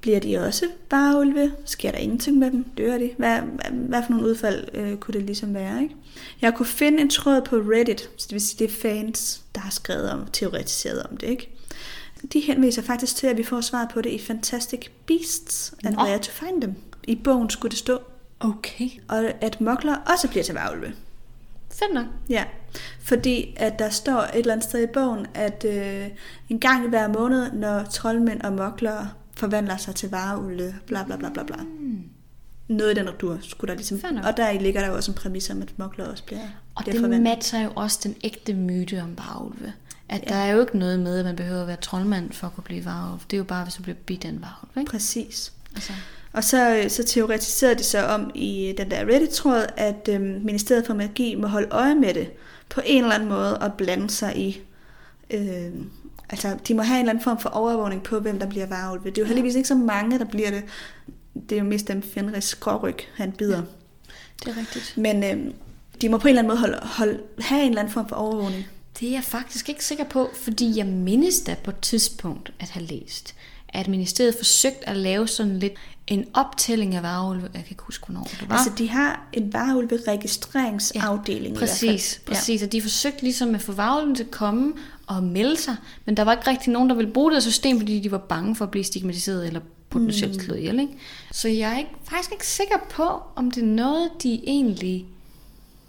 [0.05, 1.53] Bliver de også varulve?
[1.65, 2.65] Sker der ingenting med dem?
[2.79, 3.11] Dør de?
[3.19, 5.83] Hvad, hvad, hvad for nogle udfald øh, kunne det ligesom være?
[5.83, 5.97] Ikke?
[6.41, 9.61] Jeg kunne finde en tråd på Reddit, så det vil sige, det er fans, der
[9.61, 11.27] har skrevet om, teoretiseret om det.
[11.27, 11.51] Ikke?
[12.33, 15.97] De henviser faktisk til, at vi får svaret på det i Fantastic Beasts and.
[15.97, 16.75] Where to Find Them.
[17.05, 17.99] I bogen skulle det stå.
[18.41, 18.89] Okay.
[19.09, 20.93] Og at mokler også bliver til varulve.
[21.73, 22.07] Fedt nok.
[22.29, 22.45] Ja,
[23.01, 26.07] fordi at der står et eller andet sted i bogen, at øh,
[26.49, 31.17] en gang i hver måned, når troldmænd og moklere forvandler sig til vareulve, bla bla
[31.17, 31.57] bla bla bla.
[31.57, 32.03] Mm.
[32.69, 34.01] Noget i den natur skulle der ligesom...
[34.25, 36.41] Og der ligger der jo også en præmis om, at mokler også bliver,
[36.75, 37.23] Og bliver det forvandlet.
[37.37, 39.73] matcher jo også den ægte myte om varulve.
[40.09, 40.29] At Ja.
[40.29, 42.65] der er jo ikke noget med, at man behøver at være troldmand for at kunne
[42.65, 43.21] blive varulv.
[43.31, 44.91] Det er jo bare, hvis du bliver bidt af en varulv, ikke?
[44.91, 45.53] Præcis.
[45.75, 45.93] Altså,
[46.33, 50.95] Og så, så teoretiserede de så om i den der Reddit-tråd, at øhm, Ministeriet for
[50.95, 52.31] Magi må holde øje med det
[52.69, 54.61] på en eller anden måde og blande sig i...
[55.31, 55.71] Øh,
[56.31, 59.11] altså, de må have en eller anden form for overvågning på, hvem der bliver varulve.
[59.11, 60.65] Det er jo heldigvis ikke så mange, der bliver det.
[61.49, 63.63] Det er jo mest dem Fenris skråryg, han bider.
[64.45, 64.95] det er rigtigt.
[64.97, 65.55] Men øh,
[66.01, 68.17] de må på en eller anden måde holde, holde, have en eller anden form for
[68.17, 68.67] overvågning.
[69.01, 72.69] Det er jeg faktisk ikke sikker på, fordi jeg mindes da på et tidspunkt at
[72.69, 73.35] have læst,
[73.75, 75.73] at ministeriet forsøgte at lave sådan lidt
[76.07, 77.43] en optælling af varulve.
[77.43, 78.57] Jeg kan ikke huske, hvornår det var.
[78.57, 81.91] Altså, de har en varulve-registreringsafdeling i hvert fald.
[81.91, 82.63] Præcis, præcis.
[82.63, 84.73] Og de forsøgte ligesom at få varulven til at komme
[85.07, 88.01] og melde sig, men der var ikke rigtig nogen, der ville bruge det system, fordi
[88.01, 89.61] de var bange for at blive stigmatiseret eller
[89.91, 90.81] potentielt slået ihjel.
[90.81, 90.93] Ikke?
[91.33, 95.07] Så jeg er ikke, faktisk ikke sikker på, om det er noget, de egentlig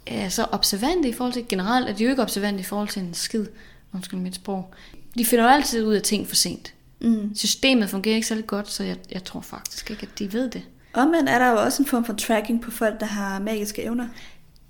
[0.06, 1.46] er så observante i forhold til.
[1.50, 3.46] Generelt er de jo ikke observante i forhold til en skid,
[3.94, 4.74] undskyld mit sprog.
[5.18, 6.74] De finder jo altid ud af ting for sent.
[7.02, 7.36] Mm.
[7.36, 10.62] Systemet fungerer ikke særlig godt, så jeg, jeg tror faktisk ikke, at de ved det.
[10.94, 14.08] Omvendt er der jo også en form for tracking på folk, der har magiske evner.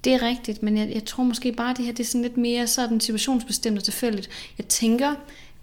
[0.03, 2.21] Det er rigtigt, men jeg, jeg tror måske bare, at det her det er sådan
[2.21, 4.29] lidt mere sådan situationsbestemt og tilfældigt.
[4.57, 5.15] Jeg tænker,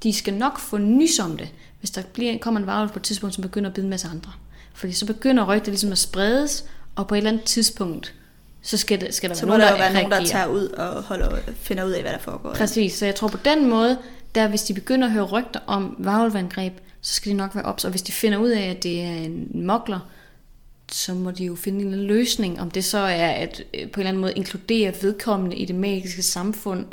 [0.02, 1.48] de skal nok få nys om det,
[1.78, 4.08] hvis der bliver, kommer en varulv på et tidspunkt, som begynder at bide en masse
[4.08, 4.32] andre.
[4.74, 8.14] Fordi så begynder rygtet ligesom at spredes, og på et eller andet tidspunkt,
[8.62, 10.46] så skal, det, skal der Så være må nogen, der jo være nogen, der tager
[10.46, 12.54] ud og holder, finder ud af, hvad der foregår.
[12.54, 13.98] Præcis, så jeg tror på den måde,
[14.34, 17.84] der hvis de begynder at høre rygter om varulvangreb, så skal de nok være ops.
[17.84, 20.08] Og hvis de finder ud af, at det er en mokler,
[20.92, 24.00] så må de jo finde en løsning, om det så er at øh, på en
[24.00, 26.86] eller anden måde inkludere vedkommende i det magiske samfund.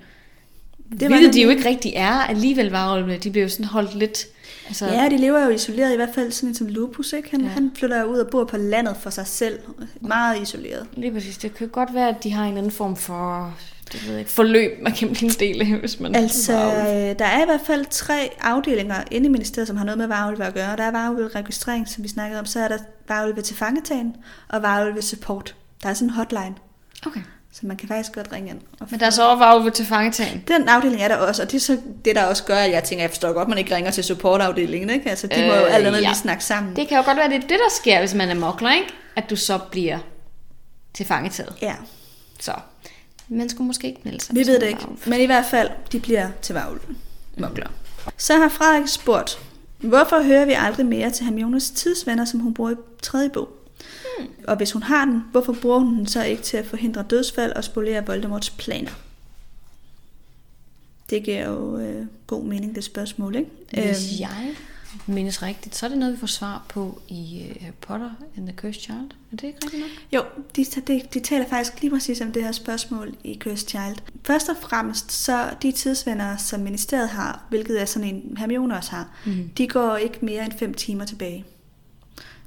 [1.00, 3.18] Det Hvilket de jo ikke rigtig er alligevel varulvene.
[3.18, 4.26] De bliver jo sådan holdt lidt...
[4.68, 7.32] Altså, Ja, de lever jo isoleret, i hvert fald sådan som Lupus, ikke?
[7.32, 7.48] Han, Ja.
[7.48, 9.60] han flytter jo ud og bor på landet for sig selv.
[10.02, 10.88] Meget isoleret.
[10.94, 11.38] Lige præcis.
[11.38, 13.54] Det kan godt være, at de har en anden form for
[13.92, 17.20] det ved jeg ikke, forløb, man kan blive en del af, hvis man Altså, øh,
[17.20, 20.46] der er i hvert fald tre afdelinger inde i ministeriet, som har noget med varulve
[20.46, 20.78] at gøre.
[20.78, 22.46] Der er varulve registrering, som vi snakkede om.
[22.46, 22.78] Så er der
[23.08, 24.16] varulve til fangetagen
[24.50, 25.56] og varulve support.
[25.84, 26.56] Der er sådan en hotline,
[27.08, 27.22] Okay.
[27.52, 28.60] så man kan faktisk godt ringe ind.
[28.80, 30.44] Og Men der er så også varulve til fangetagen.
[30.48, 32.84] Den afdeling er der også, og det er så det, der også gør, at jeg
[32.84, 35.10] tænker, jeg forstår godt, at man ikke ringer til supportafdelingen, ikke?
[35.10, 36.08] Altså, de øh, må jo Øh, alt andet ja.
[36.08, 36.76] lige snakke sammen.
[36.76, 38.88] Det kan jo godt være, det er det, der sker, hvis man er mokler, ikke?
[39.16, 39.98] At du så bliver
[40.94, 41.54] til fangetaget.
[41.62, 41.76] Ja,
[42.40, 42.52] Så
[43.30, 44.36] man skulle måske ikke melde sig.
[44.36, 44.82] vi ved det ikke.
[44.82, 45.00] varulv.
[45.08, 46.96] Men i hvert fald, de bliver til varulve.
[47.38, 47.68] Mokler.
[48.18, 49.40] Så har Frederik spurgt,
[49.78, 53.50] hvorfor hører vi aldrig mere til Hermiones tidsvenner, som hun bruger i tredje bog?
[54.18, 54.28] Hmm.
[54.48, 57.52] Og hvis hun har den, hvorfor bruger hun den så ikke til at forhindre dødsfald
[57.52, 58.92] og spolere Voldemorts planer?
[61.10, 63.50] Det giver jo øh, god mening, det spørgsmål, ikke?
[63.72, 64.56] Hvis jeg
[65.08, 68.48] mindes rigtigt, så er det noget, vi får svar på i uh, Harry Potter and
[68.48, 69.12] the Cursed Child.
[69.32, 69.90] Er det ikke rigtigt nok?
[70.14, 70.24] Jo,
[70.56, 73.96] de, de, de taler faktisk lige præcis om det her spørgsmål i Cursed Child.
[74.26, 78.92] Først og fremmest, så de tidsvenner, som ministeriet har, hvilket er sådan en Hermione også
[78.92, 79.50] har, Mhm.
[79.58, 81.46] de går ikke mere end 5 timer tilbage.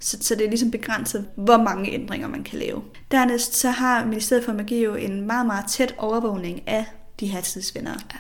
[0.01, 2.83] Så, så det er ligesom begrænset, hvor mange ændringer man kan lave.
[3.11, 6.87] Dernæst så har Ministeriet for Magi jo en meget, meget tæt overvågning af
[7.21, 7.93] de her tidsvinder.
[8.13, 8.19] Ja.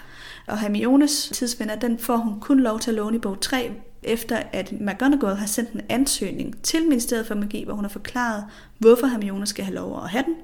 [0.52, 4.42] Og Hermiones tidsvinder, den får hun kun lov til at låne i bog 3, efter
[4.52, 8.44] at McGonagall har sendt en ansøgning til Ministeriet for Magi, hvor hun har forklaret,
[8.78, 10.34] hvorfor Hermione skal have lov at have den.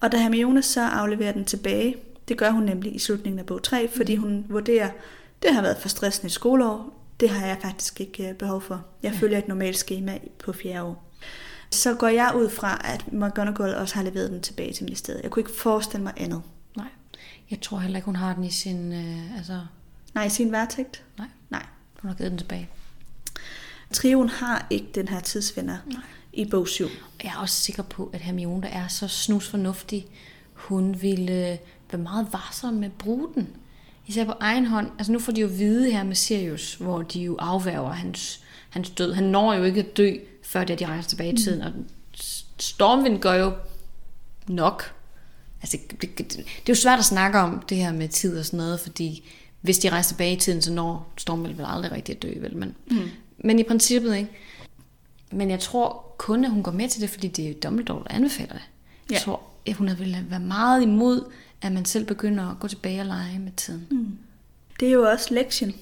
[0.00, 1.96] Og da Hermione så afleverer den tilbage,
[2.28, 4.90] det gør hun nemlig i slutningen af bog 3, fordi hun vurderer,
[5.42, 8.84] det har været for stressende et skoleår, det har jeg faktisk ikke øh, behov for.
[9.02, 11.08] Jeg følger et normalt schema på fjerde år.
[11.70, 15.22] Så går jeg ud fra, at McGonagall også har leveret den tilbage til ministeriet.
[15.22, 16.42] Jeg kunne ikke forestille mig andet.
[16.76, 16.88] Nej.
[17.50, 18.92] Jeg tror heller ikke, hun har den i sin...
[18.92, 19.60] Øh, altså...
[20.14, 21.04] Nej, i sin værtægt?
[21.18, 21.26] Nej.
[21.50, 21.66] Nej.
[22.02, 22.68] Hun har givet den tilbage.
[23.92, 26.00] Trioen har ikke den her tidsvinder Nej.
[26.32, 26.88] i bog 7.
[27.22, 30.06] Jeg er også sikker på, at Hermione, der er så snusfornuftig,
[30.52, 31.58] hun ville
[31.90, 33.48] være meget varsom med at bruge den.
[34.06, 34.90] Især på egen hånd.
[34.98, 38.40] Altså nu får de jo vide her med Sirius, hvor de jo afværger hans,
[38.70, 39.12] hans død.
[39.12, 41.58] Han når jo ikke at dø, før det, de rejser tilbage i tiden.
[41.58, 41.66] Mm.
[41.66, 41.84] Og
[42.58, 43.52] Stormvind gør jo
[44.48, 44.94] nok.
[45.62, 48.44] Altså, det, det, det, er jo svært at snakke om det her med tid og
[48.44, 49.30] sådan noget, fordi
[49.60, 52.56] hvis de rejser tilbage i tiden, så når Stormvind vel aldrig rigtig at dø, vel?
[52.56, 53.08] Men, mm.
[53.42, 54.30] Men i princippet, ikke?
[55.30, 58.14] Men jeg tror kun, at hun går med til det, fordi det er Dumbledore, der
[58.14, 58.62] anbefaler det.
[59.10, 59.18] Jeg Ja.
[59.18, 61.24] tror, at hun vil være meget imod,
[61.62, 63.86] at man selv begynder at gå tilbage og lege med tiden.
[63.90, 64.18] Mm.
[64.80, 65.74] Det er jo også lektien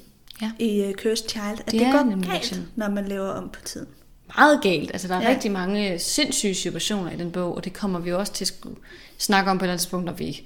[0.43, 0.51] Ja.
[0.59, 2.69] i uh, Cursed Child, at Det det, er går galt, lektien.
[2.77, 3.87] når man laver om på tiden.
[4.37, 4.91] Meget galt.
[4.93, 5.29] Altså, der er ja.
[5.29, 8.55] Rigtig mange sindssyge situationer i den bog, og det kommer vi også til at
[9.19, 10.43] snakke om på et eller andet tidspunkt, når vi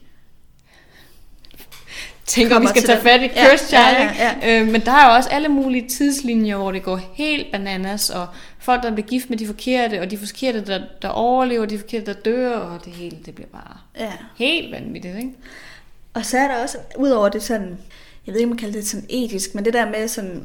[2.26, 4.10] tænker, om vi skal tage fat i Ja, Cursed ja, Child.
[4.18, 4.60] ja, ikke?
[4.60, 8.26] Øh, men der er jo også alle mulige tidslinjer, hvor det går helt bananas, og
[8.58, 12.06] folk, der bliver gift med de forkerte, og de forkerte, der, der overlever, de forkerte,
[12.06, 14.12] der dør, og det hele, det bliver bare Ja.
[14.36, 15.30] helt vanvittigt, ikke?
[16.14, 17.78] Og så er der også, udover det sådan,
[18.26, 20.42] jeg ved ikke, om man kalder det sådan etisk, men det der med sådan,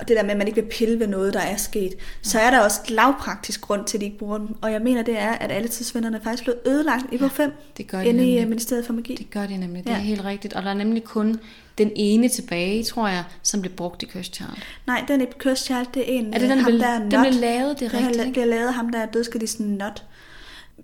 [0.00, 2.38] og det der med, at man ikke vil pille ved noget, der er sket, så
[2.40, 4.56] er der også et lavpraktisk grund til, at de ikke bruger dem.
[4.62, 7.86] Og jeg mener, det er, at alle tidsvinderne faktisk blev ødelagt i bog 5, det
[7.86, 8.42] gør de inde i nemlig.
[8.42, 9.14] øh, Ministeriet for Magi.
[9.14, 9.94] Det gør de nemlig, det Ja.
[9.96, 10.54] er helt rigtigt.
[10.54, 11.40] Og der er nemlig kun
[11.78, 14.48] den ene tilbage, tror jeg, som blev brugt i Cursed Child.
[14.86, 16.86] Nej, den er ikke Cursed Child, det er en, Er det den, ham, blev- der
[16.88, 17.26] er den not.
[17.26, 18.32] blev lavet, det er Den rigtigt, ikke?
[18.32, 20.02] bliver lavet ham, der er dødskadisten Not,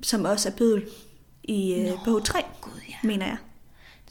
[0.02, 0.82] som også er bødel
[1.44, 2.94] i øh, Nå, bog 3, Gud, ja.
[3.08, 3.36] mener jeg.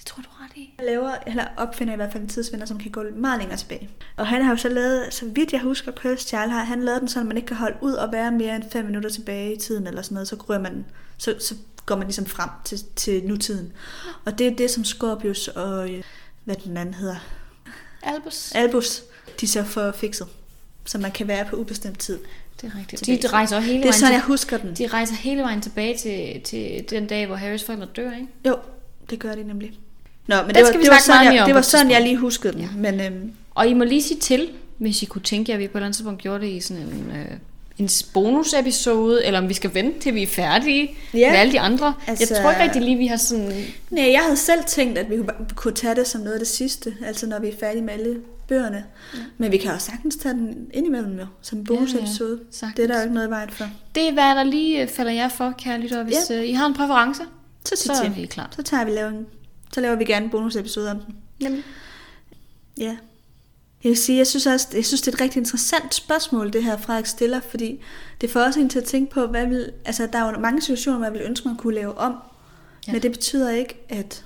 [0.03, 0.73] Det tror du ret i.
[0.79, 3.89] Han laver, eller opfinder i hvert fald en tidsvinder, som kan gå meget længere tilbage.
[4.17, 7.01] Og han har jo så lavet, så vidt jeg husker, Cursed Child har han lavet
[7.01, 9.53] den sådan, at man ikke kan holde ud og være mere end 5 minutter tilbage
[9.53, 10.85] i tiden, eller sådan noget, så, ryger man,
[11.17, 13.73] så, så går man ligesom frem til, til nutiden.
[14.25, 16.03] Og det er det, som Scorpius og, øh,
[16.43, 17.15] hvad den anden hedder,
[18.01, 18.51] Albus.
[18.55, 19.03] Albus,
[19.41, 20.27] de så får fikset.
[20.85, 22.19] Så man kan være på ubestemt tid.
[22.61, 23.03] Det er rigtigt.
[23.03, 24.73] Tilbage De, rejser hele Det er vejen sådan, til, jeg husker den.
[24.75, 28.27] de rejser hele vejen tilbage til, til den dag, hvor Harrys forældre dør, ikke?
[28.47, 28.57] Jo,
[29.09, 29.79] det gør de nemlig.
[30.27, 31.91] Nå, men Den det var, skal vi det var sådan, jeg, om det var sådan,
[31.91, 32.61] jeg lige huskede den.
[32.61, 32.67] Ja.
[32.77, 35.67] Men øhm, Og I må lige sige til, hvis I kunne tænke jer, at vi
[35.67, 37.25] på et eller andet tidspunkt gjorde det i sådan en, øh,
[37.77, 41.31] en bonusepisode, eller om vi skal vente til vi er færdige Ja.
[41.31, 41.93] med alle de andre.
[42.07, 43.51] Altså, jeg tror ikke rigtig lige, vi har sådan...
[43.89, 45.15] Nej, jeg havde selv tænkt, at vi
[45.55, 48.17] kunne- tage det som noget af det sidste, altså når vi er færdige med alle
[48.47, 48.83] bøgerne.
[49.13, 49.19] Ja.
[49.37, 52.39] Men vi kan også sagtens tage den indimellem jo, som bonusepisode.
[52.51, 52.75] sagtens.
[52.75, 53.65] det er der jo ikke noget i vejen for.
[53.95, 56.03] Det er, hvad der lige øh, falder jer for, kære lyttere.
[56.03, 56.35] Hvis Ja.
[56.35, 57.21] øh, I har en præference,
[57.65, 58.49] Så, sig så er vi klar.
[58.55, 59.25] så tager vi laver en,
[59.73, 61.15] så laver vi gerne en bonusepisode om den.
[61.39, 61.63] Nemlig.
[62.77, 62.97] Ja.
[63.83, 66.63] Jeg vil sige, jeg synes også, jeg synes, det er et rigtig interessant spørgsmål, det
[66.63, 67.79] her Frederik stiller, fordi
[68.21, 70.61] det får også en til at tænke på, hvad vil, altså der er jo mange
[70.61, 72.15] situationer, hvor jeg vil ønske, man kunne lave om,
[72.87, 72.91] Ja.
[72.91, 74.25] men det betyder ikke, at,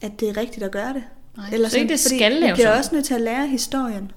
[0.00, 1.04] at det er rigtigt at gøre det.
[1.36, 4.10] Nej, så ikke det skal Vi laves bliver også nødt til at lære historien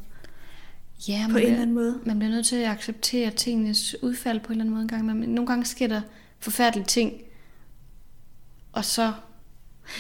[1.08, 2.00] Ja, på man en eller anden måde.
[2.06, 5.28] man bliver nødt til at acceptere tingenes udfald på en eller anden måde gang.
[5.30, 6.02] Nogle gange sker der
[6.40, 7.14] forfærdelige ting,
[8.74, 9.14] og så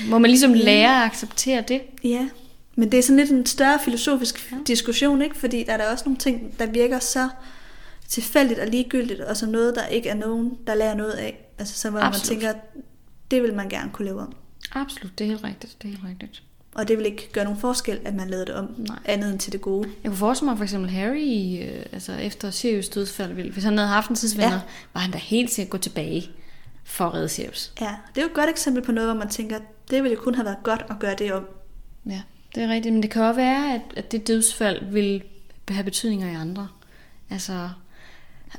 [0.09, 1.81] må man ligesom lære at acceptere det.
[2.03, 2.29] Ja,
[2.75, 4.57] men det er sådan lidt en større filosofisk ja.
[4.67, 5.37] diskussion, ikke?
[5.37, 7.29] Fordi der er der også nogle ting, der virker så
[8.07, 11.45] tilfældigt og ligegyldigt, og som noget, der ikke er nogen, der lærer noget af.
[11.59, 12.41] Altså så hvor Absolut.
[12.41, 12.59] man tænker,
[13.31, 14.33] det vil man gerne kunne lave om.
[14.71, 15.77] Absolut, det er helt rigtigt.
[15.81, 16.43] Det er helt rigtigt.
[16.75, 18.97] Og det vil ikke gøre nogen forskel, at man lavede det om, Nej.
[19.05, 19.89] andet end til det gode.
[20.03, 23.89] Jeg kunne forestille mig for eksempel Harry, øh, altså efter Sirius dødsfald, hvis han havde
[23.89, 24.61] haft en tidsvenner, ja.
[24.93, 26.29] Var han da helt at gå tilbage
[26.91, 27.71] for at redde Sirius.
[27.81, 29.59] Ja, det er jo et godt eksempel på noget, hvor man tænker,
[29.89, 31.47] det ville jo kun have været godt at gøre det om.
[32.05, 32.21] Ja,
[32.55, 32.93] det er rigtigt.
[32.93, 35.23] Men det kan også være, at, at det dødsfald vil
[35.69, 36.67] have betydninger i andre.
[37.29, 37.69] Altså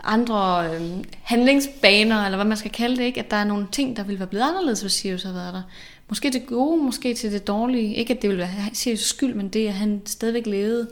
[0.04, 3.20] andre øh, handlingsbaner, eller hvad man skal kalde det, ikke?
[3.20, 5.62] At der er nogle ting, der ville være blevet anderledes, hvis Sirius havde været der.
[6.08, 7.94] Måske til det gode, måske til det dårlige.
[7.94, 10.88] Ikke at det ville være Sirius skyld, men det, at han stadigvæk levede,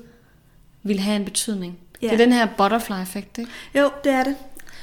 [0.82, 1.78] ville have en betydning.
[2.02, 2.06] Ja.
[2.06, 2.12] Ja.
[2.12, 3.50] Det er den her butterfly-effekt, ikke?
[3.74, 4.36] Jo, det er det.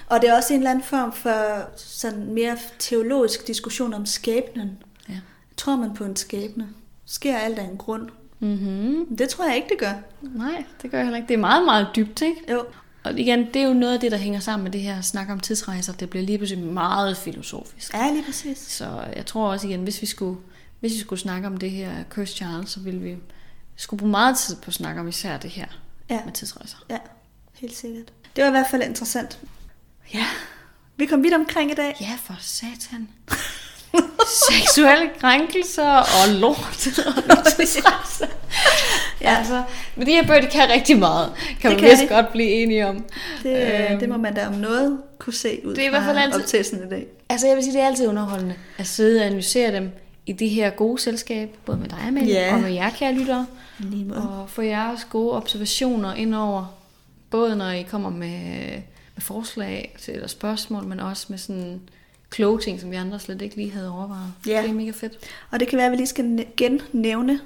[0.08, 4.78] Og det er også en eller anden form for sådan mere teologisk diskussion om skæbnen.
[5.10, 5.14] Ja.
[5.58, 6.68] Tror man på en skæbne?
[7.06, 8.10] Sker alt af en grund?
[8.40, 9.18] Mm-hmm.
[9.18, 9.94] Det tror jeg ikke, det gør.
[10.22, 11.28] Nej, det gør jeg heller ikke.
[11.28, 12.52] Det er meget, meget dybt, ikke?
[12.52, 12.66] Jo.
[13.04, 15.30] Og igen, det er jo noget af det, der hænger sammen med det her snak
[15.30, 15.94] om tidsrejser.
[15.94, 17.94] Det bliver lige pludselig meget filosofisk.
[17.94, 18.58] Ja, lige præcis.
[18.58, 20.40] Så jeg tror også igen, hvis vi skulle,
[20.80, 23.18] hvis vi skulle snakke om det her Cursed Child, så ville vi
[23.76, 25.66] skulle bruge meget tid på at snakke om især det her
[26.10, 26.20] Ja.
[26.26, 26.78] med tidsrejser.
[26.90, 26.98] Ja,
[27.54, 28.14] helt sikkert.
[28.36, 29.40] Det var i hvert fald interessant.
[30.14, 30.26] Ja,
[30.98, 31.96] vi kom vidt omkring i dag.
[32.02, 33.10] Ja, for satan.
[34.52, 37.24] Seksuelle krænkelser og lort og
[39.22, 39.36] ja.
[39.38, 39.64] altså,
[39.96, 41.34] men de her bøger, de kan rigtig meget.
[41.62, 43.04] Kan Det man vist godt blive enige om.
[43.44, 43.92] Det, Øhm.
[43.92, 46.18] øhm, det må man da om noget kunne se ud Det er i hvert fald
[46.18, 47.06] altid- optagelsen i dag.
[47.30, 49.92] Altså jeg vil sige, det er altid underholdende at sidde og analysere dem
[50.26, 52.54] i det her gode selskab, både med dig, Amalie, Ja.
[52.54, 53.46] og med jer, kære lyttere,
[54.16, 56.66] og få jeres gode observationer ind over,
[57.30, 58.42] både når I kommer med
[59.20, 61.82] forslag til eller spørgsmål, men også med sådan
[62.30, 64.34] kloge ting, som vi andre slet ikke lige havde overvejet.
[64.48, 64.62] Ja.
[64.62, 65.14] Det er mega fedt.
[65.52, 67.40] Og det kan være, at vi lige skal ne- gennævne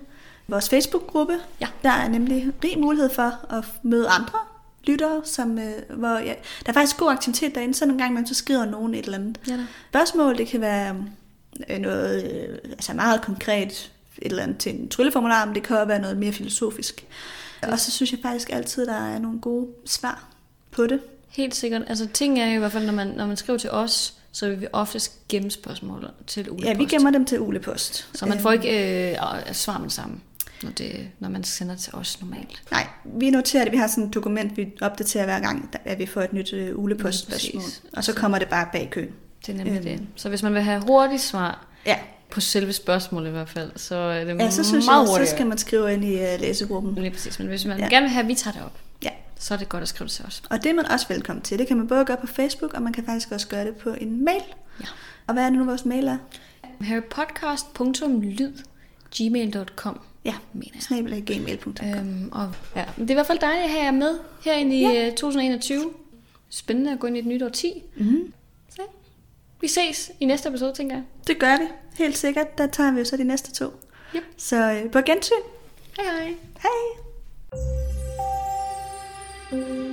[0.47, 1.33] vores Facebook-gruppe.
[1.61, 1.67] Ja.
[1.83, 4.39] Der er nemlig rig mulighed for at møde andre
[4.83, 6.33] lyttere, som, øh, hvor ja,
[6.65, 9.17] der er faktisk god aktivitet derinde, så nogle gange man så skriver nogen et eller
[9.17, 9.65] andet Ja, da.
[9.89, 10.37] spørgsmål.
[10.37, 10.95] Det kan være
[11.69, 13.91] øh, noget øh, altså meget konkret,
[14.21, 17.05] et eller andet til en trylleformular, men det kan også være noget mere filosofisk.
[17.61, 20.23] Og så synes jeg faktisk altid, der er nogle gode svar
[20.71, 20.99] på det.
[21.31, 21.81] Helt sikkert.
[21.87, 24.61] Altså ting er i hvert fald, når man, når man skriver til os, så vil
[24.61, 28.07] vi oftest gemme spørgsmål til Ole Ja, vi gemmer dem til ulepost.
[28.13, 29.17] Så man får ikke øh,
[29.53, 30.19] svar med det samme,
[30.63, 32.61] når, det, når man sender til os normalt.
[32.71, 33.71] Nej, vi noterer det.
[33.71, 36.77] Vi har sådan et dokument, vi opdaterer hver gang, at vi får et nyt øh,
[36.79, 37.61] ulepostspørgsmål.
[37.63, 37.81] præcis.
[37.97, 39.09] Og så kommer det bare bag køen.
[39.45, 39.83] Det er nemlig Øhm.
[39.83, 40.07] det.
[40.15, 41.97] Så hvis man vil have hurtigt svar, Ja,
[42.29, 45.11] på selve spørgsmålet i hvert fald, så er det ja så synes meget jeg, så
[45.11, 45.35] hurtigere.
[45.35, 46.95] skal man skrive ind i uh, læsegruppen.
[46.95, 47.83] Lige præcis, men hvis man Ja.
[47.83, 47.89] ja.
[47.89, 48.77] gerne vil have, at vi tager det op, Ja,
[49.41, 50.43] så er det godt at skrive det til os.
[50.49, 51.59] og det er man også velkommen til.
[51.59, 53.89] Det kan man både gøre på Facebook, og man kan faktisk også gøre det på
[54.01, 54.41] en mail.
[54.81, 54.85] Ja.
[55.27, 56.17] Og hvad er det nu, vores mail er?
[56.81, 58.51] harrypodcast.lyd
[59.17, 60.83] gmail.com Ja, mener jeg.
[60.83, 61.75] snabel gmail.com.
[61.87, 64.81] Øhm, og, ja, det er i hvert fald dejligt at have jer med herinde i
[64.81, 64.89] Ja.
[64.91, 65.09] ja.
[65.09, 65.91] 2021.
[66.49, 67.83] Spændende at gå ind i et nyt årti.
[67.97, 68.33] Mm-hmm.
[68.69, 68.81] Så
[69.61, 71.03] vi ses i næste episode, tænker jeg.
[71.27, 71.63] Det gør vi.
[71.97, 72.57] Helt sikkert.
[72.57, 73.65] Der tager vi jo så de næste to.
[74.15, 74.23] Yep.
[74.37, 75.33] Så øh, på gensyn.
[75.97, 76.35] Hej hej.
[76.61, 77.10] Hej.
[79.51, 79.91] thank you.